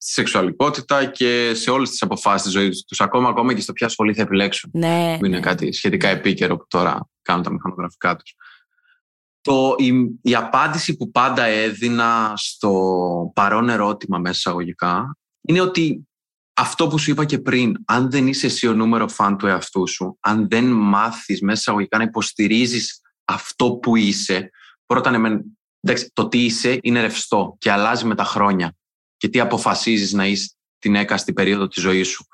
στη 0.02 0.14
σεξουαλικότητα 0.14 1.06
και 1.06 1.52
σε 1.54 1.72
όλες 1.72 1.90
τις 1.90 2.02
αποφάσεις 2.02 2.42
της 2.42 2.52
ζωής 2.52 2.84
τους. 2.88 3.02
Ακόμα, 3.02 3.30
ακόμα 3.30 3.54
και 3.54 3.62
στο 3.62 3.74
ποια 3.74 3.90
σχολή 3.90 4.14
θα 4.14 4.22
επιλέξουν. 4.22 4.72
Ναι. 4.74 5.16
Που 5.20 5.26
είναι 5.26 5.36
ναι. 5.36 5.42
κάτι 5.42 5.74
σχετικά 5.74 6.08
επίκαιρο 6.08 6.58
που 6.58 6.66
τώρα 6.68 7.10
κάνουν 7.30 7.44
τα 7.44 7.52
μηχανογραφικά 7.52 8.16
τους. 8.16 8.36
Το, 9.42 9.76
η, 9.78 9.94
η 10.22 10.36
απάντηση 10.36 10.98
που 10.98 11.12
πάντα 11.12 11.44
έδινα 11.44 12.34
στο 12.36 13.32
παρόν 13.36 13.70
ερώτημα 13.70 14.18
μέσα 14.18 14.38
εισαγωγικά 14.38 15.18
είναι 15.42 15.62
ότι 15.62 16.08
αυτό 16.54 16.88
που 16.88 16.98
σου 16.98 17.12
είπα 17.12 17.26
και 17.26 17.40
πριν, 17.40 17.76
αν 17.86 18.12
δεν 18.12 18.28
είσαι 18.28 18.46
εσύ 18.46 18.68
ο 18.68 18.74
νούμερο 18.74 19.08
φαν 19.08 19.38
του 19.38 19.48
εαυτού 19.48 19.88
σου, 19.88 20.18
αν 20.20 20.48
δεν 20.50 20.66
μάθεις 20.66 21.42
μέσα 21.42 21.60
εισαγωγικά 21.60 21.98
να 21.98 22.04
υποστηρίζεις 22.04 23.02
αυτό 23.26 23.72
που 23.72 23.96
είσαι, 23.96 24.50
πρώτα 24.86 25.12
ναι, 25.12 25.18
μεν, 25.18 25.58
εντάξει, 25.82 26.12
το 26.14 26.28
τι 26.28 26.46
είσαι 26.46 26.78
είναι 26.82 27.02
ρευστό 27.02 27.56
και 27.58 27.72
αλλάζει 27.72 28.06
με 28.06 28.16
τα 28.16 28.24
χρόνια 28.24 28.76
και 29.18 29.30
τι 29.30 29.40
αποφασίζεις 29.40 30.14
να 30.14 30.26
είσαι 30.26 30.54
την 30.80 30.96
έκαστη 30.96 31.34
περίοδο 31.34 31.68
της 31.68 31.82
ζωής 31.82 32.08
σου. 32.08 32.26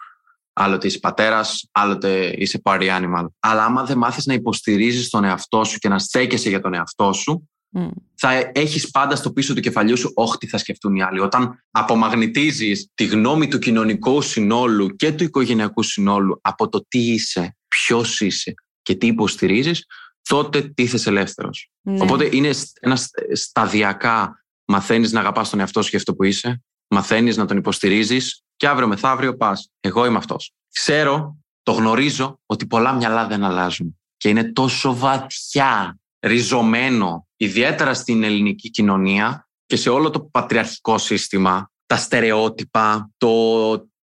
Άλλοτε 0.57 0.87
είσαι 0.87 0.99
πατέρας, 0.99 1.67
άλλοτε 1.71 2.33
είσαι 2.37 2.61
party 2.63 2.81
animal. 2.99 3.25
Αλλά 3.39 3.65
άμα 3.65 3.83
δεν 3.83 3.97
μάθεις 3.97 4.25
να 4.25 4.33
υποστηρίζεις 4.33 5.09
τον 5.09 5.23
εαυτό 5.23 5.63
σου 5.63 5.77
και 5.77 5.89
να 5.89 5.99
στέκεσαι 5.99 6.49
για 6.49 6.61
τον 6.61 6.73
εαυτό 6.73 7.13
σου, 7.13 7.49
Μμ. 7.69 7.87
θα 8.15 8.51
έχεις 8.53 8.91
πάντα 8.91 9.15
στο 9.15 9.31
πίσω 9.31 9.53
του 9.53 9.61
κεφαλιού 9.61 9.97
σου 9.97 10.11
όχι 10.15 10.37
τι 10.37 10.47
θα 10.47 10.57
σκεφτούν 10.57 10.95
οι 10.95 11.01
άλλοι. 11.03 11.19
Όταν 11.19 11.63
απομαγνητίζεις 11.71 12.89
τη 12.93 13.05
γνώμη 13.05 13.47
του 13.47 13.59
κοινωνικού 13.59 14.21
συνόλου 14.21 14.87
και 14.95 15.11
του 15.11 15.23
οικογενειακού 15.23 15.83
συνόλου 15.83 16.39
από 16.41 16.69
το 16.69 16.85
τι 16.87 16.99
είσαι, 16.99 17.57
ποιος 17.67 18.21
είσαι 18.21 18.53
και 18.81 18.95
τι 18.95 19.07
υποστηρίζεις, 19.07 19.85
τότε 20.29 20.61
τίθεσαι 20.61 21.09
ελεύθερος. 21.09 21.71
Ναι. 21.81 21.97
Οπότε 22.01 22.29
είναι 22.31 22.51
σ- 22.53 22.77
ένα 22.79 22.95
σ- 22.95 23.09
σταδιακά 23.31 24.45
μαθαίνεις 24.65 25.11
να 25.11 25.19
αγαπάς 25.19 25.49
τον 25.49 25.59
εαυτό 25.59 25.81
σου 25.81 25.89
για 25.89 25.97
αυτό 25.97 26.15
που 26.15 26.23
είσαι, 26.23 26.63
μαθαίνεις 26.87 27.37
να 27.37 27.45
τον 27.45 27.57
υποστηρίζεις 27.57 28.43
και 28.55 28.67
αύριο 28.67 28.87
μεθαύριο 28.87 29.37
πας. 29.37 29.71
Εγώ 29.79 30.05
είμαι 30.05 30.17
αυτός. 30.17 30.51
Ξέρω, 30.73 31.37
το 31.63 31.71
γνωρίζω 31.71 32.39
ότι 32.45 32.67
πολλά 32.67 32.93
μυαλά 32.93 33.27
δεν 33.27 33.43
αλλάζουν 33.43 33.99
και 34.17 34.29
είναι 34.29 34.51
τόσο 34.51 34.95
βαθιά 34.95 35.99
ριζωμένο, 36.19 37.27
ιδιαίτερα 37.37 37.93
στην 37.93 38.23
ελληνική 38.23 38.69
κοινωνία 38.69 39.47
και 39.65 39.75
σε 39.75 39.89
όλο 39.89 40.09
το 40.09 40.19
πατριαρχικό 40.19 40.97
σύστημα, 40.97 41.71
τα 41.85 41.95
στερεότυπα, 41.95 43.09
το 43.17 43.29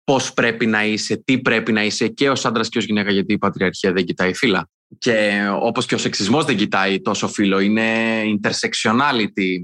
πώς 0.04 0.32
πρέπει 0.32 0.66
να 0.66 0.84
είσαι, 0.84 1.16
τι 1.16 1.38
πρέπει 1.40 1.72
να 1.72 1.84
είσαι 1.84 2.08
και 2.08 2.30
ως 2.30 2.44
άντρας 2.44 2.68
και 2.68 2.78
ως 2.78 2.84
γυναίκα 2.84 3.12
γιατί 3.12 3.32
η 3.32 3.38
πατριαρχία 3.38 3.92
δεν 3.92 4.04
κοιτάει 4.04 4.34
φύλλα. 4.34 4.68
Και 4.98 5.48
όπως 5.60 5.86
και 5.86 5.94
ο 5.94 5.98
σεξισμός 5.98 6.44
δεν 6.44 6.56
κοιτάει 6.56 7.00
τόσο 7.00 7.28
φύλλο, 7.28 7.58
είναι 7.58 8.22
intersectionality. 8.22 9.56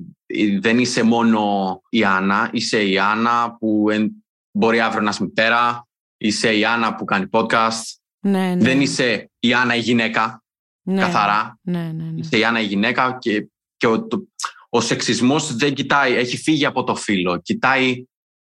Δεν 0.61 0.79
είσαι 0.79 1.03
μόνο 1.03 1.81
η 1.89 2.05
Άννα, 2.05 2.51
είσαι 2.53 2.85
η 2.89 2.99
Άννα 2.99 3.57
που 3.59 3.91
εν- 3.91 4.24
μπορεί 4.55 4.81
αύριο 4.81 5.03
να 5.03 5.11
είσαι 5.11 5.23
μητέρα, 5.23 5.87
είσαι 6.17 6.57
η 6.57 6.65
Άννα 6.65 6.95
που 6.95 7.05
κάνει 7.05 7.27
podcast, 7.31 7.81
ναι, 8.21 8.55
ναι. 8.55 8.65
δεν 8.65 8.81
είσαι 8.81 9.31
η 9.39 9.55
Άννα 9.55 9.75
η 9.75 9.81
γυναίκα, 9.81 10.43
ναι. 10.83 11.01
καθαρά. 11.01 11.59
Ναι, 11.63 11.79
ναι, 11.83 11.93
ναι. 11.93 12.21
Είσαι 12.21 12.39
η 12.39 12.45
Άννα 12.45 12.61
η 12.61 12.65
γυναίκα 12.65 13.17
και, 13.21 13.49
και 13.77 13.87
ο, 13.87 14.07
το- 14.07 14.29
ο 14.69 14.81
σεξισμός 14.81 15.55
δεν 15.57 15.75
κοιτάει, 15.75 16.15
έχει 16.15 16.37
φύγει 16.37 16.65
από 16.67 16.85
το 16.85 16.95
φύλλο, 16.95 17.41
κοιτάει 17.41 18.05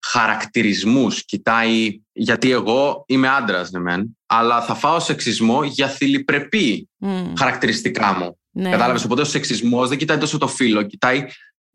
χαρακτηρισμούς, 0.06 1.26
κοιτάει 1.26 2.02
γιατί 2.12 2.52
εγώ 2.52 3.04
είμαι 3.08 3.28
άντρας, 3.28 3.72
ναι 3.72 3.80
μεν, 3.80 4.18
αλλά 4.26 4.62
θα 4.62 4.76
φάω 4.76 5.00
σεξισμό 5.00 5.63
για 5.63 5.88
θηλυπρεπή 5.88 6.89
Μμ. 6.98 7.34
χαρακτηριστικά 7.38 8.13
μου. 8.13 8.38
Ναι. 8.52 8.70
Κατάλαβες, 8.70 9.04
οπότε 9.04 9.22
ο 9.22 9.26
σεξισμός 9.26 9.89
δεν 9.89 9.98
κοιτάει 9.98 10.18
τόσο 10.18 10.38
το 10.38 10.48
φύλλο, 10.48 10.84
κοιτάει, 10.84 11.26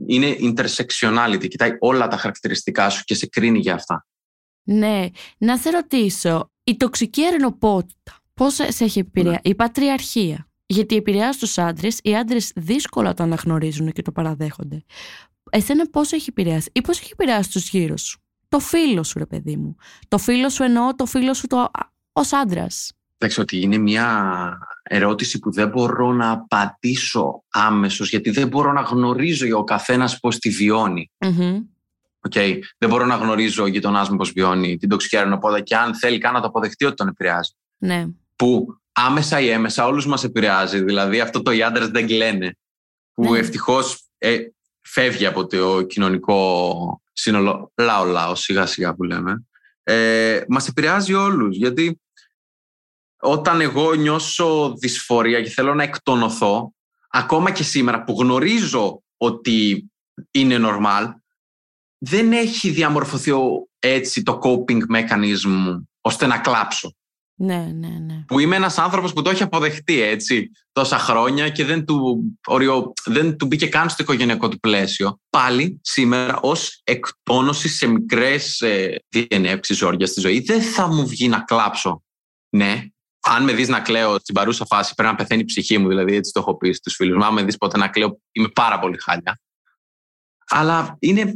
είναι 0.07 0.37
intersectionality, 0.41 1.49
κοιτάει 1.49 1.71
όλα 1.79 2.09
τα 2.09 2.17
χαρακτηριστικά 2.17 2.91
σου 2.91 3.03
και 3.05 3.15
σε 3.15 3.27
κρίνει 3.27 3.59
για 3.59 3.75
αυτά. 3.75 4.07
Ναι. 4.71 5.07
Να 5.39 5.57
σε 5.57 5.71
ρωτήσω, 5.71 6.51
η 6.65 6.77
τοξική 6.77 7.25
ερενοπότητα, 7.25 8.13
πώς 8.35 8.55
σε 8.55 8.71
σε 8.71 8.85
έχει 8.85 8.99
επηρεάσει, 8.99 9.41
η 9.43 9.55
πατριαρχία; 9.55 10.49
Γιατί 10.67 10.97
επηρεάζει 10.97 11.39
τους 11.39 11.59
άντρες, 11.59 12.01
οι 12.03 12.17
άντρες 12.17 12.53
δύσκολα 12.55 13.15
το 13.15 13.23
αναγνωρίζουν 13.23 13.93
και 13.93 14.03
το 14.03 14.13
παραδέχονται. 14.13 14.85
Εσένα 15.51 15.91
πώς 15.91 16.13
έχει 16.13 16.27
επηρεάσει 16.29 16.71
ή 16.73 16.81
πώς 16.81 17.01
έχει 17.01 17.11
επηρεάσει 17.13 17.51
τους 17.51 17.69
γύρω 17.69 17.97
σου; 17.97 18.19
Το 18.49 18.59
φίλο 18.59 19.03
σου, 19.03 19.19
ρε 19.19 19.27
παιδί 19.27 19.57
μου. 19.57 19.77
Το 20.09 20.19
φίλο 20.19 20.49
σου 20.49 20.63
εννοώ 20.63 20.95
το 20.95 21.07
φίλο 21.07 21.35
σου 21.35 21.47
το, 21.47 21.71
ως 22.13 22.33
άντρας. 22.33 22.93
Εντάξει, 23.19 23.41
ότι 23.41 23.61
είναι 23.61 23.79
μια 23.79 24.59
ερώτηση 24.83 25.39
που 25.39 25.53
δεν 25.53 25.69
μπορώ 25.69 26.13
να 26.13 26.31
απαντήσω 26.31 27.43
άμεσως, 27.49 28.11
γιατί 28.11 28.31
δεν 28.31 28.49
μπορώ 28.49 28.73
να 28.73 28.81
γνωρίζω 28.81 29.59
ο 29.59 29.65
καθένας 29.65 30.21
πώς 30.21 30.39
τη 30.39 30.51
βιώνει. 30.51 31.11
Μμμ. 31.19 31.61
Okay. 32.29 32.59
Δεν 32.79 32.89
μπορώ 32.89 33.05
να 33.05 33.17
γνωρίζω 33.17 33.63
ο 33.63 33.67
γειτονάς 33.67 34.09
μου 34.09 34.17
πώς 34.17 34.31
βιώνει 34.31 34.77
την 34.77 34.89
τοξική 34.89 35.17
αερονοπόδα 35.17 35.61
και 35.61 35.77
αν 35.77 35.95
θέλει 35.95 36.19
καν 36.19 36.33
να 36.33 36.41
το 36.41 36.47
αποδεχτεί 36.47 36.85
ότι 36.85 36.95
τον 36.95 37.09
επηρεάζει. 37.09 37.53
Ναι. 37.79 38.07
Που 38.37 38.67
άμεσα 38.93 39.41
ή 39.41 39.49
έμεσα 39.49 39.87
όλους 39.87 40.07
μας 40.07 40.25
επηρεάζει. 40.25 40.83
Δηλαδή 40.83 41.21
αυτό 41.21 41.43
το 41.43 41.51
οι 41.51 41.63
άντρες 41.63 41.89
δεν 41.89 42.07
κλαίνε. 42.07 42.57
Που 43.13 43.33
Ναι. 43.33 43.39
ευτυχώς 43.39 44.05
ε, 44.19 44.39
φεύγει 44.81 45.27
από 45.27 45.47
το 45.47 45.83
κοινωνικό 45.83 47.03
σύνολο 47.13 47.73
λαό-λαό, 47.77 48.35
σιγά-σιγά 48.35 48.95
που 48.95 49.03
λέμε. 49.03 49.47
Ε, 49.83 50.41
μας 50.49 50.69
επηρεάζει 50.69 51.15
όλους. 51.15 51.57
Γιατί 51.57 52.01
όταν 53.21 53.61
εγώ 53.61 53.95
νιώσω 53.95 54.75
δυσφορία 54.81 55.43
και 55.43 55.51
θέλω 55.51 55.75
να 55.75 55.83
εκτονωθώ, 55.83 56.73
ακόμα 57.09 57.51
και 57.51 57.63
σήμερα 57.63 58.05
που 58.05 58.17
γνωρίζω 58.21 59.03
ότι 59.17 59.91
είναι 60.31 60.57
normal, 60.61 61.13
δεν 61.99 62.33
έχει 62.33 62.71
διαμορφωθεί 62.71 63.31
ο- 63.31 63.69
έτσι 63.79 64.23
το 64.23 64.39
coping 64.43 64.81
mechanism 64.97 65.47
μου 65.47 65.89
ώστε 66.01 66.27
να 66.27 66.39
κλάψω. 66.39 66.93
Ναι, 67.41 67.57
ναι, 67.75 67.89
ναι. 67.89 68.25
Που 68.27 68.39
είμαι 68.39 68.57
ένας 68.57 68.79
άνθρωπος 68.79 69.13
που 69.13 69.23
το 69.23 69.31
έχει 69.31 69.43
αποδεχτεί 69.43 70.01
έτσι 70.01 70.51
τόσα 70.73 70.99
χρόνια 70.99 71.49
και 71.49 71.65
δεν 71.65 71.85
του, 71.85 72.23
οριο, 72.47 72.93
δεν 73.05 73.37
του 73.37 73.47
μπήκε 73.47 73.67
καν 73.67 73.89
στο 73.89 74.03
οικογενειακό 74.03 74.49
του 74.49 74.61
πλαίσιο. 74.61 75.21
Πάλι 75.31 75.81
σήμερα 75.83 76.39
ως 76.41 76.81
εκτόνωση 76.85 77.69
σε 77.69 77.87
μικρές 77.87 78.61
ε, 78.61 79.05
διενέξεις 79.09 79.77
ζόρια 79.77 80.07
στη 80.07 80.21
ζωή 80.21 80.41
δεν 80.41 80.63
θα 80.63 80.87
μου 80.87 81.07
βγει 81.07 81.29
να 81.29 81.41
κλάψω. 81.41 82.03
Ναι, 82.57 82.83
αν 83.21 83.45
με 83.45 83.53
δεις 83.53 83.69
να 83.69 83.81
κλαίω 83.81 84.19
στην 84.19 84.35
παρούσα 84.35 84.67
φάση 84.67 84.95
πρέπει 84.95 85.11
να 85.11 85.17
πεθαίνει 85.17 85.41
η 85.41 85.45
ψυχή 85.45 85.79
μου, 85.79 85.89
δηλαδή 85.89 86.15
έτσι 86.15 86.33
το 86.33 86.41
έχω 86.41 86.57
πει 86.57 86.73
στους 86.73 86.95
φίλους 86.95 87.17
μου. 87.17 87.25
Αν 87.25 87.33
με 87.33 87.43
δεις 87.43 87.57
ποτέ 87.57 87.79
να 87.79 87.89
κλαίω 87.89 88.21
είμαι 88.33 88.49
πάρα 88.49 88.79
πολύ 88.79 88.97
χάλια. 89.01 89.41
Αλλά 90.49 90.97
είναι 90.99 91.35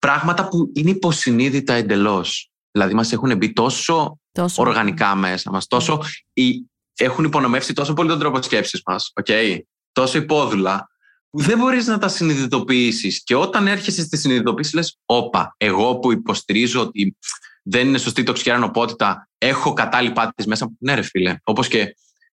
πράγματα 0.00 0.48
που 0.48 0.70
είναι 0.74 0.90
υποσυνείδητα 0.90 1.74
εντελώς. 1.74 2.50
Δηλαδή 2.70 2.94
μας 2.94 3.12
έχουν 3.12 3.36
μπει 3.36 3.52
τόσο 3.52 4.18
Τόσο. 4.32 4.62
οργανικά 4.62 5.14
μέσα 5.14 5.50
μας, 5.50 5.66
τόσο 5.66 6.02
οι- 6.32 6.64
έχουν 6.96 7.24
υπονομεύσει 7.24 7.72
τόσο 7.72 7.92
πολύ 7.92 8.08
τον 8.08 8.18
τρόπο 8.18 8.42
σκέψης 8.42 8.82
μας, 8.86 9.12
okay? 9.22 9.58
τόσο 9.92 10.18
υπόδουλα, 10.18 10.88
που 11.30 11.40
δεν 11.40 11.58
μπορείς 11.58 11.86
να 11.86 11.98
τα 11.98 12.08
συνειδητοποιήσεις. 12.08 13.22
Και 13.24 13.34
όταν 13.34 13.66
έρχεσαι 13.66 14.02
στη 14.02 14.16
συνειδητοποίηση 14.16 14.74
λες, 14.74 14.98
όπα, 15.04 15.54
εγώ 15.56 15.98
που 15.98 16.12
υποστηρίζω 16.12 16.80
ότι 16.80 17.16
δεν 17.62 17.88
είναι 17.88 17.98
σωστή 17.98 18.20
η 18.20 18.24
τοξική 18.24 18.50
ανοπότητα, 18.50 19.28
έχω 19.38 19.72
κατάλληλη 19.72 20.12
πάτης 20.12 20.46
μέσα 20.46 20.64
μου. 20.66 20.76
Ναι 20.80 20.94
ρε 20.94 21.02
φίλε, 21.02 21.36
όπως 21.42 21.68
και 21.68 21.96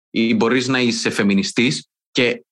ή 0.09 0.33
μπορείς 0.35 0.67
να 0.67 0.79
είσαι 0.79 1.09
φεμινιστής 1.09 1.87
και 2.11 2.45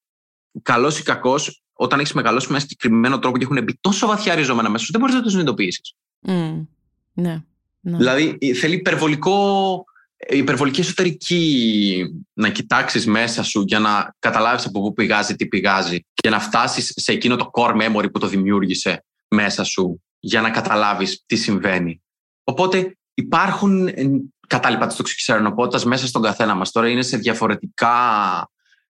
καλός 0.61 0.99
ή 0.99 1.03
κακός, 1.03 1.61
όταν 1.81 1.99
έχεις 1.99 2.13
μεγαλώσει 2.13 2.45
με 2.45 2.51
ένα 2.51 2.61
συγκεκριμένο 2.61 3.19
τρόπο 3.19 3.37
και 3.37 3.43
έχουν 3.43 3.63
μπει 3.63 3.77
τόσο 3.81 4.07
βαθιά 4.07 4.35
ριζωμένα 4.35 4.69
μέσα 4.69 4.85
σου, 4.85 4.91
δεν 4.91 5.01
μπορείς 5.01 5.15
να 5.15 5.21
το 5.21 5.29
συνειδητοποιήσεις. 5.29 5.95
Μμ. 6.19 6.65
Ναι. 7.13 7.43
ναι. 7.79 7.97
Δηλαδή 7.97 8.37
ε, 8.39 8.53
θέλει 8.53 8.75
υπερβολικό, 8.75 9.83
ε, 10.15 10.37
υπερβολική 10.37 10.79
εσωτερική 10.79 12.05
να 12.33 12.49
κοιτάξεις 12.49 13.05
μέσα 13.05 13.43
σου 13.43 13.61
για 13.61 13.79
να 13.79 14.15
καταλάβεις 14.19 14.65
από 14.65 14.81
πού 14.81 14.93
πηγάζει, 14.93 15.35
τι 15.35 15.47
πηγάζει 15.47 16.05
και 16.13 16.29
να 16.29 16.39
φτάσεις 16.39 16.93
σε 16.95 17.11
εκείνο 17.11 17.35
το 17.35 17.49
core 17.53 17.75
memory 17.75 18.11
που 18.11 18.19
το 18.19 18.27
δημιούργησε 18.27 19.05
μέσα 19.27 19.63
σου 19.63 20.01
για 20.19 20.41
να 20.41 20.49
καταλάβεις 20.49 21.23
τι 21.25 21.35
συμβαίνει. 21.35 22.01
Οπότε 22.43 22.97
υπάρχουν 23.13 23.87
ε, 23.87 24.05
κατάλοιπα 24.47 24.87
της 24.87 24.95
τοξικής 24.95 25.29
αερονοπότητας 25.29 25.85
μέσα 25.85 26.07
στον 26.07 26.21
καθένα 26.21 26.55
μας. 26.55 26.71
Τώρα 26.71 26.89
είναι 26.89 27.01
σε 27.01 27.17
διαφορετικά, 27.17 27.95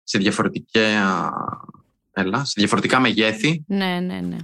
σε 0.04 0.18
διαφορετικά, 0.18 0.80
έλα, 2.12 2.45
σε 2.45 2.53
διαφορετικά 2.55 2.99
μεγέθη 2.99 3.64
ναι, 3.68 3.99
ναι, 3.99 4.20
ναι. 4.20 4.38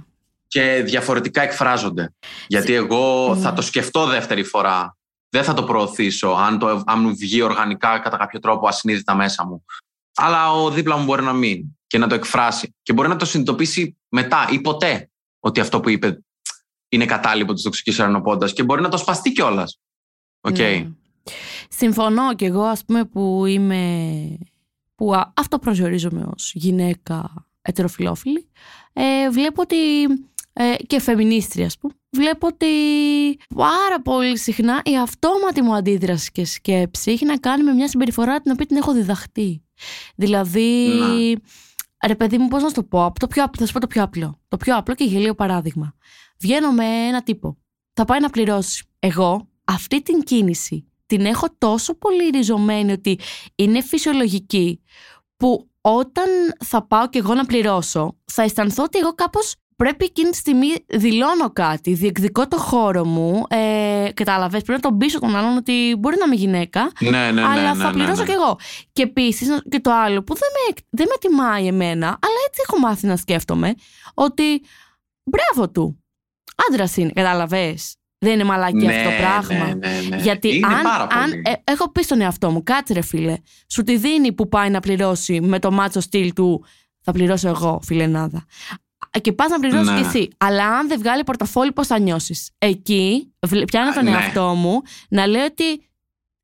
και 0.46 0.82
διαφορετικά 0.84 1.42
εκφράζονται. 1.42 2.14
Γιατί 2.46 2.72
εγώ 2.72 3.34
Ναι. 3.34 3.40
θα 3.40 3.52
το 3.52 3.62
σκεφτώ 3.62 4.06
δεύτερη 4.06 4.42
φορά. 4.44 4.96
Δεν 5.30 5.44
θα 5.44 5.54
το 5.54 5.64
προωθήσω 5.64 6.28
αν, 6.28 6.58
το, 6.58 6.82
αν 6.86 7.00
μου 7.00 7.16
βγει 7.16 7.42
οργανικά 7.42 7.98
κατά 7.98 8.16
κάποιο 8.16 8.38
τρόπο 8.40 8.68
ασυνείδητα 8.68 9.14
μέσα 9.14 9.46
μου. 9.46 9.64
Αλλά 10.16 10.52
ο 10.52 10.70
δίπλα 10.70 10.96
μου 10.96 11.04
μπορεί 11.04 11.22
να 11.22 11.32
μην 11.32 11.64
και 11.86 11.98
να 11.98 12.06
το 12.06 12.14
εκφράσει. 12.14 12.74
Και 12.82 12.92
μπορεί 12.92 13.08
να 13.08 13.16
το 13.16 13.24
συνειδητοποιήσει 13.24 13.96
μετά 14.08 14.48
ή 14.50 14.60
ποτέ 14.60 15.10
ότι 15.40 15.60
αυτό 15.60 15.80
που 15.80 15.88
είπε 15.88 16.18
είναι 16.88 17.04
κατάλοιπο 17.04 17.52
της 17.52 17.62
τοξικής 17.62 18.00
αρρενωπότητας 18.00 18.50
και 18.50 18.62
μπορεί 18.62 18.82
να 18.82 18.88
το 18.88 18.96
σπαστεί 18.96 19.32
κιόλας. 19.32 19.78
Οκ. 20.40 20.58
Ναι. 20.58 20.88
Συμφωνώ 21.68 22.34
κι 22.34 22.44
εγώ 22.44 22.62
ας 22.62 22.84
πούμε 22.84 23.04
που 23.04 23.46
είμαι 23.46 24.38
που 24.94 25.14
α- 25.14 25.32
αυτοπροσδιορίζομαι 25.36 26.28
ως 26.34 26.52
γυναίκα 26.54 27.47
ετεροφιλόφιλη. 27.62 28.48
Ε, 28.92 29.30
βλέπω 29.30 29.62
ότι 29.62 29.76
ε, 30.52 30.74
και 30.86 31.00
φεμινίστρια 31.00 31.66
ας 31.66 31.78
πούμε 31.78 31.92
βλέπω 32.10 32.46
ότι 32.46 32.66
πάρα 33.54 34.02
πολύ 34.02 34.38
συχνά 34.38 34.82
η 34.84 34.98
αυτόματη 34.98 35.62
μου 35.62 35.74
αντίδραση 35.74 36.30
και 36.32 36.44
σκέψη 36.44 37.10
έχει 37.10 37.24
να 37.24 37.38
κάνει 37.38 37.62
με 37.62 37.72
μια 37.72 37.88
συμπεριφορά 37.88 38.40
την 38.40 38.52
οποία 38.52 38.66
την 38.66 38.76
έχω 38.76 38.92
διδαχτεί. 38.92 39.62
Δηλαδή 40.16 40.92
ρε 42.06 42.14
παιδί 42.14 42.38
μου 42.38 42.48
πώς 42.48 42.62
να 42.62 42.68
σου 42.68 42.74
το 42.74 42.82
πω 42.82 43.04
από 43.04 43.18
το 43.18 43.26
πιο, 43.26 43.42
απλό- 43.42 43.60
θα 43.60 43.66
σου 43.66 43.72
πω 43.72 43.80
το 43.80 43.86
πιο 43.86 44.02
απλό. 44.02 44.40
Το 44.48 44.56
πιο 44.56 44.76
απλό 44.76 44.94
και 44.94 45.04
γελίο 45.04 45.34
παράδειγμα. 45.34 45.94
Βγαίνω 46.40 46.72
με 46.72 46.84
ένα 46.84 47.22
τύπο. 47.22 47.58
Θα 47.92 48.04
πάει 48.04 48.20
να 48.20 48.30
πληρώσει 48.30 48.84
εγώ 48.98 49.48
αυτή 49.64 50.02
την 50.02 50.22
κίνηση. 50.22 50.92
Την 51.06 51.24
έχω 51.26 51.46
τόσο 51.58 51.94
πολύ 51.94 52.28
ριζωμένη 52.28 52.92
ότι 52.92 53.18
είναι 53.54 53.82
φυσιολογική 53.82 54.82
που 55.36 55.67
όταν 55.80 56.26
θα 56.64 56.86
πάω 56.86 57.08
και 57.08 57.18
εγώ 57.18 57.34
να 57.34 57.44
πληρώσω 57.44 58.16
θα 58.24 58.42
αισθανθώ 58.42 58.82
ότι 58.82 58.98
εγώ 58.98 59.14
κάπως 59.14 59.54
πρέπει 59.76 60.04
εκείνη 60.04 60.30
τη 60.30 60.36
στιγμή 60.36 60.68
δηλώνω 60.86 61.50
κάτι, 61.52 61.94
διεκδικώ 61.94 62.48
το 62.48 62.56
χώρο 62.56 63.04
μου, 63.04 63.44
ε, 63.48 64.08
κατάλαβες, 64.14 64.62
πρέπει 64.62 64.80
να 64.82 64.88
τον 64.90 64.98
πείσω 64.98 65.18
τον 65.18 65.36
άλλον 65.36 65.56
ότι 65.56 65.96
μπορεί 65.98 66.16
να 66.18 66.24
είμαι 66.26 66.34
γυναίκα, 66.34 66.92
Ναι, 67.00 67.10
ναι, 67.10 67.30
ναι. 67.30 67.42
αλλά 67.42 67.74
ναι, 67.74 67.82
θα 67.82 67.86
ναι, 67.86 67.92
πληρώσω 67.92 68.20
ναι. 68.20 68.26
κι 68.26 68.32
εγώ. 68.32 68.58
Και 68.92 69.02
επίσης 69.02 69.48
και 69.68 69.80
το 69.80 69.92
άλλο 69.92 70.22
που 70.22 70.34
δεν 70.34 70.48
με, 70.54 70.74
δεν 70.90 71.06
με 71.10 71.28
τιμάει 71.28 71.66
εμένα, 71.66 72.06
αλλά 72.06 72.38
έτσι 72.48 72.60
έχω 72.68 72.78
μάθει 72.78 73.06
να 73.06 73.16
σκέφτομαι, 73.16 73.74
ότι 74.14 74.62
μπράβο 75.24 75.70
του. 75.70 76.04
Άντρας 76.68 76.96
είναι, 76.96 77.10
κατάλαβες. 77.14 77.97
Δεν 78.18 78.32
είναι 78.32 78.44
μαλακή 78.44 78.76
Ναι, 78.86 78.96
αυτό 78.96 79.08
το 79.10 79.14
πράγμα. 79.16 79.66
ναι, 79.66 79.72
ναι, 79.74 80.00
ναι. 80.08 80.16
Γιατί 80.16 80.56
είναι 80.56 80.66
αν, 80.66 80.82
πάρα 80.82 81.02
αν 81.10 81.30
πολύ. 81.30 81.42
ε, 81.44 81.52
έχω 81.72 81.90
πει 81.92 82.02
στον 82.02 82.20
εαυτό 82.20 82.50
μου, 82.50 82.62
κάτσε 82.62 82.92
ρε 82.92 83.00
φίλε, 83.02 83.36
σου 83.68 83.82
τη 83.82 83.96
δίνει 83.96 84.32
που 84.32 84.48
πάει 84.48 84.70
να 84.70 84.80
πληρώσει 84.80 85.40
με 85.40 85.58
το 85.58 85.70
μάτσο 85.70 86.00
στυλ 86.00 86.32
του, 86.32 86.64
θα 87.00 87.12
πληρώσω 87.12 87.48
εγώ, 87.48 87.80
φιλενάδα. 87.84 88.44
Και 89.20 89.32
πας 89.32 89.48
να 89.50 89.58
πληρώσεις 89.60 89.88
Ναι. 89.88 90.00
κι 90.00 90.06
εσύ. 90.06 90.28
Αλλά 90.36 90.66
αν 90.68 90.88
δεν 90.88 90.98
βγάλει 90.98 91.24
πορτοφόλι, 91.24 91.72
πώς 91.72 91.86
θα 91.86 91.98
νιώσεις; 91.98 92.50
Εκεί 92.58 93.32
βλέ- 93.46 93.64
πιάνω 93.64 93.92
τον 93.92 94.04
Ναι. 94.04 94.10
εαυτό 94.10 94.46
μου 94.54 94.82
να 95.08 95.26
λέω 95.26 95.44
ότι. 95.44 95.82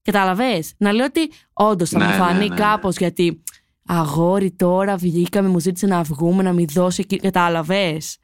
Καταλαβέ. 0.03 0.63
Να 0.77 0.93
λέω 0.93 1.05
ότι 1.05 1.31
όντως 1.53 1.89
θα 1.89 1.99
Ναι, 1.99 2.05
μου 2.05 2.11
ναι, 2.11 2.17
φανεί 2.17 2.39
ναι, 2.39 2.55
ναι. 2.55 2.55
κάπως 2.55 2.97
γιατί. 2.97 3.43
Αγόρι 3.87 4.51
τώρα 4.51 4.97
βγήκαμε, 4.97 5.49
μου 5.49 5.59
ζήτησε 5.59 5.87
να 5.87 6.03
βγούμε, 6.03 6.43
να 6.43 6.53
μην 6.53 6.67
δώσει 6.73 7.01
εκεί. 7.01 7.17
Κατάλαβες; 7.17 8.17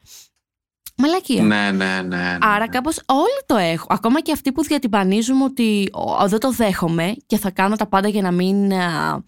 Μαλακία. 1.01 1.43
Ναι, 1.43 1.71
ναι, 1.71 1.71
ναι. 1.71 2.17
ναι. 2.17 2.39
Άρα 2.41 2.69
κάπως 2.69 3.01
όλοι 3.07 3.43
το 3.47 3.57
έχω. 3.57 3.87
Ακόμα 3.91 4.21
και 4.21 4.33
αυτοί 4.33 4.53
που 4.53 4.63
διατυπανίζουμε 4.63 5.45
ότι 5.45 5.89
«Ω, 5.93 6.29
δεν 6.29 6.39
το 6.39 6.51
δέχομαι 6.53 7.15
και 7.27 7.39
θα 7.39 7.51
κάνω 7.51 7.77
τα 7.77 7.87
πάντα 7.87 8.09
για 8.09 8.23
να 8.23 8.31
μην 8.31 8.73
α, 8.73 9.23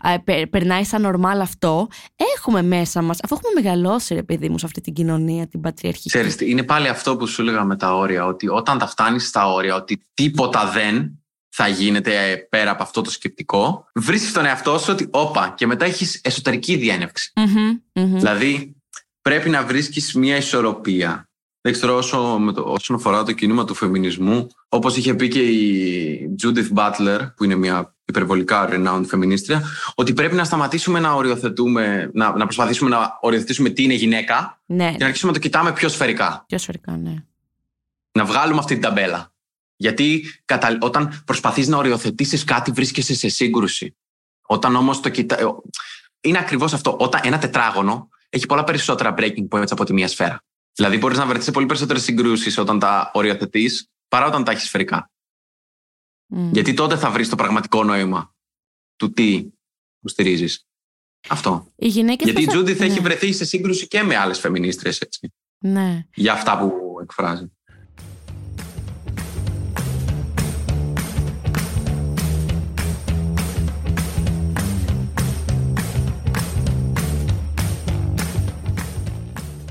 α, 0.00 0.20
πε- 0.24 0.46
περνάει 0.46 0.84
σαν 0.84 1.02
νορμάλ 1.02 1.40
αυτό. 1.40 1.88
Έχουμε 2.36 2.62
μέσα 2.62 3.02
μας, 3.02 3.18
αφού 3.24 3.34
έχουμε 3.34 3.62
μεγαλώσει 3.62 4.14
ρε 4.14 4.22
παιδί 4.22 4.48
μου 4.48 4.58
σε 4.58 4.66
αυτή 4.66 4.80
την 4.80 4.92
κοινωνία, 4.92 5.46
την 5.48 5.60
πατριαρχική. 5.60 6.08
Ξέρεις, 6.08 6.36
τι, 6.36 6.50
είναι 6.50 6.62
πάλι 6.62 6.88
αυτό 6.88 7.16
που 7.16 7.26
σου 7.26 7.40
έλεγα 7.42 7.64
με 7.64 7.76
τα 7.76 7.96
όρια, 7.96 8.26
ότι 8.26 8.48
όταν 8.48 8.78
τα 8.78 8.86
φτάνεις 8.86 9.26
στα 9.26 9.52
όρια, 9.52 9.74
ότι 9.74 10.06
τίποτα 10.14 10.70
δεν 10.70 11.16
θα 11.54 11.68
γίνεται 11.68 12.30
ε, 12.30 12.36
πέρα 12.36 12.70
από 12.70 12.82
αυτό 12.82 13.00
το 13.00 13.10
σκεπτικό, 13.10 13.86
βρίσκεις 13.94 14.32
τον 14.32 14.44
εαυτό 14.44 14.78
σου 14.78 14.86
ότι 14.92 15.08
όπα 15.10 15.54
και 15.56 15.66
μετά 15.66 15.84
έχεις 15.84 16.20
εσωτερική 16.24 16.76
διένευξη. 16.76 17.32
Μμμ, 17.36 17.80
μμμ. 17.92 18.16
Δηλαδή 18.18 18.76
πρέπει 19.22 19.48
να 19.50 19.64
βρίσκεις 19.64 20.14
μια 20.14 20.36
ισορροπία. 20.36 21.26
Δεν 21.60 21.72
ξέρω 21.72 21.96
όσο, 21.96 22.38
με 22.38 22.52
το, 22.52 22.62
όσον 22.62 22.96
αφορά 22.96 23.22
το 23.22 23.32
κίνημα 23.32 23.64
του 23.64 23.74
φεμινισμού, 23.74 24.46
όπως 24.68 24.96
είχε 24.96 25.14
πει 25.14 25.28
και 25.28 25.42
η 25.42 26.34
Judith 26.42 26.68
Butler, 26.74 27.18
που 27.36 27.44
είναι 27.44 27.54
μια 27.54 27.94
υπερβολικά 28.04 28.68
renowned 28.72 29.04
φεμινίστρια, 29.06 29.62
ότι 29.94 30.12
πρέπει 30.12 30.34
να 30.34 30.44
σταματήσουμε 30.44 31.00
να 31.00 31.12
οριοθετούμε, 31.12 32.10
να, 32.14 32.36
να 32.36 32.44
προσπαθήσουμε 32.44 32.90
να 32.90 33.18
οριοθετήσουμε 33.20 33.68
τι 33.68 33.82
είναι 33.82 33.94
γυναίκα 33.94 34.60
Ναι, 34.66 34.90
και 34.90 34.96
να 34.98 35.04
αρχίσουμε 35.04 35.32
να 35.32 35.38
το 35.38 35.44
κοιτάμε 35.44 35.72
πιο 35.72 35.88
σφαιρικά. 35.88 36.44
πιο 36.46 36.58
σφαιρικά, 36.58 36.96
ναι. 36.96 37.14
Να 38.12 38.24
βγάλουμε 38.24 38.58
αυτή 38.58 38.72
την 38.72 38.82
ταμπέλα. 38.82 39.32
Γιατί 39.76 40.24
κατα... 40.44 40.78
όταν 40.80 41.22
προσπαθείς 41.26 41.68
να 41.68 41.76
οριοθετήσεις 41.76 42.44
κάτι 42.44 42.70
βρίσκεσαι 42.70 43.14
σε 43.14 43.28
σύγκρουση. 43.28 43.96
Όταν 44.46 44.76
όμως 44.76 45.00
το 45.00 45.08
κοιτά... 45.08 45.40
ε, 45.40 45.44
Είναι 46.20 46.38
ακριβώς 46.38 46.72
αυτό. 46.72 46.96
Όταν 47.00 47.20
ένα 47.24 47.38
τετράγωνο 47.38 48.08
έχει 48.34 48.46
πολλά 48.46 48.64
περισσότερα 48.64 49.14
breaking 49.18 49.48
points 49.48 49.70
από 49.70 49.84
τη 49.84 49.92
μία 49.92 50.08
σφαίρα. 50.08 50.44
Δηλαδή 50.74 50.98
μπορείς 50.98 51.18
να 51.18 51.26
βρεθείς 51.26 51.44
σε 51.44 51.50
πολύ 51.50 51.66
περισσότερες 51.66 52.02
συγκρούσεις 52.02 52.58
όταν 52.58 52.78
τα 52.78 53.10
οριοθετείς 53.14 53.88
παρά 54.08 54.26
όταν 54.26 54.44
τα 54.44 54.50
έχεις 54.50 54.64
σφαιρικά. 54.64 55.10
Μμ. 56.26 56.50
Γιατί 56.52 56.74
τότε 56.74 56.96
θα 56.96 57.10
βρεις 57.10 57.28
το 57.28 57.36
πραγματικό 57.36 57.84
νόημα 57.84 58.34
του 58.96 59.12
τι 59.12 59.46
που 60.00 60.08
στηρίζεις. 60.08 60.66
Αυτό. 61.28 61.72
Οι 61.76 61.86
γυναίκες 61.88 62.24
Γιατί 62.24 62.42
η 62.42 62.44
πώς 62.44 62.54
θα- 62.54 62.60
Judith 62.60 62.80
έχει 62.80 62.94
ναι. 62.94 63.00
βρεθεί 63.00 63.32
σε 63.32 63.44
σύγκρουση 63.44 63.86
και 63.88 64.02
με 64.02 64.16
άλλες 64.16 64.38
φεμινίστρες 64.38 65.00
έτσι. 65.00 65.32
Ναι. 65.58 66.06
Για 66.14 66.32
αυτά 66.32 66.58
που 66.58 66.98
εκφράζει. 67.02 67.52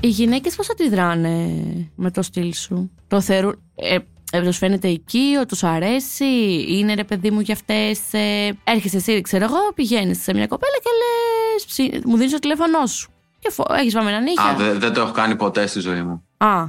Οι 0.04 0.08
γυναίκες 0.08 0.54
πώς 0.54 0.70
αντιδράνε 0.70 1.62
με 1.96 2.10
το 2.10 2.22
στυλ 2.22 2.54
σου, 2.54 2.90
Το 3.08 3.20
θεωρούν. 3.20 3.62
Ε, 3.74 3.98
ε, 4.32 4.52
φαίνεται 4.52 4.88
οικείο, 4.88 5.46
τους 5.46 5.64
αρέσει, 5.64 6.24
είναι 6.68 6.94
ρε 6.94 7.04
παιδί 7.04 7.30
μου 7.30 7.40
για 7.40 7.54
αυτές. 7.54 8.00
Ε, 8.10 8.52
έρχεσαι 8.64 8.96
εσύ, 8.96 9.20
ξέρω 9.20 9.44
εγώ, 9.44 9.72
πηγαίνεις 9.74 10.22
σε 10.22 10.34
μια 10.34 10.46
κοπέλα 10.46 10.72
και 10.82 10.90
λες. 11.00 12.02
Μου 12.04 12.16
δίνεις 12.16 12.32
το 12.32 12.38
τηλέφωνό 12.38 12.86
σου. 12.86 13.10
Και 13.38 13.50
φο... 13.50 13.64
έχεις 13.70 13.94
πάμε 13.94 14.10
ένα 14.10 14.20
νύχια. 14.20 14.44
Α, 14.44 14.78
δεν, 14.78 14.92
το 14.92 15.00
έχω 15.00 15.12
κάνει 15.12 15.36
ποτέ 15.36 15.66
στη 15.66 15.80
ζωή 15.80 16.02
μου. 16.02 16.24
Α. 16.36 16.64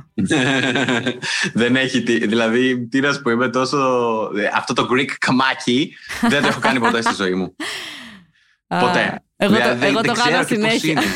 δεν 1.53 1.75
έχει. 1.75 1.99
Δηλαδή, 1.99 2.87
τι 2.87 2.99
να 2.99 3.13
σου 3.13 3.21
πω, 3.21 3.29
είμαι 3.29 3.49
τόσο. 3.49 3.77
Αυτό 4.55 4.73
το 4.73 4.87
Greek 4.91 5.09
καμάκι 5.19 5.95
δεν 6.21 6.41
το 6.41 6.47
έχω 6.47 6.59
κάνει 6.59 6.79
ποτέ 6.79 7.01
στη 7.01 7.13
ζωή 7.13 7.33
μου. 7.33 7.55
ποτέ. 8.85 9.23
Εγώ, 9.35 9.55
δηλαδή, 9.55 9.79
το, 9.79 9.85
εγώ 9.85 10.01
το 10.01 10.13
κάνω 10.13 10.43
συνέχεια. 10.43 11.01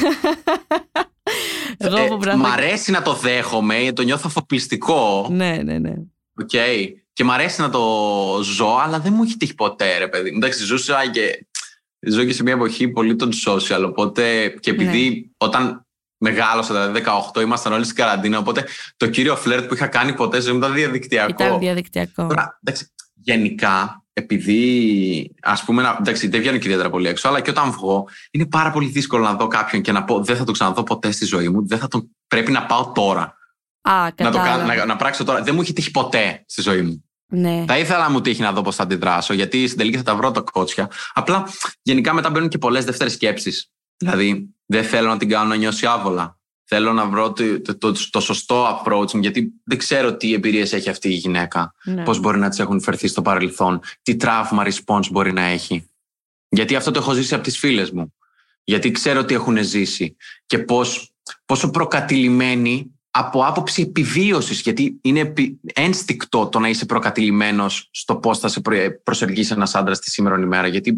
Εγώ 1.77 2.19
ε, 2.29 2.35
μ' 2.35 2.45
αρέσει 2.45 2.91
να 2.91 3.01
το 3.01 3.13
δέχομαι, 3.13 3.91
το 3.93 4.01
νιώθω 4.01 4.23
αφοπλιστικό. 4.25 5.27
Ναι, 5.31 5.59
ναι, 5.63 5.77
ναι. 5.77 5.93
Okay. 6.43 6.87
Και 7.13 7.23
μ' 7.23 7.31
αρέσει 7.31 7.61
να 7.61 7.69
το 7.69 7.81
ζω, 8.43 8.77
αλλά 8.83 8.99
δεν 8.99 9.13
μου 9.15 9.23
έχει 9.23 9.37
τύχει 9.37 9.55
ποτέ, 9.55 9.97
ρε 9.97 10.07
παιδί. 10.07 10.29
Εντάξει, 10.29 10.63
ζούσα 10.63 11.09
και 11.11 11.47
ζω 11.99 12.23
και 12.23 12.33
σε 12.33 12.43
μια 12.43 12.53
εποχή 12.53 12.87
πολύ 12.87 13.15
των 13.15 13.31
social. 13.45 13.83
Οπότε 13.87 14.49
και 14.59 14.69
επειδή 14.69 15.09
ναι. 15.09 15.29
όταν 15.37 15.85
μεγάλωσα, 16.17 16.73
δηλαδή 16.73 17.03
18, 17.35 17.41
ήμασταν 17.41 17.73
όλοι 17.73 17.83
στην 17.83 17.95
καραντίνα. 17.95 18.37
Οπότε 18.37 18.65
το 18.97 19.07
κύριο 19.07 19.35
φλερτ 19.35 19.67
που 19.67 19.73
είχα 19.73 19.87
κάνει 19.87 20.13
ποτέ 20.13 20.39
ζωή 20.39 20.55
ήταν 20.55 20.73
διαδικτυακό. 20.73 21.43
Ήταν 21.45 21.59
διαδικτυακό. 21.59 22.27
Τώρα, 22.27 22.59
εντάξει, 22.63 22.91
γενικά, 23.13 24.05
επειδή 24.17 25.31
ας 25.41 25.63
πούμε, 25.63 25.95
εντάξει, 25.99 26.27
δεν 26.27 26.39
βγαίνω 26.39 26.57
και 26.57 26.65
ιδιαίτερα 26.65 26.89
πολύ 26.89 27.07
έξω, 27.07 27.27
αλλά 27.27 27.41
και 27.41 27.49
όταν 27.49 27.71
βγω, 27.71 28.07
είναι 28.31 28.45
πάρα 28.45 28.71
πολύ 28.71 28.87
δύσκολο 28.87 29.23
να 29.23 29.33
δω 29.33 29.47
κάποιον 29.47 29.81
και 29.81 29.91
να 29.91 30.03
πω 30.03 30.23
δεν 30.23 30.35
θα 30.35 30.43
το 30.43 30.51
ξαναδώ 30.51 30.83
ποτέ 30.83 31.11
στη 31.11 31.25
ζωή 31.25 31.49
μου. 31.49 31.67
Δεν 31.67 31.77
θα 31.77 31.87
το, 31.87 32.07
πρέπει 32.27 32.51
να 32.51 32.65
πάω 32.65 32.91
τώρα. 32.91 33.37
Α, 33.81 34.03
να, 34.17 34.31
το 34.31 34.37
κάνω, 34.37 34.63
να, 34.63 34.85
να 34.85 34.95
πράξω 34.95 35.23
τώρα. 35.23 35.41
Δεν 35.41 35.55
μου 35.55 35.61
έχει 35.61 35.73
τύχει 35.73 35.91
ποτέ 35.91 36.43
στη 36.47 36.61
ζωή 36.61 36.81
μου. 36.81 37.03
Ναι. 37.29 37.63
Θα 37.67 37.77
ήθελα 37.77 37.99
να 37.99 38.09
μου 38.09 38.21
τύχει 38.21 38.41
να 38.41 38.51
δω 38.51 38.61
πώς 38.61 38.75
θα 38.75 38.83
αντιδράσω, 38.83 39.33
γιατί 39.33 39.65
στην 39.65 39.77
τελική 39.77 39.97
θα 39.97 40.03
τα 40.03 40.15
βρω 40.15 40.31
τα 40.31 40.41
κότσια. 40.41 40.91
Απλά 41.13 41.47
γενικά 41.81 42.13
μετά 42.13 42.29
μπαίνουν 42.29 42.49
και 42.49 42.57
πολλές 42.57 42.85
δεύτερες 42.85 43.13
σκέψεις. 43.13 43.71
Δηλαδή, 43.97 44.55
δεν 44.65 44.83
θέλω 44.83 45.07
να 45.07 45.17
την 45.17 45.29
κάνω 45.29 45.49
να 45.49 45.55
νιώσει 45.55 45.85
άβολα. 45.85 46.36
Θέλω 46.69 46.93
να 46.93 47.05
βρω 47.05 47.33
το, 47.33 47.61
το, 47.61 47.77
το, 47.77 47.93
το 48.09 48.19
σωστό 48.19 48.83
approach, 48.83 49.19
γιατί 49.19 49.53
δεν 49.63 49.77
ξέρω 49.77 50.15
τι 50.15 50.33
εμπειρίες 50.33 50.73
έχει 50.73 50.89
αυτή 50.89 51.09
η 51.09 51.13
γυναίκα. 51.13 51.73
Ναι. 51.83 52.03
Πώς 52.03 52.19
μπορεί 52.19 52.37
να 52.37 52.49
τη 52.49 52.61
έχουν 52.61 52.81
φερθεί 52.81 53.07
στο 53.07 53.21
παρελθόν, 53.21 53.79
τι 54.01 54.15
τραύμα 54.15 54.65
response 54.65 55.07
μπορεί 55.11 55.33
να 55.33 55.41
έχει. 55.41 55.89
Γιατί 56.49 56.75
αυτό 56.75 56.91
το 56.91 56.99
έχω 56.99 57.13
ζήσει 57.13 57.33
από 57.33 57.43
τις 57.43 57.57
φίλες 57.57 57.91
μου. 57.91 58.13
Γιατί 58.63 58.91
ξέρω 58.91 59.25
τι 59.25 59.33
έχουν 59.33 59.63
ζήσει 59.63 60.15
και 60.45 60.59
πώς, 60.59 61.13
πόσο 61.45 61.69
προκατηλημένοι 61.69 62.91
από 63.11 63.45
άποψη 63.45 63.81
επιβίωσης, 63.81 64.61
γιατί 64.61 64.99
είναι 65.01 65.33
ένστικτο 65.73 66.47
το 66.47 66.59
να 66.59 66.69
είσαι 66.69 66.85
προκατηλημένος 66.85 67.89
στο 67.91 68.15
πώς 68.15 68.39
θα 68.39 68.47
σε 68.47 68.61
προσελκύσει 69.03 69.53
ένας 69.53 69.75
άντρας 69.75 69.99
τη 69.99 70.09
σήμερα 70.09 70.39
ημέρα. 70.39 70.67
Γιατί 70.67 70.97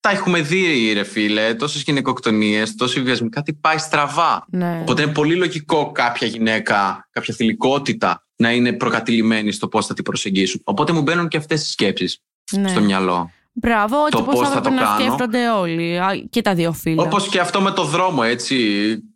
τα 0.00 0.10
έχουμε 0.10 0.40
δει, 0.40 0.92
ρε 0.92 1.04
φίλε, 1.04 1.54
τόσες 1.54 1.82
γυναικοκτονίες, 1.82 2.74
τόσο 2.74 3.02
βιασμοί, 3.02 3.28
κάτι 3.28 3.52
πάει 3.52 3.78
στραβά. 3.78 4.44
Ναι. 4.50 4.78
Οπότε 4.80 5.02
είναι 5.02 5.12
πολύ 5.12 5.34
λογικό 5.34 5.92
κάποια 5.92 6.26
γυναίκα, 6.26 7.08
κάποια 7.10 7.34
θηλυκότητα 7.34 8.26
να 8.36 8.52
είναι 8.52 8.72
προκατηλημένη 8.72 9.52
στο 9.52 9.68
πώς 9.68 9.86
θα 9.86 9.94
την 9.94 10.04
προσεγγίσουν. 10.04 10.60
Οπότε 10.64 10.92
μου 10.92 11.02
μπαίνουν 11.02 11.28
και 11.28 11.36
αυτές 11.36 11.66
οι 11.66 11.70
σκέψεις 11.70 12.22
ναι. 12.52 12.68
στο 12.68 12.80
μυαλό. 12.80 13.30
Μπράβο, 13.52 13.96
έτσι 14.04 14.22
πώς 14.22 14.48
θα, 14.48 14.60
πρέπει 14.60 14.74
να 14.74 14.82
κάνω. 14.82 15.00
σκέφτονται 15.00 15.50
όλοι 15.50 16.00
και 16.30 16.42
τα 16.42 16.54
δύο 16.54 16.72
φίλια. 16.72 17.02
Όπως 17.02 17.28
και 17.28 17.40
αυτό 17.40 17.60
με 17.60 17.70
το 17.70 17.84
δρόμο, 17.84 18.22
έτσι. 18.24 18.56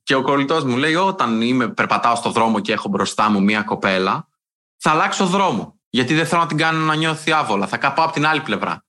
Και 0.02 0.14
ο 0.14 0.22
κολλητός 0.22 0.64
μου 0.64 0.76
λέει: 0.76 0.94
Όταν 0.94 1.40
είμαι, 1.40 1.68
περπατάω 1.68 2.14
στο 2.14 2.30
δρόμο 2.30 2.60
και 2.60 2.72
έχω 2.72 2.88
μπροστά 2.88 3.30
μου 3.30 3.42
μία 3.42 3.62
κοπέλα, 3.62 4.28
θα 4.76 4.90
αλλάξω 4.90 5.26
δρόμο. 5.26 5.78
Γιατί 5.88 6.14
δεν 6.14 6.26
θέλω 6.26 6.40
να 6.40 6.46
την 6.46 6.56
κάνω 6.56 6.84
να 6.84 6.94
νιώθει 6.94 7.32
άβολα. 7.32 7.66
Θα 7.66 7.76
καπάω 7.76 8.04
από 8.04 8.14
την 8.14 8.26
άλλη 8.26 8.40
πλευρά. 8.40 8.84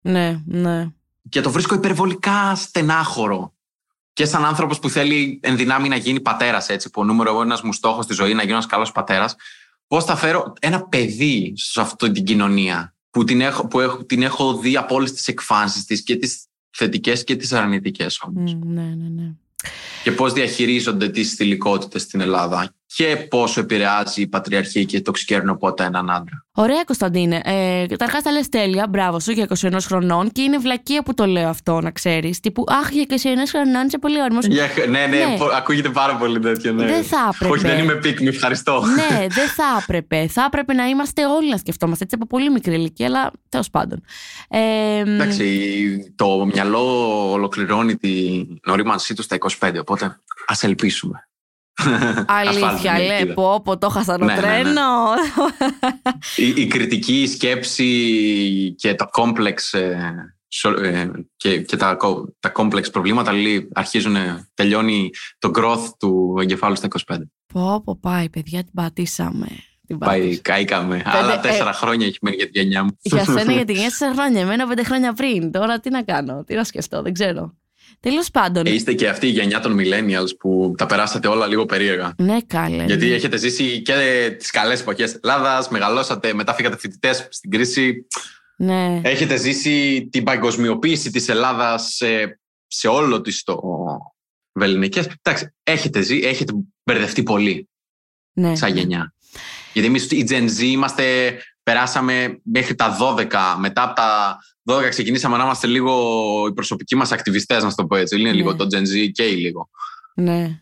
Ναι, 0.00 0.40
ναι. 0.46 0.86
Και 1.28 1.40
το 1.40 1.50
βρίσκω 1.50 1.74
υπερβολικά 1.74 2.54
στενάχωρο. 2.54 3.54
Και 4.12 4.24
σαν 4.24 4.44
άνθρωπος 4.44 4.78
που 4.78 4.88
θέλει 4.88 5.40
ενδυνάμει 5.42 5.88
να 5.88 5.96
γίνει 5.96 6.20
πατέρας, 6.20 6.68
έτσι, 6.68 6.90
που 6.90 7.00
ο 7.00 7.04
νούμερο 7.04 7.40
ένας 7.40 7.62
μου 7.62 7.72
στόχο 7.72 8.02
στη 8.02 8.14
ζωή 8.14 8.26
είναι 8.26 8.36
να 8.36 8.42
γίνω 8.42 8.54
ένας 8.54 8.66
καλός 8.66 8.92
πατέρας, 8.92 9.36
πώς 9.86 10.04
θα 10.04 10.16
φέρω 10.16 10.52
ένα 10.60 10.82
παιδί 10.82 11.52
σε 11.56 11.80
αυτή 11.80 12.10
την 12.10 12.24
κοινωνία 12.24 12.94
που 13.10 13.24
την 13.24 13.40
έχω, 13.40 13.66
που 13.66 13.80
έχω, 13.80 14.04
την 14.04 14.22
έχω 14.22 14.56
δει 14.56 14.76
από 14.76 14.94
όλες 14.94 15.12
τις 15.12 15.28
εκφάνσεις 15.28 15.84
της 15.84 16.02
και 16.02 16.16
τις 16.16 16.46
θετικές 16.70 17.24
και 17.24 17.36
τις 17.36 17.52
αρνητικές 17.52 18.20
όμως. 18.20 18.52
Mm, 18.52 18.66
ναι, 18.66 18.82
ναι, 18.82 19.08
ναι. 19.08 19.32
Και 20.02 20.12
πώς 20.12 20.32
διαχειρίζονται 20.32 21.08
τις 21.08 21.34
θηλυκότητες 21.34 22.02
στην 22.02 22.20
Ελλάδα 22.20 22.75
και 22.94 23.16
πόσο 23.30 23.60
επηρεάζει 23.60 24.20
η 24.20 24.26
πατριαρχία 24.26 24.82
και 24.82 25.00
το 25.00 25.10
ξικέρνοπότα 25.10 25.84
έναν 25.84 26.10
άντρα. 26.10 26.44
Ωραία, 26.52 26.84
Κωνσταντίνε. 26.84 27.40
Ε, 27.44 27.86
Καταρχάς, 27.88 28.22
τα 28.22 28.30
λες 28.30 28.48
τέλεια. 28.48 28.86
Μπράβο 28.88 29.20
σου 29.20 29.30
για 29.32 29.46
21 29.60 29.76
χρονών. 29.82 30.30
Και 30.32 30.42
είναι 30.42 30.58
βλακεία 30.58 31.02
που 31.02 31.14
το 31.14 31.26
λέω 31.26 31.48
αυτό, 31.48 31.80
να 31.80 31.90
ξέρεις. 31.90 32.40
Τύπου, 32.40 32.64
Αχ, 32.68 32.90
για 32.90 33.04
21 33.08 33.14
χρονών 33.48 33.86
είσαι 33.86 33.98
πολύ 33.98 34.20
όριμο. 34.22 34.38
Yeah, 34.42 34.88
ναι, 34.88 35.06
ναι, 35.06 35.06
ναι, 35.06 35.36
ακούγεται 35.56 35.88
πάρα 35.88 36.16
πολύ 36.16 36.38
τέτοιο. 36.38 36.72
Ναι. 36.72 36.86
Δεν 36.86 37.04
θα 37.04 37.30
έπρεπε. 37.34 37.52
Όχι, 37.54 37.66
δεν 37.66 37.78
είμαι 37.78 37.94
πίκμη, 37.94 38.28
ευχαριστώ. 38.28 38.82
ναι, 38.86 39.26
δεν 39.38 39.48
θα 39.48 39.64
έπρεπε. 39.82 40.26
Θα 40.30 40.44
έπρεπε 40.46 40.72
να 40.72 40.86
είμαστε 40.86 41.26
όλοι 41.26 41.50
να 41.50 41.56
σκεφτόμαστε 41.56 42.04
έτσι 42.04 42.16
από 42.20 42.26
πολύ 42.26 42.50
μικρή 42.50 42.74
ηλικία, 42.74 43.06
αλλά 43.06 43.30
τέλος 43.48 43.70
πάντων. 43.70 44.02
Ε, 44.48 44.98
Εντάξει, 44.98 46.12
το 46.16 46.44
μυαλό 46.52 46.82
ολοκληρώνει 47.32 47.96
την 47.96 48.46
ορίμανσή 48.66 49.14
του 49.14 49.22
στα 49.22 49.36
25, 49.60 49.72
οπότε 49.80 50.20
ας 50.46 50.62
ελπίσουμε. 50.62 51.28
Αλήθεια, 52.26 52.98
λέει, 52.98 53.26
πω, 53.26 53.60
πω, 53.64 53.78
το 53.78 53.88
χάσα 53.88 54.18
το 54.18 54.24
ναι, 54.24 54.34
ναι, 54.34 54.40
ναι. 54.40 54.46
τρένο. 54.46 54.80
η, 56.56 56.62
η, 56.62 56.66
κριτική 56.66 57.26
σκέψη 57.26 58.74
και 58.78 58.94
το 58.94 59.06
κόμπλεξ 59.10 59.72
ε, 59.72 60.36
ε, 60.82 61.08
και, 61.36 61.60
και 61.60 61.76
τα, 61.76 61.96
τα 62.40 62.48
κόμπλεξ 62.48 62.90
προβλήματα 62.90 63.32
λέει, 63.32 63.68
αρχίζουν, 63.74 64.16
τελειώνει 64.54 65.10
το 65.38 65.50
growth 65.54 65.88
του 65.98 66.36
εγκεφάλου 66.40 66.76
στα 66.76 66.88
25. 67.06 67.16
Πω, 67.52 67.82
πω, 67.84 67.98
πάει, 68.00 68.28
παιδιά, 68.28 68.62
την 68.64 68.72
πατήσαμε. 68.74 69.46
Την 69.86 69.98
πάει, 69.98 70.38
καήκαμε. 70.38 71.02
Άλλα 71.04 71.34
ε, 71.34 71.40
τέσσερα 71.40 71.72
χρόνια 71.72 72.06
έχει 72.06 72.18
μένει 72.20 72.36
για 72.36 72.50
τη 72.50 72.58
γενιά 72.58 72.84
μου. 72.84 72.98
Για 73.00 73.24
σένα 73.24 73.52
για 73.52 73.64
τη 73.64 73.72
γενιά 73.72 73.88
τέσσερα 73.98 74.12
χρόνια. 74.12 74.40
Εμένα 74.40 74.66
πέντε 74.66 74.84
χρόνια 74.84 75.12
πριν. 75.12 75.52
Τώρα 75.52 75.80
τι 75.80 75.90
να 75.90 76.02
κάνω, 76.02 76.44
τι 76.44 76.54
να 76.54 76.64
σκεφτώ, 76.64 77.02
δεν 77.02 77.12
ξέρω. 77.12 77.54
Τέλος 78.08 78.30
πάντων. 78.30 78.66
Ε, 78.66 78.70
είστε 78.70 78.94
και 78.94 79.08
αυτή 79.08 79.26
η 79.26 79.30
γενιά 79.30 79.60
των 79.60 79.78
millennials 79.78 80.38
που 80.38 80.74
τα 80.76 80.86
περάσατε 80.86 81.28
όλα 81.28 81.46
λίγο 81.46 81.64
περίεργα. 81.64 82.14
Ναι, 82.18 82.40
καλέ. 82.46 82.84
Γιατί 82.84 83.12
έχετε 83.12 83.36
ζήσει 83.36 83.82
και 83.82 84.34
τις 84.38 84.50
καλές 84.50 84.80
εποχές 84.80 85.18
Ελλάδας, 85.22 85.68
μεγαλώσατε, 85.68 86.34
μετά 86.34 86.54
φύγατε 86.54 86.76
φοιτητές 86.76 87.28
στην 87.30 87.50
κρίση. 87.50 88.06
Ναι. 88.56 89.00
Έχετε 89.04 89.36
ζήσει 89.36 90.08
την 90.10 90.24
παγκοσμιοποίηση 90.24 91.10
της 91.10 91.28
Ελλάδας 91.28 91.94
σε, 91.94 92.40
σε 92.66 92.88
όλο 92.88 93.20
της 93.20 93.42
το 93.42 93.60
βεληνικές. 94.52 95.08
Εντάξει, 95.22 95.54
έχετε 95.62 96.00
ζει, 96.00 96.18
έχετε 96.18 96.52
μπερδευτεί 96.84 97.22
πολύ. 97.22 97.68
Ναι. 98.32 98.56
Σαν 98.56 98.76
γενιά. 98.76 99.14
Γιατί 99.72 99.88
εμείς 99.88 100.10
οι 100.10 100.26
Gen 100.28 100.48
Z 100.58 100.62
είμαστε, 100.62 101.36
περάσαμε 101.62 102.40
μέχρι 102.42 102.74
τα 102.74 102.96
12. 103.00 103.56
Μετά 103.58 103.82
από 103.82 103.94
τα 103.94 104.38
12 104.66 104.88
ξεκινήσαμε 104.88 105.36
να 105.36 105.44
είμαστε 105.44 105.66
λίγο 105.66 105.92
οι 106.48 106.52
προσωπικοί 106.52 106.96
μας 106.96 107.12
ακτιβιστές, 107.12 107.62
να 107.62 107.72
το 107.72 107.86
πω 107.86 107.96
έτσι. 107.96 108.20
Είναι 108.20 108.30
ναι. 108.30 108.36
λίγο 108.36 108.56
το 108.56 108.66
Gen 108.72 108.82
Z 108.82 109.10
και 109.12 109.24
λίγο. 109.24 109.68
Ναι. 110.14 110.60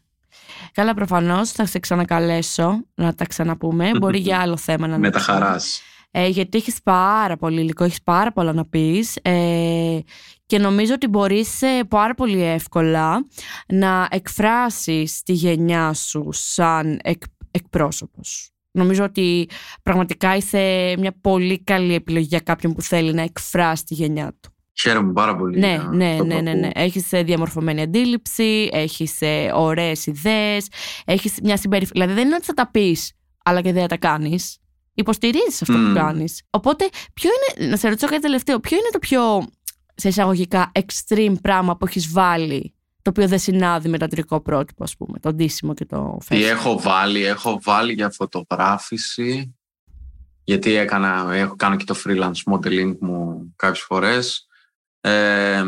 Καλά, 0.72 0.94
προφανώς 0.94 1.50
θα 1.50 1.66
σε 1.66 1.78
ξανακαλέσω 1.78 2.84
να 2.94 3.14
τα 3.14 3.24
ξαναπούμε. 3.24 3.90
Μπορεί 4.00 4.18
για 4.18 4.38
άλλο 4.38 4.56
θέμα 4.56 4.86
να 4.86 4.98
Με 4.98 5.10
τα 5.10 5.18
χαράς. 5.18 5.82
Ε, 6.10 6.28
γιατί 6.28 6.58
έχεις 6.58 6.82
πάρα 6.82 7.36
πολύ 7.36 7.60
υλικό, 7.60 7.84
έχεις 7.84 8.02
πάρα 8.02 8.32
πολλά 8.32 8.52
να 8.52 8.66
πεις. 8.66 9.16
Ε, 9.22 9.98
και 10.46 10.58
νομίζω 10.58 10.94
ότι 10.94 11.06
μπορείς 11.06 11.62
ε, 11.62 11.84
πάρα 11.88 12.14
πολύ 12.14 12.42
εύκολα 12.42 13.26
να 13.66 14.08
εκφράσεις 14.10 15.22
τη 15.22 15.32
γενιά 15.32 15.92
σου 15.92 16.28
σαν 16.32 16.98
εκ, 17.02 17.22
εκπρόσωπος. 17.50 18.53
Νομίζω 18.76 19.04
ότι 19.04 19.48
πραγματικά 19.82 20.36
είσαι 20.36 20.94
μια 20.98 21.16
πολύ 21.20 21.62
καλή 21.62 21.94
επιλογή 21.94 22.26
για 22.26 22.40
κάποιον 22.40 22.72
που 22.72 22.82
θέλει 22.82 23.12
να 23.12 23.22
εκφράσει 23.22 23.84
τη 23.84 23.94
γενιά 23.94 24.36
του. 24.40 24.54
Χαίρομαι 24.80 25.12
πάρα 25.12 25.36
πολύ. 25.36 25.58
Ναι, 25.58 25.78
ναι, 25.92 26.18
ναι, 26.26 26.40
ναι, 26.40 26.52
ναι. 26.52 26.68
Έχεις 26.74 27.12
ε, 27.12 27.22
διαμορφωμένη 27.22 27.80
αντίληψη, 27.80 28.68
έχεις 28.72 29.20
ε, 29.20 29.50
ωραίες 29.54 30.06
ιδέες, 30.06 30.68
έχεις 31.04 31.34
μια 31.42 31.56
συμπεριφορά. 31.56 32.00
Δηλαδή 32.00 32.20
δεν 32.20 32.26
είναι 32.26 32.36
ότι 32.36 32.44
θα 32.44 32.54
τα 32.54 32.70
πεις, 32.70 33.12
αλλά 33.44 33.60
και 33.60 33.72
δεν 33.72 33.82
θα 33.82 33.88
τα 33.88 33.96
κάνεις. 33.96 34.58
Υποστηρίζεις 34.94 35.62
αυτό 35.62 35.72
που 35.72 35.92
κάνεις. 35.94 36.42
Οπότε, 36.50 36.88
ποιο 37.14 37.30
είναι, 37.58 37.70
να 37.70 37.76
σε 37.76 37.88
ρωτήσω 37.88 38.06
κάτι 38.06 38.20
τελευταίο, 38.20 38.60
ποιο 38.60 38.76
είναι 38.76 38.88
το 38.92 38.98
πιο 38.98 39.46
σε 39.94 40.08
εισαγωγικά 40.08 40.72
extreme 40.72 41.34
πράγμα 41.42 41.76
που 41.76 41.86
έχεις 41.86 42.12
βάλει 42.12 42.73
το 43.04 43.10
οποίο 43.10 43.28
δεν 43.28 43.38
συνάδει 43.38 43.88
με 43.88 43.98
το 43.98 44.04
αντρικό 44.04 44.40
πρότυπο, 44.40 44.84
ας 44.84 44.96
πούμε, 44.96 45.18
το 45.18 45.32
ντύσιμο 45.32 45.74
και 45.74 45.84
το 45.84 46.18
φέσιμο. 46.20 46.46
Τι 46.46 46.52
έχω 46.52 46.80
βάλει, 46.80 47.24
έχω 47.24 47.60
βάλει 47.62 47.92
για 47.92 48.10
φωτογράφηση, 48.10 49.54
γιατί 50.44 50.74
έκανα, 50.74 51.34
έχω 51.34 51.56
κάνω 51.56 51.76
και 51.76 51.84
το 51.84 51.96
freelance 52.04 52.52
modeling 52.52 52.96
μου 53.00 53.52
κάποιες 53.56 53.84
φορές. 53.84 54.46
Ε, 55.00 55.64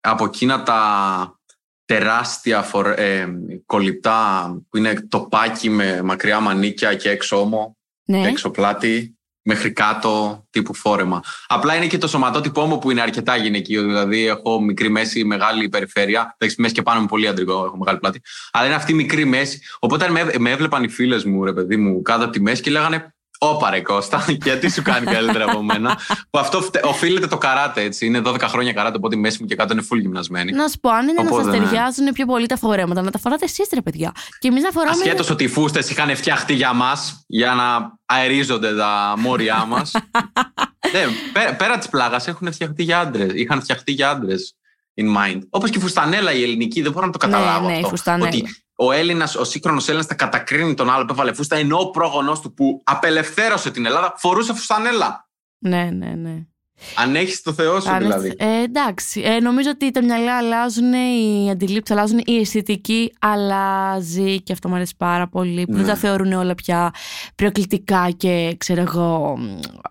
από 0.00 0.24
εκείνα 0.24 0.62
τα 0.62 1.40
τεράστια 1.84 2.62
φορ, 2.62 2.86
ε, 2.86 3.28
κολλητά 3.66 4.50
που 4.68 4.76
είναι 4.76 5.06
τοπάκι 5.08 5.70
με 5.70 6.02
μακριά 6.02 6.40
μανίκια 6.40 6.94
και 6.94 7.10
έξω 7.10 7.40
ώμο, 7.40 7.76
ναι. 8.04 8.28
έξω 8.28 8.50
πλάτη, 8.50 9.18
μέχρι 9.42 9.72
κάτω 9.72 10.44
τύπου 10.50 10.74
φόρεμα. 10.74 11.22
Απλά 11.46 11.74
είναι 11.74 11.86
και 11.86 11.98
το 11.98 12.08
σωματότυπό 12.08 12.64
μου 12.64 12.78
που 12.78 12.90
είναι 12.90 13.00
αρκετά 13.00 13.36
γυναικείο. 13.36 13.82
Δηλαδή 13.82 14.26
έχω 14.26 14.60
μικρή 14.60 14.88
μέση, 14.88 15.24
μεγάλη 15.24 15.68
περιφέρεια. 15.68 16.36
Εντάξει, 16.38 16.60
μέση 16.60 16.74
και 16.74 16.82
πάνω 16.82 17.00
μου 17.00 17.06
πολύ 17.06 17.28
αντρικό, 17.28 17.64
έχω 17.64 17.76
μεγάλη 17.76 17.98
πλάτη. 17.98 18.20
Αλλά 18.52 18.66
είναι 18.66 18.74
αυτή 18.74 18.92
η 18.92 18.94
μικρή 18.94 19.24
μέση. 19.24 19.60
Οπότε 19.78 20.10
με, 20.10 20.30
με 20.38 20.50
έβλεπαν 20.50 20.84
οι 20.84 20.88
φίλες 20.88 21.24
μου, 21.24 21.44
ρε 21.44 21.52
παιδί 21.52 21.76
μου, 21.76 22.02
κάτω 22.02 22.24
από 22.24 22.32
τη 22.32 22.40
μέση 22.40 22.62
και 22.62 22.70
λέγανε 22.70 23.14
Ωπα 23.44 23.70
ρε 23.70 23.80
Κώστα, 23.80 24.24
γιατί 24.44 24.70
σου 24.70 24.82
κάνει 24.82 25.06
καλύτερα 25.06 25.44
από 25.44 25.62
μένα; 25.62 25.98
που 26.30 26.38
αυτό 26.38 26.62
οφείλεται 26.82 27.26
το 27.26 27.38
καράτε, 27.38 27.82
έτσι. 27.82 28.06
Είναι 28.06 28.22
12 28.24 28.40
χρόνια 28.40 28.72
καράτε, 28.72 28.96
οπότε 28.96 29.16
η 29.16 29.18
μέση 29.18 29.38
μου 29.40 29.46
και 29.46 29.54
κάτω 29.54 29.72
είναι 29.72 29.82
full 29.92 30.00
γυμνασμένη. 30.00 30.52
Να 30.52 30.68
σου 30.68 30.78
πω, 30.80 30.90
αν 30.90 31.08
είναι 31.08 31.20
οπότε, 31.20 31.36
να 31.36 31.52
σας 31.52 31.60
ναι. 31.60 31.64
ταιριάζουν 31.64 32.12
πιο 32.12 32.26
πολύ 32.26 32.46
τα 32.46 32.56
φορέματα, 32.56 33.02
να 33.02 33.10
τα 33.10 33.18
φοράτε 33.18 33.44
εσείς, 33.44 33.68
ρε 33.74 33.80
παιδιά. 33.80 34.12
Και 34.38 34.48
εμείς 34.48 34.62
να 34.62 34.70
φοράμε. 34.70 34.92
Ασχέτως 34.92 35.30
ότι 35.30 35.44
οι 35.44 35.48
φούστες 35.48 35.90
είχαν 35.90 36.16
φτιαχτεί 36.16 36.54
για 36.54 36.72
μας, 36.72 37.24
για 37.26 37.54
να 37.54 37.98
αερίζονται 38.04 38.76
τα 38.76 39.14
μόρια 39.18 39.64
μας. 39.64 39.92
ναι, 40.92 41.04
πέρα, 41.32 41.54
πέρα 41.54 41.78
της 41.78 41.88
πλάγας 41.88 42.28
έχουν 42.28 42.52
φτιαχτεί 42.52 42.82
για 42.82 43.00
άντρες. 43.00 43.32
Είχαν 43.32 43.62
φτιαχτεί 43.62 43.92
για 43.92 44.10
άντρες 44.10 44.56
in 44.94 45.04
mind. 45.04 45.38
Όπως 45.50 45.70
και 45.70 45.78
η 45.78 45.80
φουστανέλα 45.80 46.32
η 46.32 46.42
ελληνική, 46.42 46.82
δεν 46.82 46.92
μπορώ 46.92 47.06
να 47.06 47.12
το 47.12 47.26
ναι, 47.26 47.32
καταλάβω 47.32 47.68
ναι, 47.68 47.80
αυτό. 47.92 48.18
Ότι 48.20 48.61
ο 48.76 48.92
Έλληνας, 48.92 49.34
ο 49.34 49.44
σύγχρονος 49.44 49.88
Έλληνας 49.88 50.06
θα 50.06 50.14
κατακρίνει 50.14 50.74
τον 50.74 50.90
άλλο 50.90 51.04
που 51.04 51.12
έβαλε 51.12 51.32
φούστα, 51.32 51.56
ενώ 51.56 51.78
ο 51.78 51.90
πρόγονός 51.90 52.40
του 52.40 52.54
που 52.54 52.80
απελευθέρωσε 52.84 53.70
την 53.70 53.86
Ελλάδα 53.86 54.14
φορούσε 54.16 54.54
φουστανέλα. 54.54 55.28
Ναι, 55.58 55.90
ναι, 55.92 56.14
ναι. 56.14 56.46
Αν 56.94 57.16
έχεις 57.16 57.42
το 57.42 57.52
Θεό 57.52 57.80
σου, 57.80 57.96
δηλαδή. 57.98 58.34
Ε, 58.38 58.62
εντάξει. 58.62 59.20
Ε, 59.24 59.40
νομίζω 59.40 59.70
ότι 59.70 59.90
τα 59.90 60.04
μυαλά 60.04 60.36
αλλάζουν, 60.36 60.92
οι 60.92 61.50
αντιλήψεις 61.50 61.96
αλλάζουν, 61.96 62.20
η 62.24 62.36
αισθητική 62.36 63.12
αλλάζει 63.20 64.42
και 64.42 64.52
αυτό 64.52 64.68
μου 64.68 64.74
αρέσει 64.74 64.94
πάρα 64.96 65.28
πολύ. 65.28 65.64
Που 65.66 65.72
δεν 65.72 65.86
τα 65.86 65.92
ναι. 65.92 65.98
θεωρούν 65.98 66.32
όλα 66.32 66.54
πια 66.54 66.94
προκλητικά 67.34 68.10
και 68.16 68.54
ξέρω 68.58 68.80
εγώ, 68.80 69.38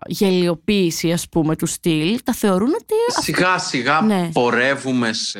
γελιοποίηση, 0.06 1.12
ας 1.12 1.28
πούμε, 1.28 1.56
του 1.56 1.66
στυλ. 1.66 2.18
Τα 2.24 2.32
θεωρούν 2.32 2.68
ότι. 2.68 3.22
Σιγά 3.22 3.58
σιγά 3.58 4.00
ναι. 4.00 4.28
πορεύουμε 4.32 5.12
σε 5.12 5.38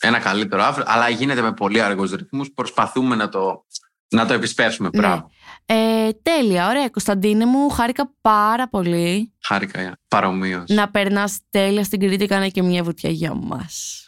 ένα 0.00 0.18
καλύτερο 0.18 0.62
αύριο, 0.62 0.84
αλλά 0.88 1.08
γίνεται 1.08 1.42
με 1.42 1.52
πολύ 1.52 1.80
αργού 1.80 2.04
ρυθμούς. 2.04 2.52
Προσπαθούμε 2.54 3.16
να 3.16 3.28
το, 3.28 3.64
να 4.08 4.26
το 4.26 4.34
επισπεύσουμε. 4.34 4.88
Ναι. 4.92 5.22
Ε, 5.66 6.08
τέλεια, 6.22 6.68
ωραία. 6.68 6.88
Κωνσταντίνε 6.88 7.46
μου, 7.46 7.68
χάρηκα 7.68 8.12
πάρα 8.20 8.68
πολύ. 8.68 9.32
Χάρηκα, 9.42 9.90
yeah. 9.90 9.94
παρομοίως. 10.08 10.64
Να 10.68 10.90
περνάς 10.90 11.38
τέλεια 11.50 11.84
στην 11.84 12.00
Κρήτη, 12.00 12.26
κάνε 12.26 12.48
και 12.48 12.62
μια 12.62 12.82
βουτιά 12.82 13.10
για 13.10 13.34
μας. 13.34 14.02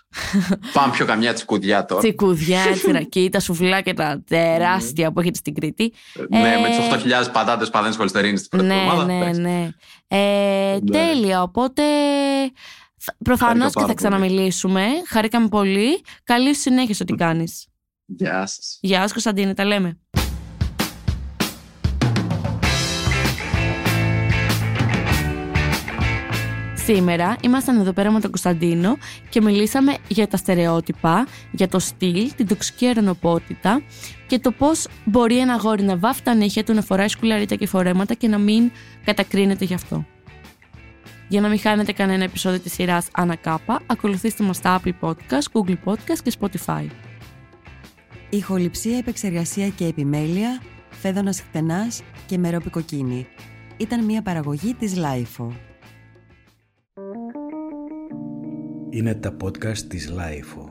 Πάμε 0.72 0.92
πιο 0.92 1.06
καμιά 1.06 1.32
τσικουδιά 1.32 1.84
τώρα. 1.84 2.00
Τσικουδιά, 2.00 2.60
τσιρακή, 2.72 3.28
τα 3.32 3.40
σουβλάκια 3.40 3.94
τα 3.94 4.22
τεράστια 4.26 5.12
που 5.12 5.20
έχετε 5.20 5.38
στην 5.38 5.54
Κρήτη. 5.54 5.92
Ναι, 6.28 6.56
με 6.60 6.68
τις 6.68 7.04
8.000 7.24 7.32
πατάτες 7.32 7.70
παδένε 7.70 7.94
χολυστερίνη 7.94 8.36
στην 8.36 8.48
πρώτη 8.48 8.66
ναι, 8.66 9.04
Ναι, 9.06 9.32
ναι. 9.32 9.68
Ε, 10.08 10.78
ναι. 10.82 10.90
Τέλεια, 10.90 11.42
οπότε 11.42 11.82
Προφανώς 13.24 13.72
και 13.74 13.84
θα 13.84 13.94
ξαναμιλήσουμε. 13.94 14.84
Χαρήκαμε 15.06 15.48
πολύ. 15.48 16.02
Καλή 16.24 16.54
συνέχεια 16.54 16.96
ό,τι 17.00 17.14
κάνεις. 17.14 17.66
Γεια 18.06 18.46
σας. 18.46 18.78
Γεια 18.80 19.00
σας, 19.00 19.12
Κωνσταντίνε. 19.12 19.54
Τα 19.54 19.64
λέμε. 19.64 19.98
Σήμερα 26.74 27.36
ήμασταν 27.42 27.78
εδώ 27.80 27.92
πέρα 27.92 28.10
με 28.10 28.20
τον 28.20 28.30
Κωνσταντίνο 28.30 28.96
και 29.28 29.40
μιλήσαμε 29.40 29.96
για 30.08 30.28
τα 30.28 30.36
στερεότυπα, 30.36 31.26
για 31.50 31.68
το 31.68 31.78
στυλ, 31.78 32.32
την 32.36 32.46
τοξική 32.46 32.86
αερονοπότητα 32.86 33.82
και 34.26 34.38
το 34.38 34.50
πώς 34.50 34.86
μπορεί 35.04 35.38
ένα 35.38 35.52
αγόρι 35.52 35.82
να 35.82 35.96
βάφει 35.96 36.22
τα 36.22 36.34
νύχια 36.34 36.64
του, 36.64 36.74
να 36.74 36.82
φοράει 36.82 37.08
σκουλαρίκια 37.08 37.54
και 37.54 37.66
φορέματα 37.66 38.14
και 38.14 38.28
να 38.28 38.38
μην 38.38 38.70
κατακρίνεται 39.04 39.64
γι' 39.64 39.74
αυτό. 39.74 40.04
Για 41.30 41.40
να 41.40 41.48
μην 41.48 41.58
χάνετε 41.58 41.92
κανένα 41.92 42.24
επεισόδιο 42.24 42.60
της 42.60 42.72
σειράς 42.72 43.08
Ανακάπα, 43.12 43.82
ακολουθήστε 43.86 44.44
μας 44.44 44.56
στα 44.56 44.80
Apple 44.80 44.92
Podcast, 45.00 45.44
Google 45.52 45.76
Podcast 45.84 46.18
και 46.22 46.32
Spotify. 46.40 46.86
Ηχοληψία, 48.30 48.98
επεξεργασία 48.98 49.68
και 49.68 49.84
επιμέλεια, 49.86 50.62
Φαίδωνας 50.90 51.40
Κτενάς 51.40 52.02
και 52.26 52.38
Μερόπη 52.38 52.76
Κοκκίνη. 52.76 53.26
Ήταν 53.76 54.04
μια 54.04 54.22
παραγωγή 54.22 54.74
της 54.74 54.96
LiFO. 54.96 55.52
Είναι 58.90 59.14
τα 59.14 59.36
podcast 59.42 59.78
της 59.78 60.10
LiFO. 60.10 60.69